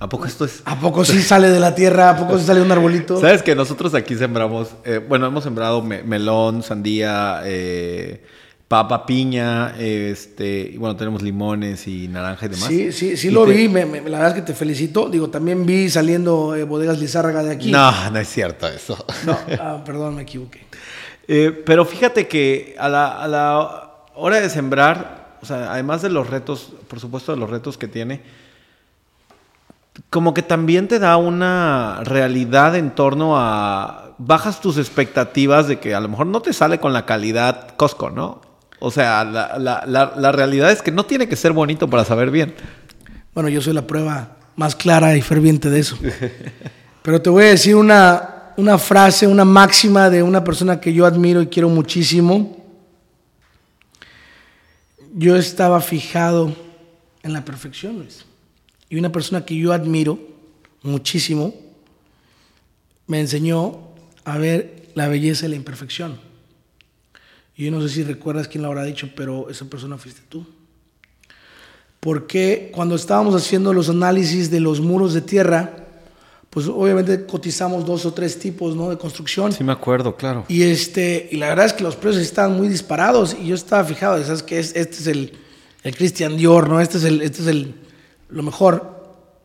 ¿A 0.00 0.08
poco 0.08 0.26
esto 0.26 0.44
es? 0.44 0.60
¿A 0.64 0.78
poco 0.78 1.04
sí 1.04 1.22
sale 1.22 1.48
de 1.48 1.60
la 1.60 1.74
tierra? 1.74 2.10
¿A 2.10 2.16
poco 2.16 2.38
sí 2.38 2.44
sale 2.44 2.60
de 2.60 2.66
un 2.66 2.72
arbolito? 2.72 3.20
¿Sabes 3.20 3.42
que 3.42 3.54
nosotros 3.54 3.94
aquí 3.94 4.14
sembramos, 4.16 4.68
eh, 4.84 4.98
bueno, 5.06 5.26
hemos 5.26 5.44
sembrado 5.44 5.80
me- 5.82 6.02
melón, 6.02 6.62
sandía, 6.62 7.40
eh, 7.44 8.22
papa, 8.68 9.06
piña, 9.06 9.74
este, 9.78 10.72
y 10.74 10.76
bueno, 10.78 10.96
tenemos 10.96 11.22
limones 11.22 11.86
y 11.86 12.08
naranja 12.08 12.46
y 12.46 12.48
demás. 12.50 12.68
Sí, 12.68 12.92
sí, 12.92 13.16
sí 13.16 13.28
Y 13.28 13.30
lo 13.30 13.46
te- 13.46 13.52
vi, 13.52 13.68
me- 13.68 13.86
me- 13.86 14.00
la 14.02 14.18
verdad 14.18 14.28
es 14.36 14.42
que 14.42 14.46
te 14.46 14.54
felicito. 14.54 15.08
Digo, 15.08 15.30
también 15.30 15.64
vi 15.64 15.88
saliendo 15.88 16.54
eh, 16.56 16.64
bodegas 16.64 16.98
Lizárraga 16.98 17.42
de 17.44 17.52
aquí. 17.52 17.70
No, 17.70 18.10
no 18.10 18.18
es 18.18 18.28
cierto 18.28 18.66
eso. 18.66 19.02
No, 19.24 19.38
ah, 19.60 19.82
perdón, 19.86 20.16
me 20.16 20.22
equivoqué. 20.22 20.60
Pero 21.26 21.84
fíjate 21.86 22.26
que 22.28 22.74
a 22.78 22.88
la, 22.88 23.22
a 23.22 23.28
la 23.28 23.90
hora 24.16 24.40
de 24.40 24.50
sembrar, 24.50 25.38
o 25.40 25.46
sea, 25.46 25.72
además 25.72 26.02
de 26.02 26.10
los 26.10 26.28
retos, 26.28 26.72
por 26.88 27.00
supuesto 27.00 27.32
de 27.32 27.38
los 27.38 27.48
retos 27.48 27.78
que 27.78 27.88
tiene, 27.88 28.20
como 30.10 30.34
que 30.34 30.42
también 30.42 30.88
te 30.88 30.98
da 30.98 31.16
una 31.16 32.00
realidad 32.04 32.76
en 32.76 32.90
torno 32.94 33.34
a... 33.38 34.00
Bajas 34.18 34.60
tus 34.60 34.78
expectativas 34.78 35.66
de 35.66 35.80
que 35.80 35.94
a 35.94 36.00
lo 36.00 36.08
mejor 36.08 36.26
no 36.26 36.40
te 36.40 36.52
sale 36.52 36.78
con 36.78 36.92
la 36.92 37.04
calidad 37.04 37.70
Costco, 37.76 38.10
¿no? 38.10 38.40
O 38.78 38.90
sea, 38.92 39.24
la, 39.24 39.58
la- 39.58 40.12
la- 40.16 40.32
realidad 40.32 40.70
es 40.70 40.82
que 40.82 40.92
no 40.92 41.04
tiene 41.04 41.26
que 41.28 41.34
ser 41.36 41.52
bonito 41.52 41.88
para 41.90 42.04
saber 42.04 42.30
bien. 42.30 42.54
Bueno, 43.34 43.48
yo 43.48 43.60
soy 43.60 43.72
la 43.72 43.86
prueba 43.86 44.36
más 44.56 44.76
clara 44.76 45.16
y 45.16 45.22
ferviente 45.22 45.68
de 45.68 45.80
eso. 45.80 45.98
Pero 47.02 47.20
te 47.20 47.28
voy 47.30 47.44
a 47.44 47.48
decir 47.48 47.74
una, 47.74 48.52
una 48.56 48.78
frase, 48.78 49.26
una 49.26 49.44
máxima 49.44 50.10
de 50.10 50.22
una 50.22 50.44
persona 50.44 50.80
que 50.80 50.92
yo 50.92 51.06
admiro 51.06 51.42
y 51.42 51.48
quiero 51.48 51.68
muchísimo. 51.68 52.56
Yo 55.12 55.36
estaba 55.36 55.80
fijado 55.80 56.54
en 57.22 57.32
la 57.32 57.44
perfección, 57.44 57.98
Luis. 57.98 58.24
Y 58.94 58.98
una 58.98 59.10
persona 59.10 59.44
que 59.44 59.56
yo 59.56 59.72
admiro 59.72 60.20
muchísimo 60.82 61.52
me 63.08 63.18
enseñó 63.18 63.88
a 64.24 64.38
ver 64.38 64.90
la 64.94 65.08
belleza 65.08 65.46
y 65.46 65.48
la 65.48 65.56
imperfección. 65.56 66.20
Y 67.56 67.64
yo 67.64 67.72
no 67.72 67.82
sé 67.82 67.88
si 67.88 68.04
recuerdas 68.04 68.46
quién 68.46 68.62
lo 68.62 68.68
habrá 68.68 68.84
dicho, 68.84 69.10
pero 69.16 69.50
esa 69.50 69.64
persona 69.64 69.98
fuiste 69.98 70.20
tú 70.28 70.46
porque 71.98 72.70
cuando 72.72 72.94
estábamos 72.94 73.34
haciendo 73.34 73.72
los 73.72 73.88
análisis 73.88 74.48
de 74.48 74.60
los 74.60 74.78
muros 74.80 75.12
de 75.12 75.22
tierra, 75.22 75.74
pues 76.48 76.68
obviamente 76.68 77.26
cotizamos 77.26 77.84
dos 77.84 78.06
o 78.06 78.14
tres 78.14 78.38
tipos 78.38 78.76
¿no? 78.76 78.90
de 78.90 78.96
construcción. 78.96 79.52
Sí 79.52 79.64
me 79.64 79.72
acuerdo, 79.72 80.14
claro. 80.14 80.44
Y, 80.46 80.62
este, 80.62 81.28
y 81.32 81.36
la 81.38 81.48
verdad 81.48 81.66
es 81.66 81.72
que 81.72 81.82
los 81.82 81.96
precios 81.96 82.22
estaban 82.22 82.56
muy 82.56 82.68
disparados 82.68 83.34
y 83.36 83.48
yo 83.48 83.56
estaba 83.56 83.82
fijado, 83.82 84.22
¿sabes 84.22 84.44
que 84.44 84.60
Este 84.60 84.82
es 84.82 85.06
el, 85.08 85.32
el 85.82 85.96
Christian 85.96 86.36
Dior, 86.36 86.68
¿no? 86.68 86.80
Este 86.80 86.98
es, 86.98 87.02
el, 87.02 87.22
este 87.22 87.42
es 87.42 87.48
el, 87.48 87.74
lo 88.28 88.42
mejor, 88.42 89.04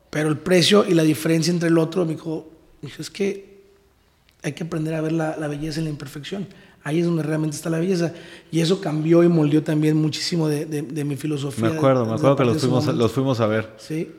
pero 0.10 0.30
el 0.30 0.38
precio 0.38 0.86
y 0.88 0.94
la 0.94 1.04
diferencia 1.04 1.52
entre 1.52 1.70
el 1.70 1.78
otro, 1.78 2.06
me 2.06 2.14
dijo, 2.14 2.50
me 2.82 2.90
dijo, 2.90 3.02
es 3.02 3.10
que 3.10 3.60
hay 4.42 4.54
que 4.54 4.64
aprender 4.64 4.94
a 4.96 5.02
ver 5.02 5.12
la, 5.12 5.36
la 5.38 5.48
belleza 5.48 5.82
y 5.82 5.84
la 5.84 5.90
imperfección. 5.90 6.48
Ahí 6.84 7.00
es 7.00 7.06
donde 7.06 7.24
realmente 7.24 7.58
está 7.58 7.70
la 7.70 7.78
belleza. 7.80 8.14
Y 8.52 8.62
eso 8.62 8.80
cambió 8.80 9.22
y 9.24 9.28
moldeó 9.28 9.62
también 9.62 9.98
muchísimo 9.98 10.48
de, 10.48 10.66
de- 10.66 10.82
de 10.82 11.04
mi 11.04 11.18
filosofía. 11.18 11.70
Me 11.70 11.76
acuerdo, 11.76 12.06
me 12.06 12.14
acuerdo 12.14 12.38
que 12.38 12.46
los 12.46 12.58
fuimos, 12.62 12.88
a- 12.88 12.94
los 12.94 13.12
fuimos 13.12 13.40
a 13.42 13.48
ver. 13.48 13.74
Sí. 13.78 14.10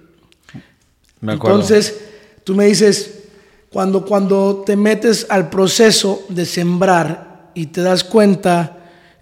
Me 1.23 1.33
acuerdo. 1.33 1.57
Entonces, 1.57 2.01
tú 2.45 2.55
me 2.55 2.67
dices, 2.67 3.25
cuando, 3.71 4.05
cuando 4.05 4.63
te 4.67 4.77
metes 4.77 5.27
al 5.31 5.49
proceso 5.49 6.25
de 6.29 6.45
sembrar 6.45 7.51
y 7.55 7.67
te 7.67 7.81
das 7.81 8.05
cuenta... 8.05 8.77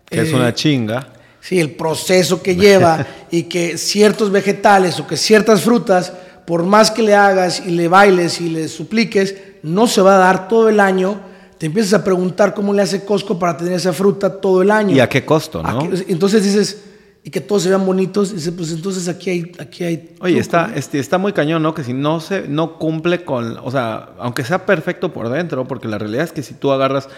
que 0.05 0.21
es 0.21 0.33
una 0.33 0.53
chinga. 0.53 1.13
Sí, 1.49 1.59
el 1.59 1.71
proceso 1.71 2.43
que 2.43 2.57
lleva 2.57 3.07
y 3.31 3.45
que 3.45 3.79
ciertos 3.79 4.31
vegetales 4.31 5.01
o 5.01 5.07
que 5.07 5.17
ciertas 5.17 5.63
frutas, 5.63 6.13
por 6.47 6.63
más 6.63 6.91
que 6.91 7.03
le 7.03 7.15
hagas 7.15 7.63
y 7.65 7.71
le 7.71 7.89
bailes 7.89 8.39
y 8.43 8.51
le 8.51 8.69
supliques, 8.69 9.35
no 9.63 9.87
se 9.87 10.03
va 10.03 10.17
a 10.17 10.19
dar 10.19 10.47
todo 10.49 10.69
el 10.69 10.79
año. 10.79 11.19
Te 11.57 11.65
empiezas 11.65 11.95
a 11.95 12.05
preguntar 12.05 12.53
cómo 12.53 12.75
le 12.75 12.83
hace 12.83 13.03
Costco 13.03 13.39
para 13.39 13.57
tener 13.57 13.73
esa 13.73 13.95
fruta 13.95 14.43
todo 14.43 14.61
el 14.61 14.71
año. 14.71 14.95
¿Y 14.95 15.01
a 15.01 15.09
qué 15.09 15.25
costo, 15.25 15.63
¿A 15.65 15.73
no? 15.73 15.89
qué- 15.89 16.05
Entonces 16.09 16.45
dices, 16.45 16.83
y 17.25 17.31
que 17.31 17.41
todos 17.41 17.63
se 17.63 17.71
vean 17.71 17.87
bonitos, 17.87 18.35
dices, 18.35 18.53
pues 18.55 18.71
entonces 18.71 19.09
aquí 19.09 19.31
hay... 19.31 19.53
Aquí 19.59 19.85
hay 19.85 20.15
Oye, 20.21 20.39
está, 20.39 20.71
este, 20.77 20.99
está 20.99 21.17
muy 21.17 21.33
cañón, 21.33 21.63
¿no? 21.63 21.73
Que 21.73 21.83
si 21.83 21.95
no 21.95 22.21
se, 22.21 22.47
no 22.47 22.79
cumple 22.79 23.25
con, 23.25 23.57
o 23.65 23.71
sea, 23.71 24.11
aunque 24.19 24.45
sea 24.45 24.67
perfecto 24.67 25.15
por 25.15 25.31
dentro, 25.31 25.67
porque 25.67 25.89
la 25.89 25.97
realidad 25.97 26.25
es 26.25 26.33
que 26.33 26.43
si 26.43 26.53
tú 26.53 26.73
agarras 26.73 27.09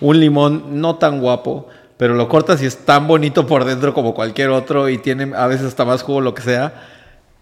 un 0.00 0.20
limón 0.20 0.80
no 0.80 0.94
tan 0.96 1.20
guapo, 1.20 1.66
pero 2.00 2.14
lo 2.14 2.30
cortas 2.30 2.62
y 2.62 2.64
es 2.64 2.78
tan 2.78 3.06
bonito 3.06 3.46
por 3.46 3.66
dentro 3.66 3.92
como 3.92 4.14
cualquier 4.14 4.48
otro 4.48 4.88
y 4.88 4.96
tiene 4.96 5.36
a 5.36 5.46
veces 5.46 5.66
hasta 5.66 5.84
más 5.84 6.02
jugo, 6.02 6.22
lo 6.22 6.32
que 6.32 6.40
sea, 6.40 6.72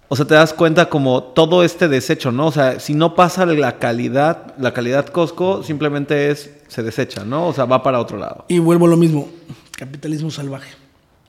o 0.08 0.16
sea, 0.16 0.26
te 0.26 0.34
das 0.34 0.52
cuenta 0.52 0.88
como 0.88 1.22
todo 1.22 1.62
este 1.62 1.86
desecho, 1.86 2.32
¿no? 2.32 2.48
O 2.48 2.50
sea, 2.50 2.80
si 2.80 2.92
no 2.94 3.14
pasa 3.14 3.46
la 3.46 3.78
calidad, 3.78 4.56
la 4.58 4.74
calidad 4.74 5.06
Costco, 5.06 5.62
simplemente 5.62 6.32
es, 6.32 6.50
se 6.66 6.82
desecha, 6.82 7.24
¿no? 7.24 7.46
O 7.46 7.52
sea, 7.52 7.66
va 7.66 7.84
para 7.84 8.00
otro 8.00 8.18
lado. 8.18 8.46
Y 8.48 8.58
vuelvo 8.58 8.86
a 8.86 8.88
lo 8.88 8.96
mismo, 8.96 9.28
capitalismo 9.76 10.28
salvaje, 10.28 10.72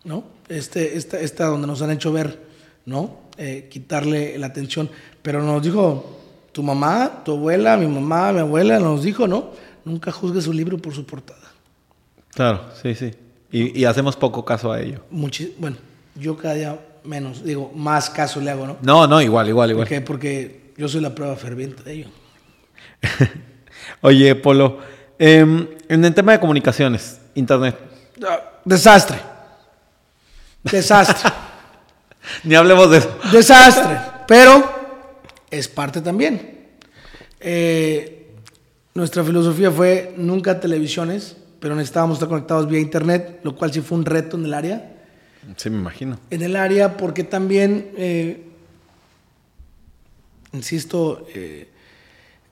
¿no? 0.04 0.24
Este, 0.48 0.98
esta, 0.98 1.20
esta 1.20 1.46
donde 1.46 1.68
nos 1.68 1.84
han 1.84 1.92
hecho 1.92 2.12
ver, 2.12 2.40
¿no? 2.88 3.20
Eh, 3.38 3.68
quitarle 3.70 4.40
la 4.40 4.48
atención. 4.48 4.90
Pero 5.22 5.44
nos 5.44 5.62
dijo 5.62 6.18
tu 6.52 6.64
mamá, 6.64 7.22
tu 7.24 7.34
abuela, 7.34 7.78
mi 7.78 7.86
mamá, 7.86 8.32
mi 8.32 8.40
abuela, 8.40 8.80
nos 8.80 9.04
dijo, 9.04 9.28
¿no? 9.28 9.52
Nunca 9.86 10.12
juzgues 10.12 10.48
un 10.48 10.58
libro 10.58 10.80
por 10.80 10.96
su 10.96 11.06
portada. 11.06 11.39
Claro, 12.34 12.66
sí, 12.82 12.96
sí. 12.96 13.12
Y, 13.52 13.80
y 13.80 13.86
hacemos 13.86 14.16
poco 14.16 14.46
caso 14.46 14.72
a 14.72 14.80
ello. 14.82 15.02
Muchi- 15.12 15.54
bueno, 15.58 15.78
yo 16.16 16.38
cada 16.38 16.54
día 16.54 16.80
menos, 17.04 17.44
digo, 17.44 17.72
más 17.76 18.10
caso 18.10 18.40
le 18.40 18.52
hago, 18.52 18.68
¿no? 18.68 18.78
No, 18.82 19.08
no, 19.08 19.22
igual, 19.22 19.48
igual, 19.50 19.72
igual. 19.72 19.86
Porque, 19.88 20.02
porque 20.02 20.74
yo 20.78 20.88
soy 20.88 21.02
la 21.02 21.16
prueba 21.16 21.36
ferviente 21.36 21.82
de 21.84 21.94
ello. 21.94 22.08
Oye, 24.02 24.36
Polo, 24.36 24.80
em, 25.18 25.68
en 25.88 26.06
el 26.06 26.14
tema 26.14 26.34
de 26.34 26.40
comunicaciones, 26.40 27.20
internet, 27.36 27.76
Ah, 28.28 28.40
Desastre. 28.66 29.18
Desastre. 30.64 31.32
ni 32.44 32.54
hablemos 32.56 32.92
de 32.92 32.98
eso. 32.98 33.18
Desastre, 33.32 33.98
pero 34.28 34.70
es 35.50 35.68
parte 35.70 36.02
también. 36.02 36.68
Eh, 37.40 38.36
nuestra 38.94 39.24
filosofía 39.24 39.72
fue 39.72 40.14
nunca 40.18 40.60
televisiones, 40.60 41.38
pero 41.60 41.76
necesitábamos 41.76 42.16
estar 42.18 42.30
conectados 42.30 42.68
vía 42.68 42.80
internet, 42.80 43.40
lo 43.44 43.56
cual 43.56 43.72
sí 43.74 43.82
fue 43.82 43.98
un 43.98 44.06
reto 44.06 44.38
en 44.38 44.46
el 44.46 44.54
área. 44.54 44.96
Sí, 45.58 45.70
me 45.70 45.78
imagino. 45.78 46.20
En 46.30 46.42
el 46.42 46.56
área 46.56 46.98
porque 46.98 47.24
también, 47.24 47.92
eh, 47.98 48.46
insisto, 50.54 51.28
eh, 51.34 51.70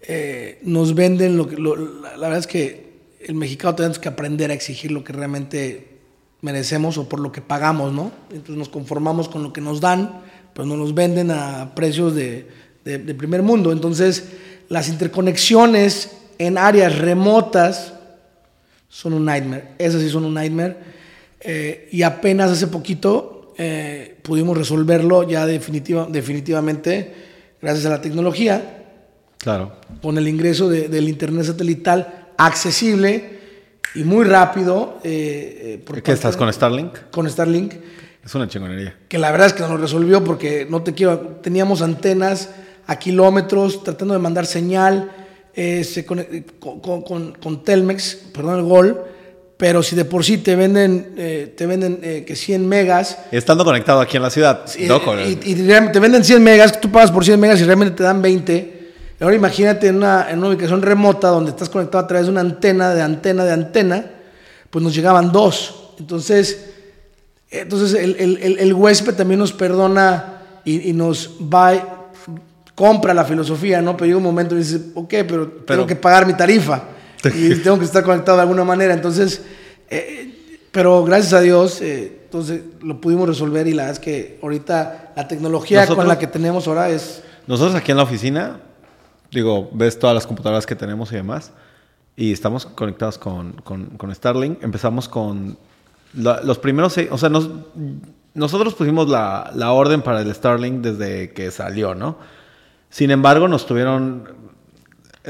eh, 0.02 0.60
nos 0.64 0.94
venden 0.96 1.38
lo 1.38 1.48
que... 1.48 1.58
lo- 1.58 1.76
la, 1.76 2.12
la 2.18 2.28
verdad 2.28 2.40
es 2.40 2.48
que 2.48 2.88
el 3.28 3.36
mexicano 3.36 3.76
tenemos 3.76 4.00
que 4.00 4.10
aprender 4.10 4.52
a 4.52 4.54
exigir 4.54 4.92
lo 4.92 5.04
que 5.04 5.12
realmente 5.14 5.98
merecemos 6.42 6.98
o 6.98 7.10
por 7.10 7.20
lo 7.20 7.32
que 7.32 7.42
pagamos, 7.42 7.92
¿no? 7.94 8.12
Entonces 8.30 8.56
nos 8.58 8.70
conformamos 8.70 9.28
con 9.28 9.42
lo 9.44 9.52
que 9.54 9.60
nos 9.62 9.82
dan, 9.82 10.22
pero 10.54 10.66
no 10.68 10.78
nos 10.78 10.94
venden 10.94 11.32
a 11.32 11.74
precios 11.76 12.14
de, 12.16 12.48
de- 12.86 13.00
de 13.00 13.16
primer 13.16 13.42
mundo. 13.42 13.72
Entonces 13.72 14.30
las 14.70 14.88
interconexiones 14.90 16.12
en 16.38 16.58
áreas 16.58 16.98
remotas 17.00 17.94
son 18.90 19.14
un 19.14 19.26
nightmare. 19.26 19.70
Esas 19.78 20.02
sí 20.02 20.10
son 20.10 20.26
un 20.26 20.34
nightmare. 20.34 20.76
Eh, 21.40 21.90
y 21.92 22.02
apenas 22.04 22.52
hace 22.52 22.68
poquito 22.68 23.54
eh, 23.58 24.18
pudimos 24.22 24.58
resolverlo 24.58 25.24
ya 25.28 25.46
definitiva, 25.46 26.08
definitivamente 26.10 27.14
gracias 27.62 27.86
a 27.86 27.90
la 27.90 28.02
tecnología 28.02 28.84
Claro. 29.40 29.74
con 30.02 30.18
el 30.18 30.28
ingreso 30.28 30.70
de- 30.70 30.88
del 30.90 31.08
internet 31.10 31.46
satelital 31.46 32.28
accesible 32.38 33.38
y 33.96 34.04
muy 34.04 34.26
rápido. 34.26 35.00
eh, 35.04 35.62
eh, 35.62 35.84
por 35.84 36.02
¿Qué 36.02 36.12
estás 36.12 36.34
de- 36.34 36.38
con 36.40 36.52
Starlink? 36.54 37.10
Con 37.12 37.30
Starlink, 37.30 37.74
Es 38.24 38.36
una 38.36 38.48
chingonería. 38.48 38.96
que 39.08 39.18
la 39.18 39.32
verdad 39.32 39.48
es 39.48 39.54
que 39.54 39.62
nos 39.62 39.70
lo 39.72 39.78
resolvió 39.78 40.24
porque 40.24 40.68
no 40.70 40.82
te 40.84 40.94
quiero, 40.94 41.20
teníamos 41.42 41.82
antenas 41.82 42.50
a 42.88 42.98
kilómetros 43.00 43.84
tratando 43.84 44.14
de 44.14 44.20
mandar 44.20 44.46
señal 44.46 45.12
eh, 45.58 45.84
se 45.84 46.06
conec- 46.06 46.44
con, 46.60 46.80
con- 46.80 47.02
con- 47.02 47.32
con 47.34 47.64
Telmex, 47.64 48.16
perdón 48.32 48.60
el 48.60 48.66
gol, 48.66 49.02
pero 49.58 49.82
si 49.82 49.96
de 49.96 50.06
por 50.06 50.24
sí 50.24 50.38
te 50.38 50.56
venden, 50.56 51.16
eh, 51.18 51.52
te 51.58 51.66
venden 51.66 52.00
eh, 52.04 52.24
que 52.28 52.36
100 52.36 52.68
megas, 52.70 53.18
Estando 53.32 53.66
conectado 53.66 54.00
aquí 54.00 54.16
en 54.18 54.24
la 54.24 54.30
ciudad. 54.30 54.66
y, 54.78 54.86
loco. 54.86 55.16
y- 55.20 55.40
y 55.44 55.56
realmente 55.66 55.94
te 55.94 56.00
venden 56.00 56.24
100 56.24 56.44
megas, 56.44 56.80
tú 56.80 56.92
pagas 56.92 57.12
por 57.12 57.26
100 57.26 57.40
megas 57.40 57.60
y 57.60 57.64
realmente 57.64 57.96
te 57.96 58.04
dan 58.04 58.22
20. 58.22 58.78
Ahora 59.20 59.36
imagínate 59.36 59.88
en 59.88 59.96
una, 59.96 60.28
en 60.30 60.38
una 60.38 60.50
ubicación 60.50 60.84
remota 60.84 61.30
donde 61.30 61.50
estás 61.50 61.70
conectado 61.70 62.04
a 62.04 62.08
través 62.08 62.28
de 62.28 62.32
una 62.34 62.42
antena, 62.42 62.94
de 62.94 63.02
antena, 63.02 63.44
de 63.46 63.52
antena, 63.52 64.12
pues 64.70 64.84
nos 64.84 64.94
llegaban 64.94 65.32
dos. 65.32 65.94
Entonces, 66.00 66.66
entonces 67.50 68.00
el, 68.00 68.16
el- 68.20 68.38
el- 68.44 68.60
el 68.60 68.74
huésped 68.76 69.16
también 69.16 69.40
nos 69.40 69.54
perdona 69.54 70.34
y, 70.66 70.90
y 70.90 70.94
nos 70.94 71.32
va, 71.52 71.97
compra 72.78 73.12
la 73.14 73.26
filosofía, 73.26 73.82
¿no? 73.82 73.98
Pero 73.98 74.06
llega 74.06 74.18
un 74.18 74.24
momento 74.24 74.54
y 74.56 74.60
dice, 74.60 74.80
ok, 74.94 75.10
pero, 75.28 75.48
tengo 75.66 75.88
que 75.88 75.96
pagar 75.96 76.28
mi 76.28 76.34
tarifa 76.36 76.84
y 77.36 77.56
tengo 77.64 77.80
que 77.80 77.86
estar 77.86 78.04
conectado 78.04 78.38
de 78.38 78.44
alguna 78.44 78.64
manera. 78.64 78.94
Entonces, 78.94 79.42
eh, 79.90 80.60
pero 80.72 81.04
gracias 81.04 81.34
a 81.34 81.42
Dios, 81.42 81.82
eh, 81.82 82.20
entonces 82.26 82.62
lo 82.84 83.02
pudimos 83.02 83.28
resolver 83.28 83.66
y 83.68 83.74
la 83.74 83.84
verdad 83.86 83.94
es 83.94 84.00
que 84.00 84.40
ahorita 84.44 85.14
la 85.16 85.28
tecnología 85.28 85.80
Nosotros- 85.82 85.98
con 85.98 86.08
la 86.08 86.20
que 86.20 86.28
tenemos 86.28 86.68
ahora 86.68 86.90
es... 86.90 87.24
Nosotros 87.48 87.74
aquí 87.76 87.90
en 87.92 87.98
la 87.98 88.04
oficina, 88.04 88.60
digo, 89.32 89.70
ves 89.74 89.98
todas 89.98 90.14
las 90.14 90.28
computadoras 90.28 90.68
que 90.68 90.76
tenemos 90.76 91.12
y 91.12 91.16
demás, 91.16 91.52
y 92.16 92.32
estamos 92.32 92.66
conectados 92.68 93.18
con, 93.18 93.54
con- 93.64 93.88
con 93.98 94.14
Starlink. 94.14 94.62
Empezamos 94.64 95.08
con 95.10 95.58
la- 96.14 96.42
los 96.44 96.60
primeros 96.60 96.94
seis, 96.94 97.08
o 97.10 97.18
sea, 97.18 97.30
nos- 97.30 97.50
nosotros 98.36 98.76
pusimos 98.76 99.10
la, 99.10 99.50
la 99.56 99.72
orden 99.72 100.04
para 100.04 100.22
el 100.22 100.32
Starlink 100.36 100.82
desde 100.82 101.32
que 101.34 101.50
salió, 101.50 101.96
¿no? 101.96 102.37
Sin 102.90 103.12
embargo, 103.12 103.48
nos 103.48 103.66
tuvieron, 103.66 104.24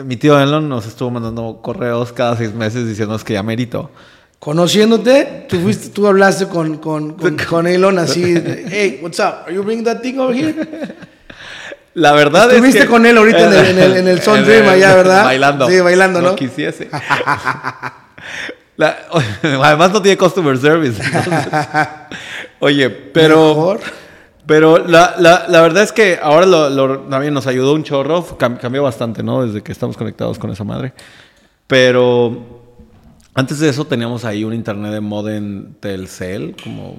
mi 0.03 0.15
tío 0.17 0.39
Elon 0.39 0.69
nos 0.69 0.85
estuvo 0.85 1.09
mandando 1.11 1.59
correos 1.61 2.11
cada 2.13 2.35
seis 2.37 2.53
meses 2.53 2.87
diciéndonos 2.87 3.23
que 3.23 3.33
ya 3.33 3.43
merito. 3.43 3.89
Conociéndote, 4.39 5.47
tú, 5.49 5.59
fuiste, 5.59 5.89
tú 5.89 6.05
hablaste 6.07 6.47
con, 6.47 6.77
con, 6.77 7.13
con, 7.13 7.37
con 7.49 7.67
Elon 7.67 7.97
así, 7.99 8.21
hey, 8.69 8.99
what's 9.01 9.19
up? 9.19 9.43
Are 9.45 9.53
you 9.53 9.63
bringing 9.63 9.83
that 9.85 10.01
thing 10.01 10.19
over 10.19 10.35
here? 10.35 10.55
La 11.95 12.11
verdad 12.13 12.51
Estuviste 12.51 12.77
es 12.79 12.85
que... 12.85 12.89
con 12.91 13.07
él 13.07 13.17
ahorita 13.17 13.39
en 13.47 13.53
el- 13.53 13.65
en 13.65 13.79
el- 13.79 13.97
en 13.97 14.07
el 14.07 14.21
Sun 14.21 14.45
Dream 14.45 14.67
allá, 14.69 14.93
¿verdad? 14.95 15.23
Bailando. 15.25 15.67
Sí, 15.67 15.79
bailando, 15.79 16.21
¿no? 16.21 16.35
quisiese. 16.35 16.89
La- 18.77 18.95
además 19.63 19.91
no 19.91 20.01
tiene 20.03 20.15
customer 20.17 20.55
service. 20.59 21.01
entonces- 21.03 21.47
oye, 22.59 22.89
pero... 22.91 23.47
Mejor. 23.47 23.79
Pero 24.47 24.77
la, 24.77 25.15
la, 25.19 25.45
la 25.49 25.61
verdad 25.61 25.83
es 25.83 25.91
que 25.91 26.17
ahora 26.21 26.45
lo, 26.45 26.69
lo- 26.69 26.99
también 27.01 27.33
nos 27.33 27.45
ayudó 27.47 27.73
un 27.73 27.83
chorro, 27.83 28.25
cam- 28.37 28.57
cambió 28.57 28.81
bastante, 28.81 29.21
¿no? 29.21 29.45
Desde 29.45 29.61
que 29.61 29.71
estamos 29.73 29.97
conectados 29.97 30.39
con 30.39 30.49
esa 30.51 30.63
madre. 30.63 30.93
Pero 31.67 32.61
antes 33.33 33.59
de 33.59 33.69
eso 33.69 33.85
teníamos 33.85 34.23
ahí 34.25 34.43
un 34.43 34.53
internet 34.53 34.91
de 34.93 35.01
modem 35.01 35.73
Telcel, 35.79 36.55
como... 36.63 36.95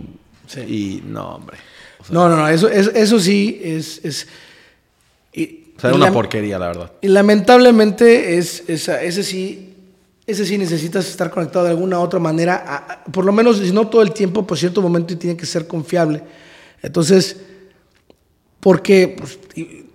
Sí. 0.46 0.60
Y 0.60 1.02
no, 1.06 1.36
hombre. 1.36 1.56
O 2.00 2.04
sea, 2.04 2.14
No, 2.14 2.28
no, 2.28 2.36
no, 2.36 2.48
eso, 2.48 2.68
eso, 2.68 2.90
eso 2.94 3.18
sí 3.18 3.60
es... 3.64 4.04
es 4.04 4.28
y, 5.32 5.72
o 5.76 5.80
sea, 5.80 5.90
era 5.90 5.96
una 5.96 6.12
porquería, 6.12 6.58
la 6.58 6.66
verdad. 6.68 6.92
Y 7.00 7.08
lamentablemente 7.08 8.36
es, 8.36 8.64
esa- 8.68 9.02
ese 9.02 9.22
sí, 9.22 9.74
ese 10.26 10.44
sí 10.44 10.58
necesitas 10.58 11.08
estar 11.08 11.30
conectado 11.30 11.64
de 11.64 11.70
alguna 11.70 11.98
otra 12.00 12.18
manera, 12.18 12.62
a- 12.66 12.76
a- 12.92 13.04
por 13.04 13.24
lo 13.24 13.32
menos 13.32 13.56
si 13.58 13.72
no 13.72 13.88
todo 13.88 14.02
el 14.02 14.12
tiempo, 14.12 14.46
por 14.46 14.58
cierto 14.58 14.82
momento 14.82 15.14
y 15.14 15.16
tiene 15.16 15.36
que 15.36 15.46
ser 15.46 15.66
confiable. 15.66 16.22
Entonces, 16.82 17.36
porque 18.60 19.16
pues, 19.18 19.38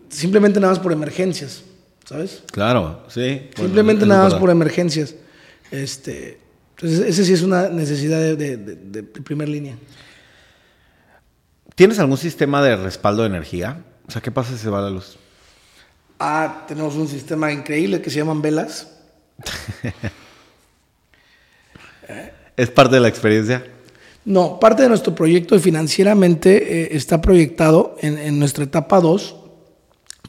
simplemente 0.10 0.60
nada 0.60 0.74
más 0.74 0.80
por 0.82 0.92
emergencias, 0.92 1.64
¿sabes? 2.06 2.44
Claro, 2.52 3.04
sí. 3.10 3.50
Simplemente 3.56 4.06
nada 4.06 4.24
más 4.26 4.34
por 4.36 4.50
emergencias. 4.50 5.16
Este, 5.72 6.38
entonces, 6.76 7.00
ese 7.08 7.26
sí 7.26 7.34
es 7.34 7.42
una 7.42 7.70
necesidad 7.70 8.20
de, 8.20 8.36
de- 8.36 8.58
de- 8.58 8.76
de- 8.76 9.02
de 9.02 9.04
primer 9.04 9.50
línea. 9.50 9.76
¿Tienes 11.76 11.98
algún 12.00 12.18
sistema 12.18 12.62
de 12.64 12.76
respaldo 12.76 13.24
de 13.24 13.30
energía? 13.30 13.84
O 14.08 14.12
sea, 14.12 14.22
¿qué 14.22 14.30
pasa 14.32 14.52
si 14.52 14.58
se 14.60 14.70
va 14.70 14.82
la 14.82 14.90
luz? 14.92 15.18
Ah, 16.20 16.66
tenemos 16.68 16.96
un 16.96 17.08
sistema 17.08 17.52
increíble 17.52 18.02
que 18.02 18.10
se 18.12 18.18
llaman 18.18 18.42
velas. 18.42 18.88
¿Es 22.56 22.70
parte 22.70 22.96
de 22.96 23.02
la 23.02 23.08
experiencia? 23.08 23.66
No, 24.26 24.60
parte 24.60 24.84
de 24.84 24.90
nuestro 24.90 25.14
proyecto 25.14 25.60
financieramente 25.60 26.82
eh, 26.82 26.90
está 26.92 27.22
proyectado 27.22 27.98
en, 28.02 28.18
en 28.18 28.40
nuestra 28.40 28.64
etapa 28.64 29.02
2, 29.02 29.36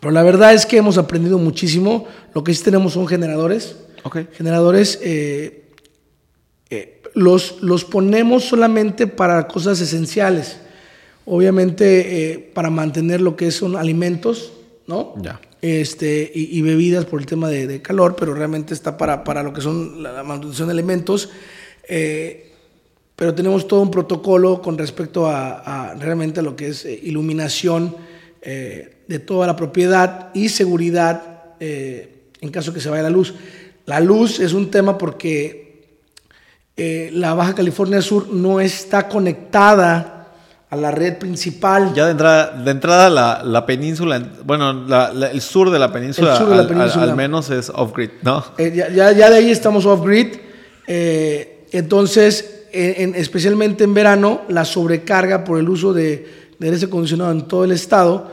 pero 0.01 0.11
la 0.12 0.22
verdad 0.22 0.53
es 0.53 0.66
que 0.66 0.76
hemos 0.76 0.99
aprendido 0.99 1.38
muchísimo. 1.38 2.07
Lo 2.34 2.42
que 2.45 2.53
sí 2.53 2.62
tenemos 2.62 2.95
son 2.95 3.07
generadores. 3.07 3.76
Ok. 4.03 4.18
Generadores 4.32 4.99
eh, 5.03 5.70
eh, 6.70 7.03
los, 7.14 7.62
los 7.62 7.84
ponemos 7.84 8.45
solamente 8.45 9.07
para 9.07 9.47
cosas 9.47 9.80
esenciales. 9.80 10.59
Obviamente 11.26 12.51
para 12.53 12.68
mantener 12.68 13.22
lo 13.22 13.34
que 13.34 13.51
son 13.51 13.76
alimentos, 13.76 14.53
¿no? 14.86 15.14
Ya. 15.22 15.40
Este, 15.62 16.30
y, 16.34 16.59
y 16.59 16.61
bebidas 16.61 17.07
por 17.07 17.20
el 17.20 17.24
tema 17.24 17.49
de, 17.49 17.66
de 17.66 17.80
calor, 17.80 18.16
pero 18.18 18.34
realmente 18.34 18.74
está 18.74 18.99
para, 18.99 19.24
para 19.24 19.42
lo 19.42 19.55
que 19.55 19.62
son 19.62 20.03
la, 20.03 20.12
la 20.12 20.22
manutención 20.22 20.68
de 20.68 20.72
elementos. 20.74 21.30
Eh, 21.88 22.53
pero 23.16 23.34
tenemos 23.34 23.68
todo 23.68 23.80
un 23.80 23.90
protocolo 23.90 24.60
con 24.60 24.76
respecto 24.78 25.26
a, 25.28 25.90
a 25.90 25.94
realmente 25.94 26.42
lo 26.42 26.56
que 26.56 26.68
es 26.68 26.84
eh, 26.84 26.98
iluminación 27.04 27.94
eh, 28.42 28.96
de 29.06 29.18
toda 29.20 29.46
la 29.46 29.54
propiedad 29.56 30.30
y 30.34 30.48
seguridad 30.48 31.22
eh, 31.60 32.24
en 32.40 32.50
caso 32.50 32.72
que 32.74 32.80
se 32.80 32.88
vaya 32.90 33.02
la 33.04 33.10
luz. 33.10 33.34
La 33.86 34.00
luz 34.00 34.40
es 34.40 34.52
un 34.52 34.70
tema 34.70 34.98
porque 34.98 35.98
eh, 36.76 37.10
la 37.12 37.34
Baja 37.34 37.54
California 37.54 38.02
Sur 38.02 38.28
no 38.32 38.60
está 38.60 39.08
conectada 39.08 40.10
a 40.70 40.76
la 40.76 40.90
red 40.90 41.18
principal. 41.18 41.92
Ya 41.94 42.06
de 42.06 42.10
entrada, 42.12 42.50
de 42.64 42.70
entrada 42.70 43.08
la, 43.10 43.42
la 43.44 43.64
península, 43.64 44.20
bueno, 44.44 44.72
la- 44.72 45.12
la- 45.12 45.30
el 45.30 45.40
sur 45.40 45.70
de 45.70 45.78
la 45.78 45.92
península, 45.92 46.32
El 46.32 46.38
sur 46.38 46.48
de 46.48 46.54
la 46.56 46.62
al- 46.62 46.68
península. 46.68 47.04
Al, 47.04 47.14
menos 47.14 47.48
es 47.50 47.70
off-grid, 47.72 48.10
¿no? 48.22 48.44
Ya, 48.58 48.88
ya- 48.88 49.12
ya 49.12 49.30
de 49.30 49.36
ahí 49.36 49.50
estamos 49.50 49.86
off-grid. 49.86 50.34
entonces, 51.72 52.53
en- 52.74 53.10
en- 53.10 53.14
especialmente 53.14 53.84
en 53.84 53.94
verano, 53.94 54.42
la 54.48 54.64
sobrecarga 54.64 55.44
por 55.44 55.58
el 55.58 55.68
uso 55.68 55.92
de, 55.94 56.26
de 56.58 56.68
aire 56.70 56.84
acondicionado 56.84 57.32
en 57.32 57.42
todo 57.48 57.64
el 57.64 57.72
estado 57.72 58.30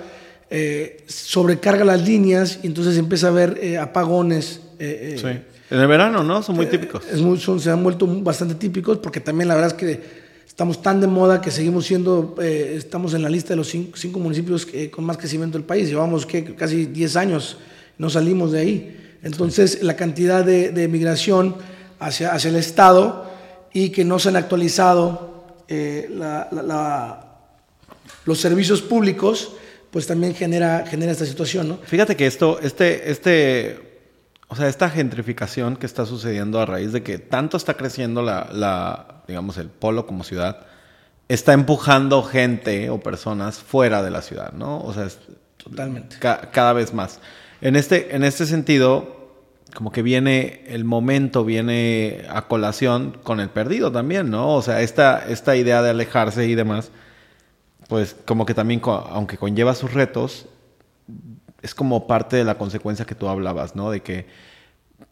eh, 0.54 1.04
sobrecarga 1.08 1.86
las 1.86 2.06
líneas 2.06 2.60
y 2.62 2.68
entonces 2.68 2.98
empieza 2.98 3.28
a 3.28 3.30
haber 3.30 3.58
eh, 3.62 3.78
apagones. 3.78 4.60
eh, 4.80 5.16
Sí. 5.18 5.28
En 5.74 5.80
el 5.80 5.88
verano, 5.88 6.22
¿no? 6.26 6.44
Son 6.44 6.58
muy 6.58 6.66
típicos. 6.66 7.04
es 7.10 7.22
muy- 7.22 7.40
son- 7.40 7.62
se 7.62 7.70
han 7.72 7.82
vuelto 7.82 8.06
bastante 8.06 8.56
típicos 8.56 8.98
porque 8.98 9.22
también 9.22 9.48
la 9.48 9.56
verdad 9.56 9.70
es 9.72 9.78
que 9.78 10.02
estamos 10.46 10.82
tan 10.82 11.00
de 11.00 11.08
moda 11.08 11.40
que 11.40 11.50
seguimos 11.52 11.86
siendo, 11.86 12.36
estamos 12.42 13.14
en 13.14 13.22
la 13.24 13.30
lista 13.30 13.50
de 13.52 13.56
los 13.56 13.70
cinco, 13.70 13.96
cinco 13.98 14.20
municipios 14.20 14.66
que- 14.66 14.92
con 14.92 15.06
más 15.06 15.16
crecimiento 15.18 15.58
del 15.58 15.64
país. 15.66 15.88
Llevamos 15.88 16.26
que 16.26 16.54
casi 16.56 16.88
10 16.88 17.16
años, 17.16 17.56
no 17.98 18.10
salimos 18.10 18.52
de 18.52 18.60
ahí. 18.60 18.98
Entonces 19.24 19.82
la 19.82 19.96
cantidad 19.96 20.44
de, 20.44 20.72
de 20.72 20.88
migración 20.90 21.56
hacia, 22.00 22.34
hacia 22.34 22.50
el 22.50 22.58
Estado 22.58 23.31
y 23.74 23.90
que 23.90 24.04
no 24.06 24.20
se 24.20 24.30
han 24.30 24.36
actualizado 24.36 25.30
eh, 25.68 26.10
la- 26.14 26.48
la- 26.52 26.64
la- 26.64 27.28
los 28.26 28.40
servicios 28.40 28.82
públicos, 28.82 29.54
pues 29.90 30.06
también 30.08 30.36
genera, 30.36 30.86
genera 30.88 31.12
esta 31.12 31.26
situación, 31.26 31.68
¿no? 31.70 31.78
Fíjate 31.84 32.16
que 32.16 32.28
esto, 32.28 32.60
este, 32.62 33.10
este, 33.12 34.02
o 34.48 34.56
sea, 34.56 34.68
esta 34.68 34.90
gentrificación 34.90 35.76
que 35.78 35.86
está 35.86 36.06
sucediendo 36.06 36.60
a 36.60 36.66
raíz 36.66 36.92
de 36.92 37.04
que 37.04 37.18
tanto 37.20 37.56
está 37.58 37.76
creciendo 37.76 38.22
la, 38.22 38.50
la, 38.52 39.24
digamos, 39.28 39.58
el 39.58 39.70
polo 39.70 40.06
como 40.06 40.24
ciudad, 40.24 40.66
está 41.30 41.54
empujando 41.54 42.22
gente 42.24 42.90
o 42.90 43.00
personas 43.00 43.60
fuera 43.60 44.04
de 44.04 44.12
la 44.12 44.22
ciudad, 44.22 44.52
¿no? 44.54 44.82
O 44.82 44.94
sea, 44.94 45.06
es- 45.06 45.20
Totalmente. 45.58 46.18
ca- 46.20 46.50
cada 46.52 46.74
vez 46.74 46.94
más. 46.94 47.20
En 47.62 47.76
este, 47.76 48.16
en 48.16 48.24
este 48.24 48.46
sentido, 48.46 49.21
como 49.74 49.92
que 49.92 50.02
viene 50.02 50.64
el 50.68 50.84
momento, 50.84 51.46
viene 51.46 52.26
a 52.30 52.44
colación 52.48 53.18
con 53.24 53.40
el 53.40 53.50
perdido 53.50 53.92
también, 53.92 54.30
¿no? 54.30 54.56
O 54.56 54.62
sea, 54.62 54.82
esta, 54.82 55.26
esta 55.30 55.56
idea 55.56 55.82
de 55.82 55.92
alejarse 55.92 56.48
y 56.48 56.56
demás, 56.56 56.92
pues 57.88 58.16
como 58.26 58.46
que 58.46 58.54
también, 58.54 58.82
aunque 58.84 59.38
conlleva 59.38 59.76
sus 59.76 59.94
retos, 59.94 60.48
es 61.62 61.76
como 61.76 62.08
parte 62.08 62.38
de 62.38 62.44
la 62.44 62.58
consecuencia 62.58 63.06
que 63.06 63.16
tú 63.16 63.28
hablabas, 63.28 63.76
¿no? 63.76 63.92
De 63.92 64.02
que 64.02 64.26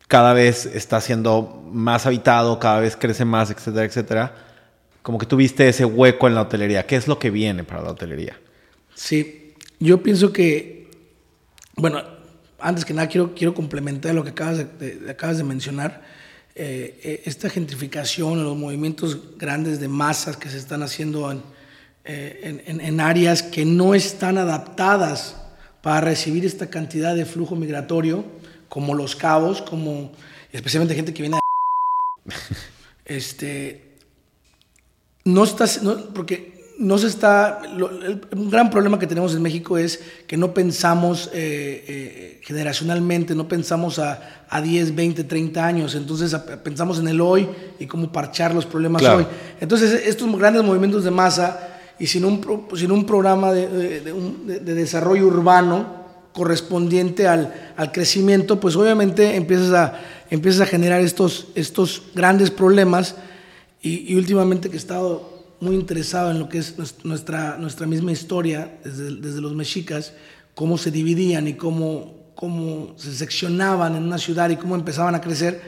cada 0.08 0.34
vez 0.34 0.66
está 0.66 1.00
siendo 1.02 1.64
más 1.72 2.06
habitado, 2.06 2.60
cada 2.60 2.80
vez 2.80 2.96
crece 2.96 3.26
más, 3.26 3.52
etcétera, 3.52 3.86
etcétera. 3.86 4.36
Como 5.02 5.18
que 5.18 5.26
tuviste 5.26 5.70
ese 5.70 5.86
hueco 5.86 6.28
en 6.28 6.36
la 6.36 6.42
hotelería. 6.42 6.86
¿Qué 6.86 6.96
es 6.96 7.08
lo 7.08 7.20
que 7.20 7.30
viene 7.30 7.64
para 7.64 7.82
la 7.82 7.92
hotelería? 7.92 8.40
Sí, 8.96 9.54
yo 9.80 10.02
pienso 10.02 10.34
que, 10.34 10.90
bueno, 11.76 12.04
antes 12.62 12.86
que 12.86 12.94
nada 12.94 13.08
quiero, 13.08 13.34
quiero 13.36 13.54
complementar 13.54 14.14
lo 14.16 14.24
que 14.24 14.30
acabas 14.32 14.58
de, 14.80 15.06
acabas 15.10 15.38
de 15.38 15.44
mencionar. 15.44 16.02
Eh, 16.56 17.00
eh, 17.04 17.22
esta 17.26 17.50
gentrificación, 17.50 18.44
los 18.44 18.58
movimientos 18.58 19.38
grandes 19.38 19.80
de 19.80 19.88
masas 19.88 20.36
que 20.36 20.50
se 20.50 20.58
están 20.58 20.84
haciendo 20.84 21.32
en, 21.32 21.42
eh, 22.04 22.40
en- 22.44 22.62
en- 22.66 22.82
en 22.82 23.00
áreas 23.00 23.42
que 23.44 23.64
no 23.66 23.94
están 23.96 24.38
adaptadas 24.38 25.36
para 25.82 26.02
recibir 26.02 26.46
esta 26.46 26.70
cantidad 26.70 27.16
de 27.16 27.26
flujo 27.26 27.56
migratorio, 27.56 28.26
como 28.68 28.94
Los 28.94 29.16
Cabos, 29.16 29.62
como 29.62 30.12
especialmente 30.52 30.96
gente 30.96 31.14
que 31.14 31.22
viene 31.22 31.38
de 32.26 32.34
este, 33.06 33.96
no 35.24 35.44
está, 35.46 35.66
no- 35.82 36.14
porque 36.14 36.59
no 36.80 36.98
se 36.98 37.08
está, 37.08 37.62
lo- 37.76 37.90
el- 37.92 38.22
un 38.36 38.50
gran 38.50 38.70
problema 38.70 38.98
que 38.98 39.06
tenemos 39.06 39.36
en 39.36 39.42
México 39.42 39.78
es 39.78 40.00
que 40.26 40.38
no 40.38 40.54
pensamos 40.54 41.30
eh, 41.34 41.84
eh, 41.88 42.40
generacionalmente, 42.42 43.36
no 43.36 43.48
pensamos 43.48 44.00
a, 44.00 44.46
a 44.50 44.62
10, 44.62 44.96
20, 44.96 45.26
30 45.26 45.66
años, 45.66 45.94
entonces 45.96 46.34
a- 46.34 46.46
pensamos 46.64 46.98
en 47.00 47.08
el 47.10 47.20
hoy 47.22 47.48
y 47.80 47.86
cómo 47.86 48.12
parchar 48.12 48.56
los 48.56 48.66
problemas 48.66 49.02
Claro. 49.02 49.18
hoy. 49.20 49.28
Entonces 49.60 50.04
estos 50.08 50.34
grandes 50.38 50.64
movimientos 50.64 51.04
de 51.04 51.12
masa 51.12 51.68
y 52.00 52.08
sin 52.08 52.24
un, 52.24 52.42
sin 52.76 52.92
un 52.92 53.06
programa 53.06 53.52
de- 53.52 54.00
de 54.02 54.74
desarrollo 54.74 55.28
urbano 55.28 56.00
correspondiente 56.34 57.28
al, 57.28 57.54
al 57.76 57.92
crecimiento, 57.92 58.60
pues 58.62 58.76
obviamente 58.78 59.36
empiezas 59.36 59.74
a, 59.74 60.00
empiezas 60.30 60.62
a 60.62 60.66
generar 60.66 61.02
estos, 61.02 61.48
estos 61.56 62.04
grandes 62.16 62.52
problemas 62.52 63.16
y, 63.82 64.14
y 64.14 64.16
últimamente 64.16 64.70
que 64.70 64.76
he 64.76 64.80
estado 64.80 65.29
muy 65.62 65.76
interesado 65.76 66.32
en 66.32 66.40
lo 66.40 66.48
que 66.50 66.58
es 66.60 66.78
nues- 66.78 66.96
nuestra, 67.04 67.58
nuestra 67.58 67.86
misma 67.88 68.12
historia 68.12 68.80
desde, 68.84 69.16
desde 69.16 69.42
los 69.42 69.54
mexicas, 69.56 70.14
cómo 70.56 70.78
se 70.78 70.92
dividían 70.92 71.48
y 71.48 71.54
cómo, 71.54 72.32
cómo 72.36 72.94
se 72.98 73.14
seccionaban 73.14 73.96
en 73.96 74.04
una 74.04 74.18
ciudad 74.18 74.50
y 74.50 74.56
cómo 74.56 74.76
empezaban 74.76 75.16
a 75.16 75.22
crecer, 75.22 75.62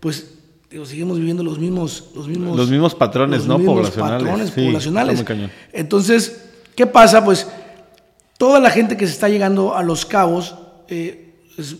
pues 0.00 0.34
digo, 0.70 0.84
seguimos 0.86 1.18
viviendo 1.18 1.42
los 1.42 1.58
mismos, 1.58 2.10
los 2.14 2.28
mismos, 2.28 2.56
Los 2.56 2.70
mismos 2.70 2.94
patrones, 2.94 3.44
¿no? 3.46 3.58
Poblacionales. 3.58 4.22
patrones 4.22 4.50
Sí, 4.54 4.64
poblacionales. 4.66 5.18
Entonces, 5.72 6.40
¿qué 6.76 6.86
pasa? 6.86 7.24
Pues 7.24 7.46
toda 8.38 8.60
la 8.60 8.70
gente 8.70 8.96
que 8.96 9.06
se 9.06 9.12
está 9.12 9.28
llegando 9.28 9.74
a 9.74 9.82
Los 9.82 10.04
Cabos, 10.06 10.54
eh, 10.88 11.34
es- 11.58 11.76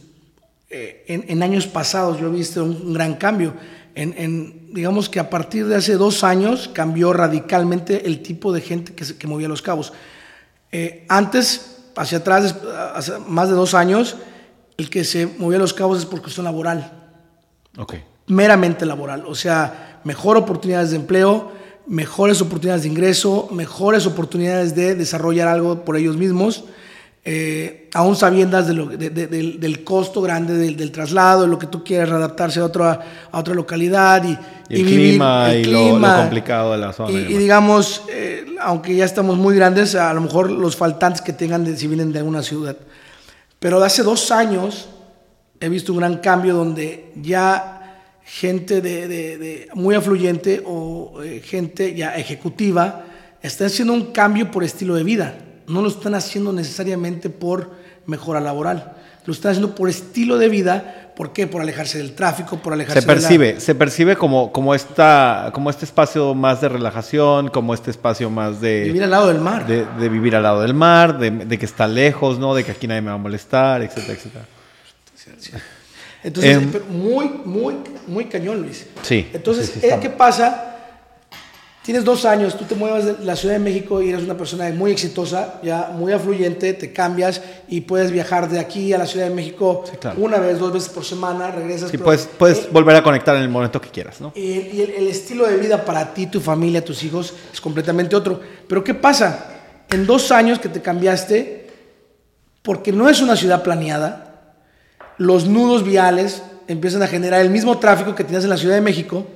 eh, 0.70 1.04
en, 1.08 1.24
en 1.28 1.42
años 1.42 1.66
pasados 1.66 2.20
yo 2.20 2.28
he 2.28 2.30
visto 2.30 2.62
un, 2.64 2.70
un 2.84 2.92
gran 2.94 3.14
cambio. 3.14 3.54
En, 3.94 4.14
en- 4.16 4.72
digamos 4.72 5.08
que 5.08 5.18
a 5.20 5.28
partir 5.30 5.66
de 5.66 5.76
hace 5.76 5.94
dos 5.94 6.22
años 6.24 6.70
cambió 6.72 7.12
radicalmente 7.12 8.06
el 8.06 8.22
tipo 8.22 8.52
de 8.52 8.60
gente 8.60 8.94
que, 8.94 9.04
se- 9.04 9.16
que 9.18 9.26
movía 9.26 9.48
Los 9.48 9.62
Cabos. 9.62 9.92
Eh, 10.72 11.04
antes, 11.08 11.78
hacia 11.96 12.18
atrás, 12.18 12.54
hace 12.94 13.18
más 13.26 13.48
de 13.48 13.54
dos 13.54 13.74
años, 13.74 14.16
el 14.76 14.88
que 14.90 15.04
se 15.04 15.26
movía 15.26 15.58
Los 15.58 15.74
Cabos 15.74 15.98
es 15.98 16.06
por 16.06 16.22
cuestión 16.22 16.44
laboral 16.44 16.92
Ok. 17.76 17.94
meramente 18.28 18.86
laboral, 18.86 19.24
o 19.26 19.34
sea, 19.34 20.00
mejor 20.04 20.36
oportunidades 20.36 20.90
de 20.90 20.96
empleo, 20.96 21.52
mejores 21.86 22.40
oportunidades 22.40 22.82
de 22.84 22.88
ingreso, 22.88 23.48
mejores 23.52 24.06
oportunidades 24.06 24.74
de 24.76 24.94
desarrollar 24.94 25.48
algo 25.48 25.84
por 25.84 25.96
ellos 25.96 26.16
mismos, 26.16 26.64
eh, 27.24 27.90
aún 27.94 28.16
sabiendas 28.16 28.66
de 28.66 28.74
lo- 28.74 28.86
de- 28.86 29.10
de- 29.10 29.26
del, 29.26 29.60
del 29.60 29.84
costo 29.84 30.22
grande 30.22 30.54
del, 30.56 30.76
del 30.76 30.90
traslado, 30.90 31.46
lo 31.46 31.58
que 31.58 31.66
tú 31.66 31.84
quieres 31.84 32.08
readaptarse 32.08 32.60
a 32.60 32.64
otra, 32.64 33.00
a 33.30 33.38
otra 33.38 33.54
localidad 33.54 34.24
y, 34.24 34.38
Y 34.74 34.80
el 34.80 34.86
clima 34.86 35.54
y 35.54 35.64
lo- 35.64 35.70
lo 36.16 36.22
complicado 36.22 36.72
de 36.72 36.78
la 36.78 36.92
zona 36.92 37.10
y 37.12 37.16
Y, 37.16 37.34
y 37.34 37.38
digamos, 37.38 38.02
eh, 38.10 38.46
aunque 38.60 38.94
ya 38.96 39.04
estamos 39.04 39.36
muy 39.36 39.54
grandes, 39.54 39.94
a 39.94 40.12
lo 40.14 40.20
mejor 40.22 40.50
los 40.50 40.76
faltantes 40.76 41.20
que 41.20 41.32
tengan 41.34 41.64
de, 41.64 41.76
si 41.76 41.86
vienen 41.88 42.10
de 42.12 42.20
alguna 42.20 42.42
ciudad. 42.42 42.76
Pero 43.58 43.78
de 43.80 43.86
hace 43.86 44.02
dos 44.02 44.30
años 44.30 44.88
he 45.60 45.68
visto 45.68 45.92
un 45.92 45.98
gran 45.98 46.16
cambio 46.18 46.54
donde 46.54 47.12
ya 47.20 47.76
gente 48.24 48.80
de, 48.80 49.08
de- 49.08 49.36
de 49.38 49.68
muy 49.74 49.94
afluyente 49.94 50.62
o 50.64 51.20
eh, 51.22 51.42
gente 51.44 51.94
ya 51.94 52.16
ejecutiva 52.16 53.04
está 53.42 53.66
haciendo 53.66 53.92
un 53.92 54.12
cambio 54.12 54.50
por 54.50 54.64
estilo 54.64 54.94
de 54.94 55.04
vida. 55.04 55.34
No 55.70 55.82
lo 55.82 55.88
están 55.88 56.14
haciendo 56.14 56.52
necesariamente 56.52 57.30
por 57.30 57.70
mejora 58.06 58.40
laboral. 58.40 58.92
Lo 59.26 59.32
están 59.32 59.52
haciendo 59.52 59.74
por 59.74 59.88
estilo 59.88 60.38
de 60.38 60.48
vida. 60.48 61.12
¿Por 61.14 61.32
qué? 61.34 61.46
Por 61.46 61.60
alejarse 61.60 61.98
del 61.98 62.14
tráfico, 62.14 62.56
por 62.56 62.72
alejarse 62.72 63.02
Se 63.02 63.06
de 63.06 63.12
la- 63.14 63.20
percibe, 63.20 63.60
se 63.60 63.74
percibe 63.74 64.16
como, 64.16 64.50
como, 64.52 64.74
esta, 64.74 65.50
como 65.52 65.68
este 65.68 65.84
espacio 65.84 66.34
más 66.34 66.60
de 66.62 66.70
relajación, 66.70 67.48
como 67.50 67.74
este 67.74 67.90
espacio 67.90 68.30
más 68.30 68.60
de... 68.62 68.84
vivir 68.84 69.02
al 69.04 69.10
lado 69.10 69.28
del 69.28 69.38
mar. 69.40 69.66
de, 69.66 69.84
de 69.98 70.08
vivir 70.08 70.34
al 70.34 70.42
lado 70.44 70.62
del 70.62 70.72
mar, 70.72 71.18
de, 71.18 71.30
de 71.30 71.58
que 71.58 71.66
está 71.66 71.86
lejos, 71.86 72.38
¿no? 72.38 72.54
De 72.54 72.64
que 72.64 72.72
aquí 72.72 72.86
nadie 72.88 73.02
me 73.02 73.08
va 73.08 73.14
a 73.14 73.18
molestar, 73.18 73.82
etcétera, 73.82 74.14
etcétera. 74.14 74.44
Entonces, 76.22 76.56
Em, 76.56 76.70
muy, 76.90 77.28
muy, 77.44 77.74
muy 78.06 78.24
cañón, 78.26 78.62
Luis. 78.62 78.86
Sí, 79.02 79.28
Entonces, 79.32 79.70
sí, 79.72 79.80
sí, 79.80 79.86
eh, 79.86 79.98
¿qué 80.00 80.10
pasa? 80.10 80.69
Tienes 81.90 82.04
dos 82.04 82.24
años, 82.24 82.56
tú 82.56 82.64
te 82.66 82.76
mueves 82.76 83.04
de 83.04 83.24
la 83.24 83.34
Ciudad 83.34 83.54
de 83.54 83.58
México 83.58 84.00
y 84.00 84.10
eres 84.10 84.22
una 84.22 84.36
persona 84.36 84.70
muy 84.70 84.92
exitosa, 84.92 85.54
ya 85.60 85.90
muy 85.92 86.12
afluyente, 86.12 86.72
te 86.72 86.92
cambias 86.92 87.42
y 87.66 87.80
puedes 87.80 88.12
viajar 88.12 88.48
de 88.48 88.60
aquí 88.60 88.92
a 88.92 88.98
la 88.98 89.06
Ciudad 89.08 89.26
de 89.26 89.34
México 89.34 89.82
Sí, 89.90 89.96
claro. 89.96 90.20
una 90.22 90.38
vez, 90.38 90.60
dos 90.60 90.72
veces 90.72 90.88
por 90.90 91.04
semana, 91.04 91.50
regresas. 91.50 91.90
Sí, 91.90 91.96
pero- 91.96 92.04
puedes, 92.04 92.28
puedes 92.38 92.58
eh, 92.58 92.68
volver 92.70 92.94
a 92.94 93.02
conectar 93.02 93.34
en 93.34 93.42
el 93.42 93.48
momento 93.48 93.80
que 93.80 93.88
quieras, 93.88 94.20
¿no? 94.20 94.32
y, 94.36 94.40
y 94.72 94.82
el, 94.82 94.90
el 94.98 95.08
estilo 95.08 95.48
de 95.48 95.56
vida 95.56 95.84
para 95.84 96.14
ti, 96.14 96.28
tu 96.28 96.38
familia, 96.40 96.84
tus 96.84 97.02
hijos 97.02 97.34
es 97.52 97.60
completamente 97.60 98.14
otro. 98.14 98.38
Pero 98.68 98.84
¿qué 98.84 98.94
pasa? 98.94 99.46
En 99.90 100.06
dos 100.06 100.30
años 100.30 100.60
que 100.60 100.68
te 100.68 100.80
cambiaste, 100.80 101.70
porque 102.62 102.92
no 102.92 103.08
es 103.08 103.20
una 103.20 103.34
ciudad 103.34 103.64
planeada, 103.64 104.54
los 105.18 105.48
nudos 105.48 105.82
viales 105.82 106.40
empiezan 106.68 107.02
a 107.02 107.08
generar 107.08 107.40
el 107.40 107.50
mismo 107.50 107.78
tráfico 107.78 108.14
que 108.14 108.22
tenías 108.22 108.44
en 108.44 108.50
la 108.50 108.56
Ciudad 108.58 108.76
de 108.76 108.80
México. 108.80 109.26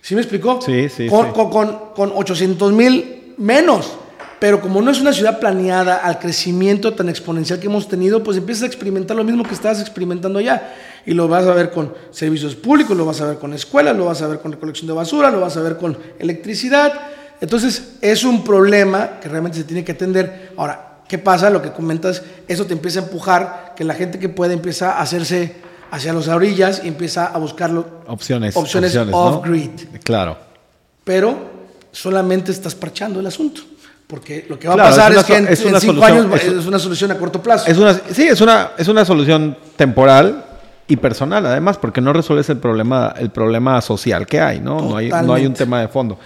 ¿Sí 0.00 0.14
me 0.14 0.20
explicó? 0.20 0.60
Sí, 0.60 0.88
sí, 0.88 1.08
Con, 1.08 1.26
sí. 1.26 1.32
con, 1.32 1.50
con, 1.50 1.78
con 1.94 2.12
800 2.14 2.72
mil 2.72 3.34
menos. 3.36 3.98
Pero 4.38 4.60
como 4.60 4.80
no 4.80 4.90
es 4.90 5.00
una 5.00 5.12
ciudad 5.12 5.40
planeada 5.40 5.96
al 5.96 6.20
crecimiento 6.20 6.94
tan 6.94 7.08
exponencial 7.08 7.58
que 7.58 7.66
hemos 7.66 7.88
tenido, 7.88 8.22
pues 8.22 8.36
empiezas 8.36 8.62
a 8.62 8.66
experimentar 8.66 9.16
lo 9.16 9.24
mismo 9.24 9.42
que 9.42 9.54
estabas 9.54 9.80
experimentando 9.80 10.38
allá. 10.38 10.74
Y 11.04 11.12
lo 11.12 11.26
vas 11.26 11.44
a 11.46 11.54
ver 11.54 11.70
con 11.70 11.92
servicios 12.12 12.54
públicos, 12.54 12.96
lo 12.96 13.04
vas 13.04 13.20
a 13.20 13.26
ver 13.26 13.38
con 13.38 13.52
escuelas, 13.52 13.96
lo 13.96 14.04
vas 14.04 14.22
a 14.22 14.28
ver 14.28 14.38
con 14.38 14.52
recolección 14.52 14.86
de 14.86 14.92
basura, 14.92 15.30
lo 15.30 15.40
vas 15.40 15.56
a 15.56 15.60
ver 15.60 15.76
con 15.76 15.98
electricidad. 16.20 16.92
Entonces 17.40 17.94
es 18.00 18.22
un 18.22 18.44
problema 18.44 19.18
que 19.20 19.28
realmente 19.28 19.58
se 19.58 19.64
tiene 19.64 19.84
que 19.84 19.92
atender. 19.92 20.52
Ahora, 20.56 20.98
¿qué 21.08 21.18
pasa? 21.18 21.50
Lo 21.50 21.60
que 21.60 21.72
comentas, 21.72 22.22
eso 22.46 22.64
te 22.64 22.74
empieza 22.74 23.00
a 23.00 23.02
empujar, 23.04 23.72
que 23.76 23.82
la 23.82 23.94
gente 23.94 24.20
que 24.20 24.28
puede 24.28 24.54
empieza 24.54 24.92
a 24.92 25.02
hacerse 25.02 25.56
hacia 25.90 26.12
las 26.12 26.28
orillas 26.28 26.82
y 26.84 26.88
empieza 26.88 27.26
a 27.26 27.38
buscarlo 27.38 27.86
Opciones. 28.06 28.56
opciones, 28.56 28.96
off-grid 28.96 29.70
Claro. 30.02 30.36
pero 31.04 31.38
solamente 31.92 32.52
estás 32.52 32.74
parchando 32.74 33.20
el 33.20 33.26
asunto. 33.26 33.62
Porque 34.06 34.46
lo 34.48 34.58
que 34.58 34.66
va 34.68 34.74
Claro, 34.74 34.88
a 34.88 34.90
pasar 34.92 35.12
es 35.12 35.24
que 35.24 35.36
en, 35.36 35.48
es 35.48 35.60
en 35.60 35.68
una 35.68 35.80
cinco 35.80 35.92
solución- 36.00 36.18
años 36.32 36.42
es- 36.42 36.52
es, 36.52 36.66
una 36.66 36.78
solución 36.78 37.10
a 37.10 37.18
corto 37.18 37.42
plazo. 37.42 37.66
Es 37.70 37.76
una, 37.76 37.92
sí, 37.92 38.22
es 38.26 38.40
una, 38.40 38.70
es 38.78 38.88
una 38.88 39.04
solución 39.04 39.54
temporal 39.76 40.46
y 40.86 40.96
personal, 40.96 41.44
además, 41.44 41.76
porque 41.76 42.00
no 42.00 42.14
resuelves 42.14 42.48
el 42.48 42.56
problema, 42.56 43.12
el 43.18 43.28
problema 43.28 43.82
social 43.82 44.26
que 44.26 44.40
hay, 44.40 44.60
¿no? 44.60 44.80
No 44.80 44.96
hay, 44.96 45.10
no 45.10 45.34
hay 45.34 45.44
un 45.44 45.52
tema 45.52 45.82
de 45.82 45.88
fondo. 45.88 46.18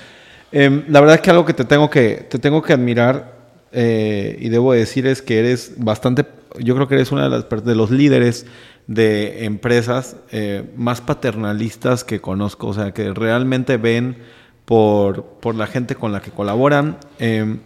Em, 0.52 0.84
la 0.90 1.00
verdad 1.00 1.16
es 1.16 1.22
que 1.22 1.30
algo 1.30 1.44
que 1.44 1.54
te 1.54 1.64
tengo 1.64 1.90
que, 1.90 2.26
te 2.30 2.38
tengo 2.38 2.62
que 2.62 2.72
admirar 2.72 3.32
eh, 3.72 4.36
y 4.38 4.48
debo 4.48 4.72
decir 4.74 5.06
es 5.08 5.20
que 5.20 5.40
eres 5.40 5.72
bastante, 5.78 6.24
yo 6.60 6.76
creo 6.76 6.86
que 6.86 6.94
eres 6.94 7.10
una 7.10 7.24
de, 7.24 7.30
las, 7.30 7.64
de 7.64 7.74
los 7.74 7.90
líderes 7.90 8.46
de 8.94 9.44
empresas 9.44 10.16
eh, 10.30 10.64
más 10.76 11.00
paternalistas 11.00 12.04
que 12.04 12.20
conozco, 12.20 12.68
o 12.68 12.74
sea, 12.74 12.92
que 12.92 13.14
realmente 13.14 13.76
ven 13.78 14.16
por, 14.64 15.24
por 15.40 15.54
la 15.54 15.66
gente 15.66 15.94
con 15.94 16.12
la 16.12 16.20
que 16.20 16.30
colaboran. 16.30 16.98
Em, 17.18 17.60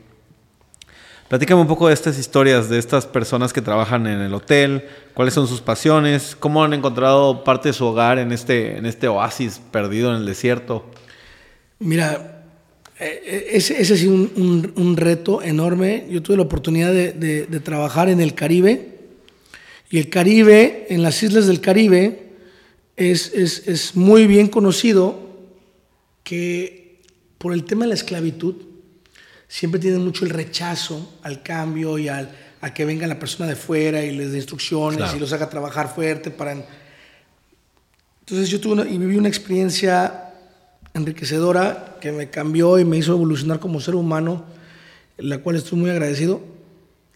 Platícame 1.28 1.60
un 1.60 1.66
poco 1.66 1.88
de 1.88 1.94
estas 1.94 2.20
historias, 2.20 2.68
de 2.68 2.78
estas 2.78 3.04
personas 3.04 3.52
que 3.52 3.60
trabajan 3.60 4.06
en 4.06 4.20
el 4.20 4.32
hotel, 4.32 4.84
cuáles 5.12 5.34
son 5.34 5.48
sus 5.48 5.60
pasiones, 5.60 6.36
cómo 6.38 6.62
han 6.62 6.72
encontrado 6.72 7.42
parte 7.42 7.70
de 7.70 7.72
su 7.72 7.84
hogar 7.84 8.20
en 8.20 8.30
este, 8.30 8.76
en 8.78 8.86
este 8.86 9.08
oasis 9.08 9.60
perdido 9.72 10.10
en 10.10 10.18
el 10.18 10.26
desierto. 10.26 10.84
Mira, 11.80 12.44
eh, 13.00 13.48
ese, 13.50 13.80
ese 13.82 13.96
sido 13.96 14.14
un, 14.14 14.30
un- 14.36 14.72
un 14.76 14.96
reto 14.96 15.42
enorme. 15.42 16.06
Yo 16.08 16.22
tuve 16.22 16.36
la 16.36 16.44
oportunidad 16.44 16.92
de- 16.92 17.12
de 17.46 17.58
trabajar 17.60 18.08
en 18.08 18.20
el 18.20 18.34
Caribe. 18.34 18.95
Y 19.90 19.98
el 19.98 20.10
Caribe, 20.10 20.86
en 20.90 21.02
las 21.02 21.22
islas 21.22 21.46
del 21.46 21.60
Caribe, 21.60 22.32
es, 22.96 23.32
es- 23.34 23.68
es 23.68 23.94
muy 23.96 24.26
bien 24.26 24.48
conocido 24.48 25.18
que 26.24 27.00
por 27.38 27.52
el 27.52 27.64
tema 27.64 27.84
de 27.84 27.88
la 27.90 27.94
esclavitud, 27.94 28.54
siempre 29.48 29.80
tienen 29.80 30.02
mucho 30.04 30.24
el 30.24 30.30
rechazo 30.30 31.14
al 31.22 31.42
cambio 31.42 31.98
y 31.98 32.08
al, 32.08 32.34
a 32.60 32.74
que 32.74 32.84
venga 32.84 33.06
la 33.06 33.18
persona 33.18 33.48
de 33.48 33.54
fuera 33.54 34.02
y 34.02 34.16
les 34.16 34.32
dé 34.32 34.38
instrucciones 34.38 34.96
Claro. 34.98 35.16
y 35.16 35.20
los 35.20 35.32
haga 35.32 35.48
trabajar 35.48 35.94
fuerte 35.94 36.30
para... 36.30 36.52
Entonces 38.20 38.48
yo 38.48 38.58
tuve 38.60 38.72
una- 38.72 38.88
y 38.90 38.98
viví 38.98 39.16
una 39.16 39.28
experiencia 39.28 40.32
enriquecedora 40.94 41.96
que 42.00 42.10
me 42.10 42.28
cambió 42.30 42.78
y 42.78 42.84
me 42.84 42.96
hizo 42.98 43.12
evolucionar 43.12 43.60
como 43.60 43.80
ser 43.80 43.94
humano, 43.94 44.44
la 45.18 45.38
cual 45.38 45.56
estoy 45.56 45.78
muy 45.78 45.90
agradecido. 45.90 46.40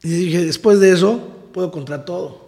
Y 0.03 0.09
dije, 0.09 0.45
después 0.45 0.79
de 0.79 0.93
eso, 0.93 1.49
puedo 1.53 1.73
contra 1.73 2.05
todo. 2.05 2.40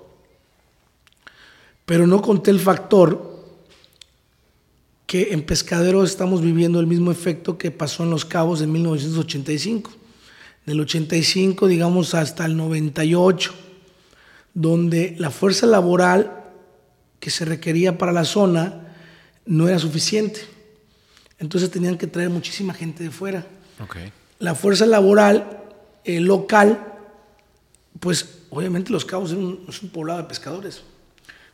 Pero 1.86 2.06
no 2.06 2.22
conté 2.22 2.50
el 2.50 2.60
factor 2.60 3.32
que 5.06 5.32
en 5.32 5.42
Pescadero 5.42 6.04
estamos 6.04 6.40
viviendo 6.40 6.80
el 6.80 6.86
mismo 6.86 7.10
efecto 7.10 7.58
que 7.58 7.70
pasó 7.70 8.02
en 8.02 8.10
Los 8.10 8.24
Cabos 8.24 8.62
en 8.62 8.72
1985. 8.72 9.90
Del 10.64 10.80
85, 10.80 11.66
digamos, 11.66 12.14
hasta 12.14 12.46
el 12.46 12.56
98, 12.56 13.52
donde 14.54 15.14
la 15.18 15.30
fuerza 15.30 15.66
laboral 15.66 16.44
que 17.20 17.30
se 17.30 17.44
requería 17.44 17.98
para 17.98 18.12
la 18.12 18.24
zona 18.24 18.94
no 19.44 19.68
era 19.68 19.78
suficiente. 19.78 20.40
Entonces 21.38 21.70
tenían 21.70 21.98
que 21.98 22.06
traer 22.06 22.30
muchísima 22.30 22.72
gente 22.72 23.04
de 23.04 23.10
fuera. 23.10 23.44
La 24.38 24.54
fuerza 24.54 24.86
laboral 24.86 25.62
eh, 26.04 26.20
local, 26.20 26.94
pues 28.00 28.38
obviamente 28.50 28.92
Los 28.92 29.04
Cabos 29.04 29.32
es 29.32 29.36
un, 29.36 29.64
es 29.68 29.82
un 29.82 29.90
poblado 29.90 30.22
de 30.22 30.28
pescadores. 30.28 30.82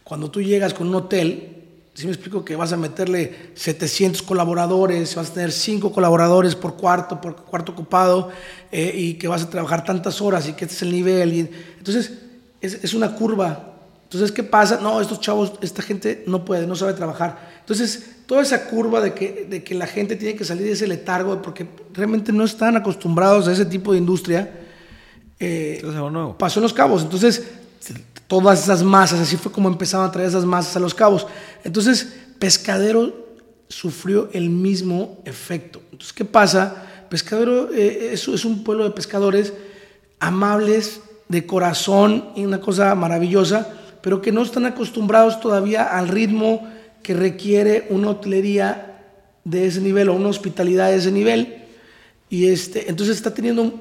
Cuando 0.09 0.31
tú 0.31 0.41
llegas 0.41 0.73
con 0.73 0.89
un 0.89 0.95
hotel, 0.95 1.55
si 1.93 2.07
me 2.07 2.13
explico 2.13 2.43
que 2.43 2.57
vas 2.57 2.73
a 2.73 2.79
meterle 2.79 3.51
700 3.55 4.23
colaboradores, 4.23 5.15
vas 5.15 5.29
a 5.31 5.35
tener 5.35 5.53
5 5.53 5.93
colaboradores 5.93 6.55
por 6.55 6.77
cuarto, 6.79 7.21
por 7.21 7.37
cuarto 7.37 7.73
ocupado, 7.73 8.31
eh, 8.73 8.91
y 8.97 9.15
que 9.15 9.29
vas 9.29 9.43
a 9.43 9.51
trabajar 9.51 9.85
tantas 9.85 10.23
horas 10.23 10.49
y 10.49 10.55
que 10.55 10.65
este 10.65 10.77
es 10.77 10.83
el 10.83 10.93
nivel. 10.93 11.35
y- 11.35 11.51
entonces, 11.77 12.13
es, 12.63 12.83
es 12.83 12.95
una 12.95 13.15
curva. 13.15 13.75
Entonces, 14.05 14.33
¿qué 14.33 14.43
pasa? 14.43 14.79
No, 14.81 14.99
estos 15.03 15.21
chavos, 15.21 15.53
esta 15.61 15.83
gente 15.83 16.25
no 16.27 16.43
puede, 16.43 16.67
no 16.67 16.75
sabe 16.75 16.95
trabajar. 16.95 17.59
Entonces, 17.61 18.09
toda 18.25 18.41
esa 18.41 18.65
curva 18.65 19.03
de 19.03 19.13
que, 19.13 19.47
de 19.51 19.63
que 19.63 19.75
la 19.75 19.87
gente 19.87 20.17
tiene 20.17 20.37
que 20.37 20.45
salir 20.47 20.65
de 20.65 20.73
ese 20.73 20.87
letargo 20.87 21.43
porque 21.43 21.67
realmente 21.93 22.33
no 22.33 22.45
están 22.45 22.79
acostumbrados 22.79 23.47
a 23.47 23.53
ese 23.53 23.67
tipo 23.67 23.93
de 23.93 23.99
industria, 23.99 24.51
eh, 25.39 25.83
pasó 26.39 26.61
en 26.61 26.63
Los 26.63 26.73
Cabos. 26.73 27.03
Entonces, 27.03 27.43
todas 28.27 28.63
esas 28.63 28.83
masas, 28.83 29.21
así 29.21 29.37
fue 29.37 29.51
como 29.51 29.69
empezaban 29.69 30.09
a 30.09 30.13
traer 30.13 30.29
esas 30.29 30.45
masas 30.45 30.77
a 30.77 30.81
Los 30.81 30.95
Cabos. 30.95 31.27
Entonces, 31.65 32.15
Pescadero 32.39 33.27
sufrió 33.69 34.29
el 34.33 34.51
mismo 34.51 35.19
efecto. 35.25 35.81
Entonces, 35.91 36.13
¿qué 36.13 36.25
pasa? 36.25 37.07
Pescadero 37.09 37.73
eh, 37.73 38.11
es, 38.13 38.29
es 38.29 38.45
un 38.45 38.65
pueblo 38.65 38.85
de 38.85 38.91
pescadores 38.91 39.53
amables, 40.21 41.01
de 41.29 41.47
corazón, 41.47 42.31
y 42.37 42.45
una 42.45 42.61
cosa 42.61 42.95
maravillosa, 42.95 43.69
pero 44.03 44.23
que 44.23 44.33
no 44.33 44.43
están 44.43 44.67
acostumbrados 44.67 45.41
todavía 45.41 45.85
al 45.85 46.09
ritmo 46.09 46.69
que 47.03 47.15
requiere 47.15 47.87
una 47.91 48.11
hotelería 48.11 48.89
de 49.45 49.67
ese 49.67 49.81
nivel 49.81 50.09
o 50.09 50.15
una 50.15 50.29
hospitalidad 50.29 50.91
de 50.91 50.97
ese 50.97 51.11
nivel. 51.11 51.65
Y 52.29 52.49
este, 52.49 52.91
entonces 52.91 53.17
está 53.17 53.33
teniendo, 53.33 53.73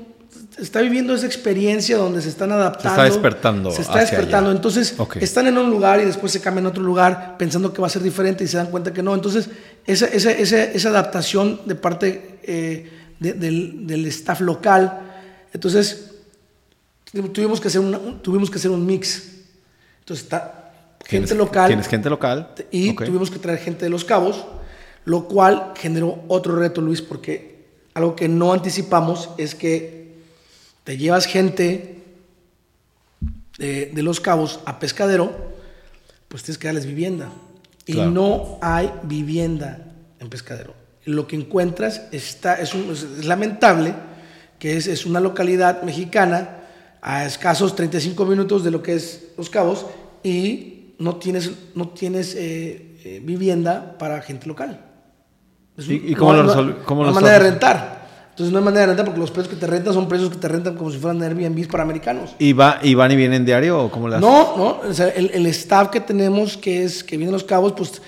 está 0.57 0.81
viviendo 0.81 1.13
esa 1.13 1.25
experiencia 1.25 1.97
donde 1.97 2.21
se 2.21 2.29
están 2.29 2.51
adaptando. 2.51 2.89
Se 2.89 2.89
está 2.89 3.03
despertando 3.03 3.71
Se 3.71 3.81
está 3.81 3.99
despertando. 3.99 4.49
allá. 4.49 4.55
Entonces 4.57 4.95
están 5.21 5.47
en 5.47 5.57
un 5.57 5.69
lugar 5.69 5.99
y 5.99 6.05
después 6.05 6.31
se 6.31 6.41
cambian 6.41 6.65
a 6.65 6.69
otro 6.69 6.83
lugar 6.83 7.35
pensando 7.37 7.71
que 7.73 7.81
va 7.81 7.87
a 7.87 7.89
ser 7.89 8.01
diferente 8.03 8.43
y 8.43 8.47
se 8.47 8.57
dan 8.57 8.67
cuenta 8.71 8.91
que 8.93 9.03
no. 9.03 9.13
Entonces 9.15 9.49
esa, 9.85 10.07
esa, 10.07 10.31
esa, 10.31 10.63
esa 10.63 10.89
adaptación 10.89 11.61
de 11.65 11.75
parte 11.75 12.39
eh, 12.43 12.89
de- 13.19 13.33
del, 13.33 13.85
del 13.87 14.05
staff 14.07 14.41
local. 14.41 15.01
Entonces 15.53 16.11
tuvimos 17.33 17.59
que 17.61 17.67
hacer, 17.69 17.81
una- 17.81 17.97
un- 17.97 18.21
tuvimos 18.21 18.49
que 18.49 18.57
hacer 18.57 18.71
un 18.71 18.85
mix. 18.85 19.23
Entonces 19.99 20.23
está 20.23 20.71
gente 21.05 21.35
local 21.35 21.67
Tienes 21.67 21.87
gente 21.87 22.09
local. 22.09 22.49
y 22.71 22.93
tuvimos 22.93 23.31
que 23.31 23.39
traer 23.39 23.59
gente 23.59 23.85
de 23.85 23.89
Los 23.89 24.03
Cabos, 24.03 24.45
lo 25.05 25.25
cual 25.27 25.71
generó 25.77 26.23
otro 26.27 26.55
reto, 26.55 26.81
Luis, 26.81 27.01
porque 27.01 27.65
algo 27.93 28.15
que 28.15 28.27
no 28.27 28.51
anticipamos 28.53 29.29
es 29.37 29.55
que 29.55 30.06
te 30.87 30.97
llevas 30.97 31.25
gente 31.25 32.01
de, 33.57 33.87
de 33.93 34.01
Los 34.03 34.21
Cabos 34.21 34.61
a 34.65 34.79
Pescadero, 34.79 35.35
pues 36.29 36.43
tienes 36.43 36.57
que 36.57 36.67
darles 36.67 36.85
vivienda. 36.85 37.29
Y 37.85 37.91
Claro. 37.91 38.11
no 38.11 38.57
hay 38.61 38.89
vivienda 39.03 39.85
en 40.21 40.29
Pescadero. 40.29 40.73
Lo 41.03 41.27
que 41.27 41.35
encuentras 41.35 42.03
está, 42.13 42.53
es, 42.55 42.73
un- 42.73 42.89
es 42.89 43.25
lamentable, 43.25 43.95
que 44.59 44.77
es, 44.77 44.87
es 44.87 45.05
una 45.05 45.19
localidad 45.19 45.83
mexicana 45.83 46.51
a 47.01 47.25
escasos 47.25 47.75
35 47.75 48.25
minutos 48.25 48.63
de 48.63 48.71
lo 48.71 48.81
que 48.81 48.93
es 48.95 49.27
Los 49.37 49.49
Cabos 49.49 49.85
y 50.23 50.93
no 50.99 51.17
tienes, 51.17 51.51
no 51.75 51.89
tienes 51.89 52.33
eh, 52.33 52.97
eh, 53.03 53.21
vivienda 53.21 53.97
para 53.97 54.21
gente 54.21 54.47
local. 54.47 54.85
Es 55.77 55.89
¿Y- 55.89 55.99
un- 55.99 56.09
y 56.11 56.15
cómo 56.15 56.31
lo 56.31 56.43
no- 56.43 56.53
resol- 56.55 56.83
cómo 56.85 57.03
lo 57.03 57.11
manera 57.11 57.33
de 57.33 57.39
rentar. 57.51 57.96
Entonces 58.37 58.53
no 58.53 58.59
hay 58.59 58.65
manera 58.65 58.81
de 58.81 58.87
rentar 58.89 59.03
porque 59.05 59.19
los 59.19 59.31
precios 59.31 59.51
que 59.51 59.59
te 59.59 59.65
rentan 59.65 59.95
son 59.95 60.07
precios 60.07 60.29
que 60.29 60.35
te 60.37 60.47
rentan 60.47 60.75
como 60.75 60.91
si 60.91 60.99
fueran 60.99 61.23
Airbnb 61.23 61.67
para 61.71 61.81
americanos. 61.81 62.35
¿Y, 62.37 62.53
va, 62.53 62.77
¿Y 62.83 62.93
van 62.93 63.11
y 63.11 63.15
vienen 63.15 63.43
diario 63.45 63.81
o 63.85 63.89
cómo 63.89 64.09
haces? 64.09 64.21
No, 64.21 64.55
no, 64.55 64.79
o 64.87 64.93
sea, 64.93 65.07
el, 65.09 65.31
el 65.33 65.47
staff 65.47 65.89
que 65.89 66.01
tenemos, 66.01 66.55
que 66.55 66.83
es 66.83 67.03
que 67.03 67.17
viene 67.17 67.31
los 67.31 67.43
cabos, 67.43 67.73
pues 67.73 67.99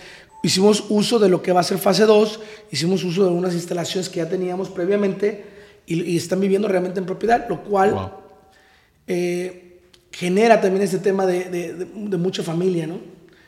hicimos 0.44 0.84
uso 0.90 1.18
de 1.18 1.30
lo 1.30 1.42
que 1.42 1.52
va 1.52 1.62
a 1.62 1.64
ser 1.64 1.80
fase 1.80 2.06
2, 2.06 2.40
hicimos 2.70 3.04
uso 3.04 3.26
de 3.26 3.32
unas 3.32 3.56
instalaciones 3.56 4.08
que 4.08 4.18
ya 4.18 4.30
teníamos 4.30 4.70
previamente 4.70 5.46
y, 5.88 6.00
y 6.04 6.18
están 6.18 6.40
viviendo 6.40 6.68
realmente 6.68 7.00
en 7.00 7.08
propiedad, 7.08 7.48
lo 7.50 7.64
cual 7.64 7.94
Wow. 7.96 8.10
eh, 9.08 9.80
genera 10.12 10.62
también 10.62 10.84
este 10.84 11.00
tema 11.00 11.26
de, 11.26 11.46
de- 11.46 11.74
de- 11.74 11.86
de 11.86 12.18
mucha 12.18 12.44
familia, 12.44 12.86
¿no? 12.88 13.00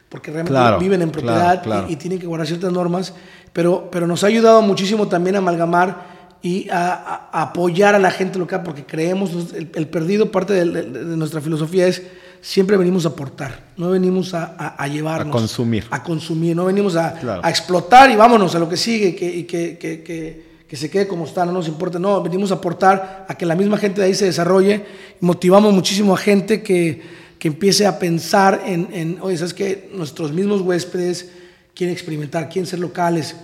Porque 0.10 0.32
realmente 0.32 0.52
Claro, 0.60 0.80
viven 0.80 1.02
en 1.04 1.12
propiedad 1.12 1.62
claro, 1.62 1.62
claro. 1.62 1.88
Y, 1.90 1.94
y 1.94 1.96
tienen 1.96 2.20
que 2.20 2.26
guardar 2.26 2.48
ciertas 2.48 2.72
normas, 2.74 3.14
pero, 3.54 3.88
pero 3.92 4.08
nos 4.08 4.24
ha 4.24 4.28
ayudado 4.28 4.62
muchísimo 4.64 5.08
también 5.08 5.36
a 5.36 5.40
amalgamar 5.40 6.11
y 6.42 6.68
a, 6.70 7.30
apoyar 7.32 7.94
a 7.96 8.00
la 8.00 8.10
gente 8.12 8.40
local, 8.40 8.64
porque 8.64 8.84
creemos, 8.86 9.32
el, 9.54 9.70
el 9.76 9.88
perdido, 9.88 10.32
parte 10.32 10.54
de, 10.54 10.66
de- 10.66 11.06
de 11.06 11.18
nuestra 11.18 11.40
filosofía 11.42 11.88
es, 11.88 12.02
siempre 12.42 12.78
venimos 12.78 13.06
a 13.06 13.10
aportar, 13.10 13.66
no 13.78 13.92
venimos 13.92 14.34
a, 14.34 14.56
a- 14.58 14.84
a 14.84 14.88
llevarnos. 14.88 15.36
A 15.36 15.38
consumir. 15.40 15.86
A 15.92 16.02
consumir, 16.04 16.56
no 16.56 16.66
venimos 16.66 16.96
a, 16.96 17.14
Claro. 17.14 17.48
explotar 17.48 18.10
y 18.10 18.16
vámonos 18.16 18.56
a 18.56 18.60
lo 18.60 18.68
que 18.68 18.78
sigue 18.78 19.10
y 19.10 19.14
que, 19.14 19.36
y 19.36 19.44
que, 19.44 19.78
que- 19.78 20.02
que- 20.04 20.52
que 20.68 20.78
se 20.78 20.90
quede 20.90 21.06
como 21.06 21.26
está, 21.26 21.46
no 21.46 21.52
nos 21.52 21.68
importa, 21.68 22.00
no, 22.00 22.24
venimos 22.24 22.50
a 22.52 22.56
aportar 22.56 23.26
a 23.28 23.36
que 23.36 23.46
la 23.46 23.56
misma 23.56 23.78
gente 23.78 24.00
de 24.00 24.08
ahí 24.08 24.16
se 24.16 24.24
desarrolle, 24.26 24.86
motivamos 25.20 25.74
muchísimo 25.74 26.14
a 26.14 26.18
gente 26.18 26.64
que, 26.64 27.02
que 27.38 27.50
empiece 27.50 27.86
a 27.86 28.00
pensar 28.00 28.62
en, 28.66 28.88
en 28.94 29.18
oye, 29.22 29.36
¿sabes 29.38 29.54
qué? 29.54 29.90
Nuestros 29.94 30.32
mismos 30.32 30.62
huéspedes 30.62 31.30
quieren 31.76 31.94
experimentar, 31.94 32.48
quieren 32.50 32.66
ser 32.68 32.80
locales, 32.80 33.36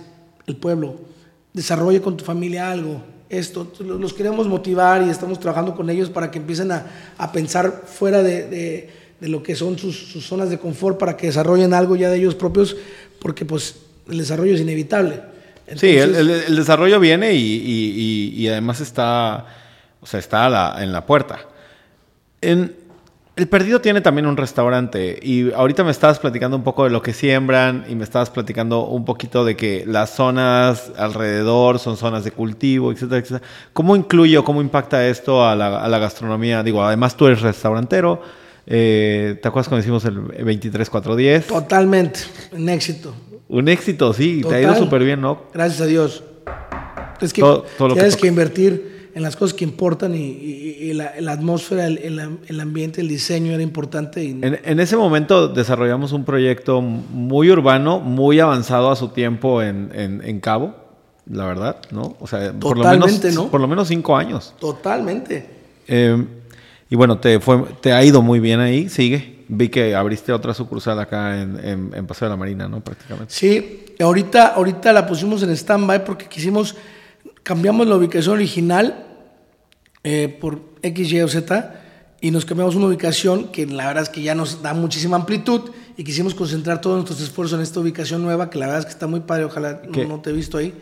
el 0.46 0.56
pueblo, 0.56 0.96
desarrolle 1.52 2.00
con 2.00 2.16
tu 2.16 2.24
familia 2.24 2.70
algo, 2.70 3.02
esto, 3.28 3.70
lo- 3.80 3.98
los 3.98 4.14
queremos 4.14 4.46
motivar 4.48 5.02
y 5.02 5.10
estamos 5.10 5.38
trabajando 5.38 5.74
con 5.74 5.90
ellos 5.90 6.08
para 6.10 6.30
que 6.30 6.38
empiecen 6.38 6.72
a, 6.72 6.86
a 7.18 7.30
pensar 7.32 7.82
fuera 7.86 8.22
de, 8.22 8.48
de- 8.48 8.90
de 9.20 9.28
lo 9.28 9.42
que 9.42 9.56
son 9.56 9.76
sus, 9.78 9.96
sus 10.12 10.24
zonas 10.26 10.48
de 10.48 10.58
confort 10.58 10.98
para 10.98 11.16
que 11.16 11.26
desarrollen 11.26 11.74
algo 11.74 11.96
ya 11.96 12.08
de 12.08 12.18
ellos 12.18 12.34
propios, 12.36 12.76
porque 13.20 13.44
pues 13.44 13.74
el 14.08 14.18
desarrollo 14.18 14.54
es 14.54 14.60
inevitable. 14.60 15.20
Sí, 15.76 15.88
el, 15.96 16.14
el- 16.14 16.30
el 16.30 16.56
desarrollo 16.56 16.98
viene 17.00 17.34
y, 17.34 17.38
y- 17.56 17.92
y- 18.36 18.42
y 18.42 18.48
además 18.48 18.80
está, 18.80 19.46
o 20.00 20.06
sea, 20.06 20.20
está 20.20 20.48
la- 20.48 20.76
en 20.82 20.92
la 20.92 21.04
puerta. 21.04 21.40
En, 22.40 22.74
el 23.38 23.46
Perdido 23.48 23.80
tiene 23.80 24.00
también 24.00 24.26
un 24.26 24.36
restaurante 24.36 25.18
y 25.22 25.52
ahorita 25.52 25.84
me 25.84 25.90
estabas 25.92 26.18
platicando 26.18 26.56
un 26.56 26.64
poco 26.64 26.84
de 26.84 26.90
lo 26.90 27.00
que 27.02 27.12
siembran 27.12 27.84
y 27.88 27.94
me 27.94 28.02
estabas 28.04 28.30
platicando 28.30 28.84
un 28.86 29.04
poquito 29.04 29.44
de 29.44 29.56
que 29.56 29.84
las 29.86 30.10
zonas 30.10 30.90
alrededor 30.98 31.78
son 31.78 31.96
zonas 31.96 32.24
de 32.24 32.32
cultivo, 32.32 32.90
etcétera, 32.90 33.20
etcétera. 33.20 33.42
¿Cómo 33.72 33.94
incluye 33.94 34.36
o 34.36 34.44
cómo 34.44 34.60
impacta 34.60 35.06
esto 35.06 35.46
a 35.46 35.54
la, 35.54 35.80
a 35.82 35.88
la 35.88 35.98
gastronomía? 35.98 36.62
Digo, 36.64 36.82
además 36.82 37.16
tú 37.16 37.26
eres 37.28 37.40
restaurantero, 37.40 38.20
eh, 38.66 39.38
¿te 39.40 39.46
acuerdas 39.48 39.68
cuando 39.68 39.82
hicimos 39.82 40.04
el 40.04 40.16
23410? 40.44 41.46
Totalmente, 41.46 42.20
en 42.52 42.68
éxito. 42.68 43.14
Un 43.48 43.68
éxito, 43.68 44.12
sí, 44.12 44.42
te 44.46 44.56
ha 44.56 44.60
ido 44.60 44.70
Total. 44.72 44.84
súper 44.84 45.04
bien, 45.04 45.20
¿no? 45.20 45.44
Gracias 45.54 45.80
a 45.80 45.86
Dios. 45.86 46.24
Es 47.20 47.32
que 47.32 47.40
Todo- 47.40 47.64
todo 47.78 47.88
lo 47.88 47.94
que 47.94 48.00
tienes 48.00 48.16
que 48.16 48.26
invertir 48.26 48.97
en 49.18 49.24
las 49.24 49.34
cosas 49.34 49.52
que 49.54 49.64
importan 49.64 50.14
y, 50.14 50.18
y- 50.18 50.76
y 50.90 50.92
la, 50.92 51.12
la 51.18 51.32
atmósfera, 51.32 51.86
el, 51.88 51.98
el- 51.98 52.38
el 52.46 52.60
ambiente, 52.60 53.00
el 53.00 53.08
diseño 53.08 53.52
era 53.52 53.62
importante. 53.64 54.22
Y, 54.24 54.30
En, 54.42 54.60
en 54.64 54.78
ese 54.78 54.96
momento 54.96 55.48
desarrollamos 55.48 56.12
un 56.12 56.24
proyecto 56.24 56.80
muy 56.80 57.50
urbano, 57.50 57.98
muy 57.98 58.38
avanzado 58.38 58.90
a 58.92 58.96
su 58.96 59.08
tiempo 59.08 59.60
en, 59.60 59.90
en- 59.92 60.22
en 60.24 60.38
Cabo, 60.40 60.76
la 61.28 61.46
verdad, 61.46 61.76
¿no? 61.90 62.16
O 62.20 62.26
sea, 62.28 62.52
por 62.52 62.78
lo, 62.78 62.84
menos, 62.88 63.24
¿no? 63.34 63.48
por 63.48 63.60
lo 63.60 63.66
menos 63.66 63.88
cinco 63.88 64.16
años. 64.16 64.54
Totalmente. 64.60 65.46
Eh, 65.88 66.24
y 66.88 66.94
bueno, 66.96 67.18
te, 67.18 67.40
fue, 67.40 67.64
te 67.80 67.92
ha 67.92 68.04
ido 68.04 68.22
muy 68.22 68.38
bien 68.40 68.60
ahí, 68.60 68.88
sigue. 68.88 69.36
Vi 69.48 69.68
que 69.68 69.94
abriste 69.96 70.32
otra 70.32 70.54
sucursal 70.54 71.00
acá 71.00 71.40
en, 71.42 71.58
en, 71.64 71.90
en 71.94 72.06
Paseo 72.06 72.28
de 72.28 72.34
la 72.34 72.36
Marina, 72.36 72.68
¿no? 72.68 72.80
Prácticamente. 72.80 73.34
Sí, 73.34 73.84
ahorita, 73.98 74.48
ahorita 74.54 74.92
la 74.92 75.06
pusimos 75.06 75.42
en 75.42 75.50
stand-by 75.50 76.04
porque 76.04 76.26
quisimos, 76.26 76.76
cambiamos 77.42 77.86
la 77.86 77.96
ubicación 77.96 78.34
original 78.36 79.06
eh, 80.04 80.28
por 80.40 80.60
X, 80.82 81.12
Y 81.12 81.20
o 81.22 81.28
Z 81.28 81.74
y 82.20 82.30
nos 82.32 82.44
cambiamos 82.44 82.74
una 82.74 82.86
ubicación 82.86 83.48
que 83.48 83.66
la 83.66 83.86
verdad 83.86 84.02
es 84.04 84.08
que 84.08 84.22
ya 84.22 84.34
nos 84.34 84.60
da 84.62 84.74
muchísima 84.74 85.16
amplitud 85.16 85.70
y 85.96 86.02
quisimos 86.04 86.34
concentrar 86.34 86.80
todos 86.80 86.96
nuestros 86.96 87.20
esfuerzos 87.20 87.58
en 87.58 87.62
esta 87.62 87.78
ubicación 87.80 88.22
nueva 88.22 88.50
que 88.50 88.58
la 88.58 88.66
verdad 88.66 88.80
es 88.80 88.86
que 88.86 88.92
está 88.92 89.06
muy 89.06 89.20
padre, 89.20 89.44
ojalá 89.44 89.82
no, 89.88 90.04
no 90.04 90.20
te 90.20 90.30
he 90.30 90.32
visto 90.32 90.58
ahí. 90.58 90.74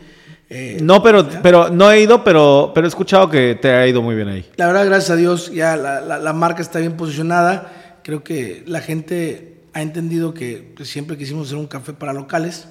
Eh, 0.49 0.77
No, 0.81 1.03
pero, 1.03 1.27
pero 1.43 1.69
no 1.69 1.91
he 1.91 2.01
ido, 2.01 2.23
pero, 2.23 2.71
pero 2.73 2.87
he 2.87 2.89
escuchado 2.89 3.29
que 3.29 3.55
te 3.61 3.69
ha 3.69 3.85
ido 3.87 4.01
muy 4.01 4.15
bien 4.15 4.29
ahí. 4.29 4.45
La 4.55 4.65
verdad, 4.67 4.85
gracias 4.85 5.09
a 5.11 5.15
Dios, 5.15 5.51
ya 5.53 5.75
la, 5.75 5.99
la- 6.01 6.17
la 6.19 6.33
marca 6.33 6.61
está 6.61 6.79
bien 6.79 6.93
posicionada. 6.95 7.99
Creo 8.03 8.23
que 8.23 8.63
la 8.65 8.79
gente 8.79 9.63
ha 9.73 9.81
entendido 9.81 10.33
que 10.33 10.73
pues, 10.75 10.89
siempre 10.89 11.17
quisimos 11.17 11.47
hacer 11.47 11.57
un 11.57 11.67
café 11.67 11.91
para 11.93 12.13
locales. 12.13 12.67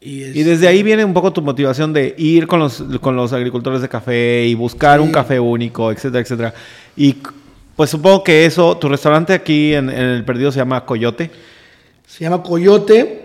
Y, 0.00 0.22
es- 0.22 0.36
Y 0.36 0.42
desde 0.44 0.68
ahí 0.68 0.82
viene 0.82 1.04
un 1.04 1.12
poco 1.12 1.32
tu 1.32 1.42
motivación 1.42 1.92
de 1.92 2.14
ir 2.18 2.46
con 2.46 2.60
los, 2.60 2.84
con 3.00 3.16
los 3.16 3.32
agricultores 3.32 3.82
de 3.82 3.88
café 3.88 4.46
y 4.46 4.54
buscar 4.54 5.00
Sí. 5.00 5.06
un 5.06 5.12
café 5.12 5.40
único, 5.40 5.90
etcétera, 5.90 6.20
etcétera. 6.22 6.54
Y 6.96 7.16
pues 7.76 7.90
supongo 7.90 8.22
que 8.24 8.44
eso, 8.46 8.76
tu 8.76 8.88
restaurante 8.88 9.32
aquí 9.32 9.74
en, 9.74 9.88
en 9.90 9.98
el 10.00 10.24
Perdido 10.24 10.50
se 10.52 10.58
llama 10.58 10.84
Coyote. 10.84 11.30
Se 12.06 12.24
llama 12.24 12.42
Coyote. 12.42 13.24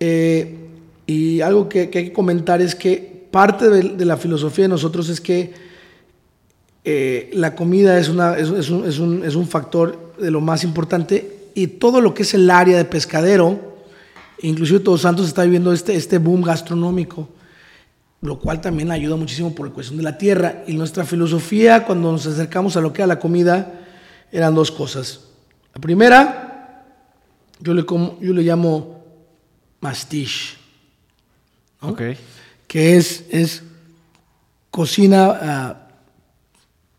eh, 0.00 0.56
y 1.06 1.40
algo 1.42 1.68
que, 1.68 1.90
que 1.90 1.98
hay 1.98 2.04
que 2.06 2.12
comentar 2.12 2.60
es 2.62 2.74
que 2.74 3.26
parte 3.30 3.68
de, 3.68 3.82
de 3.90 4.04
la 4.04 4.16
filosofía 4.16 4.64
de 4.64 4.68
nosotros 4.70 5.08
es 5.08 5.20
que 5.20 5.52
eh, 6.84 7.30
la 7.34 7.54
comida 7.54 7.98
es, 7.98 8.08
una, 8.08 8.36
es, 8.38 8.48
es 8.50 8.70
un, 8.70 8.86
es 8.86 8.98
un- 8.98 9.24
es 9.24 9.34
un 9.34 9.46
factor 9.48 10.12
de 10.18 10.30
lo 10.30 10.40
más 10.40 10.64
importante 10.64 11.30
y 11.54 11.66
todo 11.66 12.00
lo 12.00 12.14
que 12.14 12.22
es 12.22 12.34
el 12.34 12.50
área 12.50 12.76
de 12.76 12.84
pescadero, 12.84 13.73
inclusive 14.40 14.80
Todos 14.80 15.02
Santos 15.02 15.26
está 15.28 15.44
viviendo 15.44 15.72
este, 15.72 15.94
este 15.94 16.18
boom 16.18 16.42
gastronómico, 16.42 17.28
lo 18.20 18.38
cual 18.38 18.60
también 18.60 18.90
ayuda 18.90 19.16
muchísimo 19.16 19.54
por 19.54 19.68
la 19.68 19.72
cuestión 19.74 19.96
de 19.98 20.02
la 20.02 20.16
tierra. 20.18 20.64
Y 20.66 20.74
nuestra 20.74 21.04
filosofía 21.04 21.84
cuando 21.84 22.10
nos 22.12 22.26
acercamos 22.26 22.76
a 22.76 22.80
lo 22.80 22.92
que 22.92 23.02
era 23.02 23.06
la 23.06 23.18
comida 23.18 23.80
eran 24.32 24.54
dos 24.54 24.70
cosas. 24.70 25.20
La 25.74 25.80
primera, 25.80 26.84
yo 27.60 27.74
le, 27.74 27.84
como- 27.84 28.18
yo 28.20 28.32
le 28.32 28.42
llamo 28.42 29.04
mastiche, 29.80 30.56
¿no? 31.82 31.88
Ok. 31.90 32.02
que 32.66 32.96
es, 32.96 33.24
es 33.30 33.62
cocina 34.70 35.38
ah, 35.40 35.88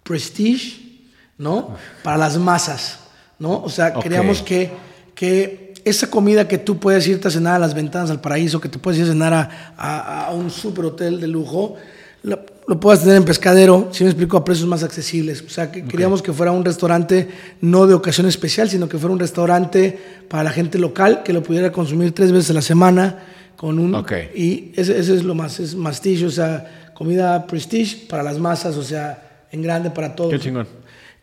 prestige, 0.04 1.02
¿no? 1.38 1.76
Para 2.04 2.18
las 2.18 2.38
masas, 2.38 3.00
¿no? 3.40 3.64
O 3.64 3.70
sea, 3.70 3.94
queríamos 3.96 4.42
que, 4.42 4.72
que 5.16 5.65
esa 5.86 6.10
comida 6.10 6.48
que 6.48 6.58
tú 6.58 6.78
puedes 6.80 7.08
irte 7.08 7.28
a 7.28 7.32
cenar 7.32 7.56
a 7.56 7.60
las 7.60 7.74
ventanas 7.74 8.10
al 8.10 8.20
paraíso, 8.20 8.60
que 8.60 8.68
te 8.70 8.80
puedes 8.80 9.00
ir 9.00 9.06
a 9.06 9.10
cenar 9.10 9.34
a, 9.34 9.74
a- 9.78 10.26
a 10.28 10.32
un 10.34 10.50
super 10.52 10.84
hotel 10.86 11.22
de 11.22 11.28
lujo, 11.28 11.76
lo, 12.24 12.44
lo 12.68 12.80
puedas 12.80 13.02
tener 13.02 13.18
en 13.18 13.24
pescadero, 13.24 13.90
si 13.92 14.04
me 14.04 14.10
explico, 14.10 14.36
a 14.36 14.44
precios 14.44 14.68
más 14.68 14.82
accesibles. 14.84 15.44
O 15.44 15.50
sea, 15.50 15.72
que 15.72 15.86
queríamos 15.86 16.24
que 16.24 16.34
fuera 16.34 16.52
un 16.52 16.66
restaurante 16.66 17.30
no 17.62 17.86
de 17.86 17.94
ocasión 17.94 18.28
especial, 18.28 18.68
sino 18.68 18.90
que 18.90 18.98
fuera 18.98 19.14
un 19.14 19.20
restaurante 19.20 19.98
para 20.28 20.44
la 20.44 20.50
gente 20.50 20.80
local, 20.80 21.22
que 21.24 21.32
lo 21.34 21.44
pudiera 21.44 21.72
consumir 21.72 22.12
tres 22.14 22.32
veces 22.32 22.50
a 22.50 22.54
la 22.54 22.64
semana 22.64 23.24
con 23.56 23.78
un... 23.78 23.94
Ok. 23.94 24.12
Y 24.36 24.72
ese, 24.76 24.98
ese 25.00 25.14
es 25.16 25.24
lo 25.24 25.36
más, 25.36 25.60
es 25.60 25.76
mastillo, 25.76 26.28
o 26.28 26.32
sea, 26.32 26.90
comida 26.96 27.46
prestige 27.46 28.08
para 28.10 28.24
las 28.24 28.40
masas, 28.40 28.76
o 28.76 28.84
sea, 28.84 29.46
en 29.52 29.62
grande 29.62 29.92
para 29.92 30.16
todos. 30.16 30.32
Qué 30.32 30.40
chingón. 30.40 30.68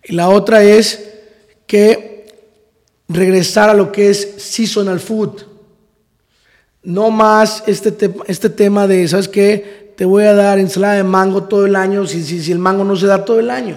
Y 0.05 0.15
la 0.15 0.29
otra 0.29 0.63
es 0.63 1.11
que 1.67 2.22
regresar 3.13 3.71
a 3.71 3.75
lo 3.75 3.93
que 3.93 4.11
es 4.11 4.35
seasonal 4.39 5.01
food. 5.01 5.43
No 6.83 7.11
más 7.11 7.63
este, 7.67 7.93
te- 7.93 8.15
este 8.27 8.51
tema 8.51 8.87
de, 8.87 9.07
¿sabes 9.07 9.29
qué? 9.29 9.93
Te 9.97 10.05
voy 10.05 10.25
a 10.25 10.35
dar 10.35 10.59
ensalada 10.59 10.95
de 10.95 11.05
mango 11.05 11.45
todo 11.45 11.67
el 11.67 11.77
año 11.77 12.07
si, 12.07 12.23
si, 12.25 12.43
si 12.43 12.51
el 12.51 12.59
mango 12.59 12.83
no 12.83 12.97
se 12.97 13.07
da 13.07 13.25
todo 13.25 13.39
el 13.39 13.51
año. 13.51 13.77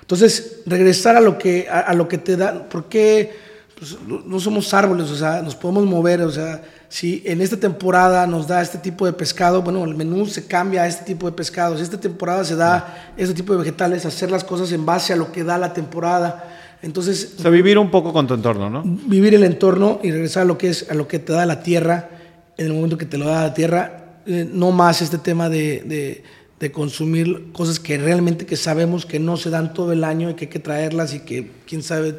Entonces, 0.00 0.60
regresar 0.66 1.14
a 1.16 1.20
lo 1.20 1.38
que, 1.38 1.68
a, 1.70 1.94
lo 1.94 2.08
que 2.08 2.18
te 2.18 2.36
da, 2.36 2.66
porque 2.68 3.32
pues, 3.78 3.96
no, 4.04 4.40
somos 4.40 4.74
árboles, 4.74 5.08
o 5.10 5.16
sea, 5.16 5.40
nos 5.42 5.54
podemos 5.54 5.84
mover, 5.84 6.22
o 6.22 6.32
sea, 6.32 6.62
si 6.88 7.22
en 7.24 7.40
esta 7.40 7.56
temporada 7.56 8.26
nos 8.26 8.48
da 8.48 8.60
este 8.60 8.78
tipo 8.78 9.06
de 9.06 9.12
pescado, 9.12 9.62
bueno, 9.62 9.84
el 9.84 9.94
menú 9.94 10.26
se 10.26 10.46
cambia 10.46 10.82
a 10.82 10.88
este 10.88 11.04
tipo 11.04 11.26
de 11.30 11.36
pescado, 11.36 11.76
si 11.76 11.84
esta 11.84 12.00
temporada 12.00 12.42
se 12.44 12.56
da 12.56 13.12
este 13.16 13.34
tipo 13.34 13.52
de 13.52 13.60
vegetales, 13.60 14.04
hacer 14.04 14.32
las 14.32 14.42
cosas 14.42 14.72
en 14.72 14.84
base 14.84 15.12
a 15.12 15.16
lo 15.16 15.30
que 15.30 15.44
da 15.44 15.56
la 15.58 15.72
temporada. 15.72 16.47
Entonces, 16.82 17.34
O 17.38 17.42
sea, 17.42 17.50
vivir 17.50 17.78
un 17.78 17.90
poco 17.90 18.12
con 18.12 18.26
tu 18.26 18.34
entorno, 18.34 18.70
¿no? 18.70 18.82
vivir 18.84 19.34
el 19.34 19.44
entorno 19.44 20.00
y 20.02 20.10
regresar 20.12 20.42
a 20.42 20.46
lo 20.46 20.56
que 20.58 20.68
es 20.68 20.90
a 20.90 20.94
lo 20.94 21.08
que 21.08 21.18
te 21.18 21.32
da 21.32 21.44
la 21.46 21.62
tierra 21.62 22.08
en 22.56 22.66
el 22.66 22.72
momento 22.72 22.96
que 22.98 23.06
te 23.06 23.18
lo 23.18 23.26
da 23.26 23.42
la 23.42 23.54
tierra 23.54 24.20
eh, 24.26 24.48
no 24.52 24.70
más 24.70 25.02
este 25.02 25.18
tema 25.18 25.48
de, 25.48 25.82
de- 25.84 26.24
de 26.60 26.72
consumir 26.72 27.52
cosas 27.52 27.78
que 27.78 27.98
realmente 27.98 28.44
que 28.44 28.56
sabemos 28.56 29.06
que 29.06 29.20
no 29.20 29.36
se 29.36 29.48
dan 29.48 29.72
todo 29.74 29.92
el 29.92 30.02
año 30.02 30.28
y 30.30 30.34
que 30.34 30.46
hay 30.46 30.50
que 30.50 30.58
traerlas 30.58 31.14
y 31.14 31.20
que 31.20 31.50
quién 31.68 31.82
sabe 31.84 32.16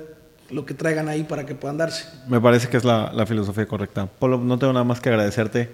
lo 0.49 0.66
que 0.66 0.74
traigan 0.74 1.10
ahí 1.10 1.24
para 1.24 1.45
que 1.45 1.55
puedan 1.55 1.78
darse 1.78 2.05
Me 2.28 2.39
parece 2.39 2.70
que 2.70 2.78
es 2.78 2.86
la, 2.86 3.12
la 3.14 3.26
filosofía 3.26 3.66
correcta. 3.68 4.07
Polo, 4.07 4.38
no 4.39 4.57
tengo 4.57 4.72
nada 4.74 4.86
más 4.86 5.01
que 5.01 5.10
agradecerte 5.10 5.70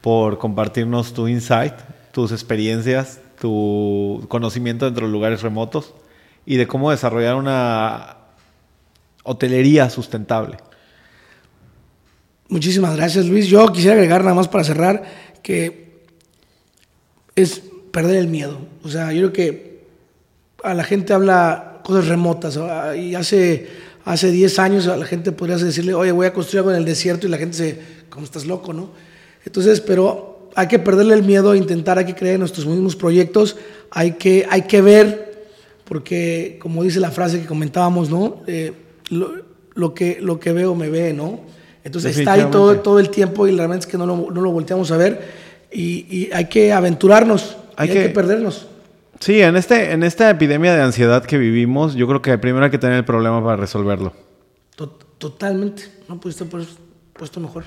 por 0.00 0.38
compartirnos 0.38 1.12
tu 1.12 1.26
insight, 1.28 1.74
tus 2.12 2.30
experiencias, 2.32 3.18
tu 3.40 4.24
conocimiento 4.28 4.84
dentro 4.86 5.06
de 5.06 5.12
lugares 5.12 5.42
remotos 5.42 5.92
y 6.46 6.56
de 6.56 6.66
cómo 6.68 6.92
desarrollar 6.92 7.34
una 7.34 8.18
hotelería 9.24 9.90
sustentable. 9.90 10.58
Muchísimas 12.48 12.96
gracias, 12.96 13.26
Luis. 13.26 13.48
Yo 13.48 13.66
quisiera 13.72 13.96
agregar 13.96 14.22
nada 14.22 14.34
más 14.34 14.48
para 14.48 14.62
cerrar 14.62 15.02
que 15.42 16.04
es 17.34 17.62
perder 17.90 18.16
el 18.16 18.28
miedo. 18.28 18.58
O 18.84 18.88
sea, 18.88 19.12
yo 19.12 19.30
creo 19.30 19.32
que 19.32 19.84
a 20.62 20.74
la 20.74 20.84
gente 20.84 21.12
habla 21.12 21.80
cosas 21.84 22.08
remotas 22.08 22.56
ah, 22.56 22.96
y 22.96 23.14
hace, 23.14 23.68
hace 24.04 24.30
10 24.30 24.58
años 24.58 24.86
a 24.86 24.96
la 24.96 25.04
gente 25.04 25.32
podría 25.32 25.56
decirle, 25.56 25.94
oye, 25.94 26.12
voy 26.12 26.26
a 26.26 26.32
construir 26.32 26.60
algo 26.60 26.70
en 26.70 26.76
el 26.76 26.84
desierto 26.84 27.26
y 27.26 27.30
la 27.30 27.38
gente 27.38 27.56
se, 27.56 27.80
¿cómo 28.08 28.24
estás 28.24 28.46
loco, 28.46 28.72
no? 28.72 28.90
Entonces, 29.44 29.80
pero 29.80 30.50
hay 30.54 30.68
que 30.68 30.78
perderle 30.78 31.14
el 31.14 31.22
miedo, 31.22 31.54
intentar, 31.54 31.98
hay 31.98 32.06
que 32.06 32.14
creer 32.14 32.34
en 32.34 32.40
nuestros 32.40 32.66
mismos 32.66 32.96
proyectos, 32.96 33.56
hay 33.90 34.12
que, 34.12 34.46
hay 34.48 34.62
que 34.62 34.80
ver, 34.80 35.46
porque 35.84 36.58
como 36.60 36.82
dice 36.82 37.00
la 37.00 37.10
frase 37.10 37.40
que 37.40 37.46
comentábamos, 37.46 38.08
¿no? 38.10 38.42
Eh, 38.46 38.72
lo, 39.10 39.30
lo 39.74 39.94
que, 39.94 40.18
lo 40.20 40.38
que 40.40 40.52
veo 40.52 40.74
me 40.74 40.88
ve, 40.88 41.12
¿no? 41.12 41.40
Entonces 41.84 42.16
está 42.16 42.32
ahí 42.32 42.46
todo, 42.50 42.80
todo 42.80 42.98
el 42.98 43.10
tiempo 43.10 43.46
y 43.46 43.54
realmente 43.56 43.84
es 43.86 43.90
que 43.90 43.98
no 43.98 44.06
lo, 44.06 44.30
no 44.30 44.40
lo 44.40 44.50
volteamos 44.50 44.90
a 44.90 44.96
ver 44.96 45.20
y, 45.70 46.06
y 46.08 46.30
hay 46.32 46.46
que 46.46 46.72
aventurarnos, 46.72 47.56
Hay 47.76 47.88
y 47.88 47.90
hay 47.92 48.02
que- 48.04 48.08
perdernos. 48.10 48.68
Sí, 49.20 49.40
en, 49.40 49.56
este, 49.56 49.92
en 49.92 50.02
esta 50.02 50.28
epidemia 50.28 50.74
de 50.74 50.82
ansiedad 50.82 51.24
que 51.24 51.38
vivimos, 51.38 51.94
yo 51.94 52.06
creo 52.06 52.20
que 52.20 52.36
primero 52.36 52.64
hay 52.64 52.70
que 52.70 52.78
tener 52.78 52.96
el 52.96 53.04
problema 53.04 53.42
para 53.42 53.56
resolverlo. 53.56 54.12
To- 54.76 54.98
Totalmente. 55.18 55.84
No 56.08 56.20
pudiste 56.20 56.44
haber 56.44 56.66
puesto 57.14 57.40
mejor. 57.40 57.64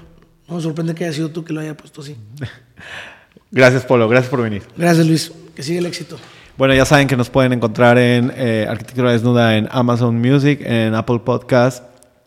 No 0.47 0.55
me 0.57 0.61
sorprende 0.61 0.93
que 0.93 1.05
haya 1.05 1.13
sido 1.13 1.31
tú 1.31 1.43
que 1.43 1.53
lo 1.53 1.61
haya 1.61 1.75
puesto 1.75 2.01
así. 2.01 2.15
Gracias, 3.51 3.85
Polo. 3.85 4.07
Gracias 4.09 4.29
por 4.29 4.41
venir. 4.43 4.63
Gracias, 4.75 5.07
Luis. 5.07 5.31
Que 5.55 5.63
siga 5.63 5.79
el 5.79 5.85
éxito. 5.85 6.17
Bueno, 6.57 6.73
ya 6.73 6.85
saben 6.85 7.07
que 7.07 7.15
nos 7.15 7.29
pueden 7.29 7.53
encontrar 7.53 7.99
en 7.99 8.33
eh, 8.35 8.65
Arquitectura 8.67 9.11
Desnuda 9.11 9.57
en 9.57 9.67
Amazon 9.71 10.19
Music, 10.19 10.59
en 10.63 10.95
Apple 10.95 11.19
Podcast, 11.19 11.83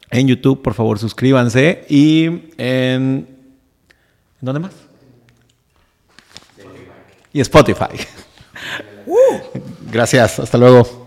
en 0.08 0.28
YouTube. 0.28 0.62
Por 0.62 0.74
favor, 0.74 1.00
suscríbanse. 1.00 1.84
Y 1.88 2.26
en... 2.26 2.46
¿en 2.56 3.26
¿Dónde 4.40 4.60
más? 4.60 4.72
Y 7.32 7.40
Spotify. 7.40 8.06
Gracias. 9.90 10.38
Hasta 10.38 10.58
luego. 10.58 10.99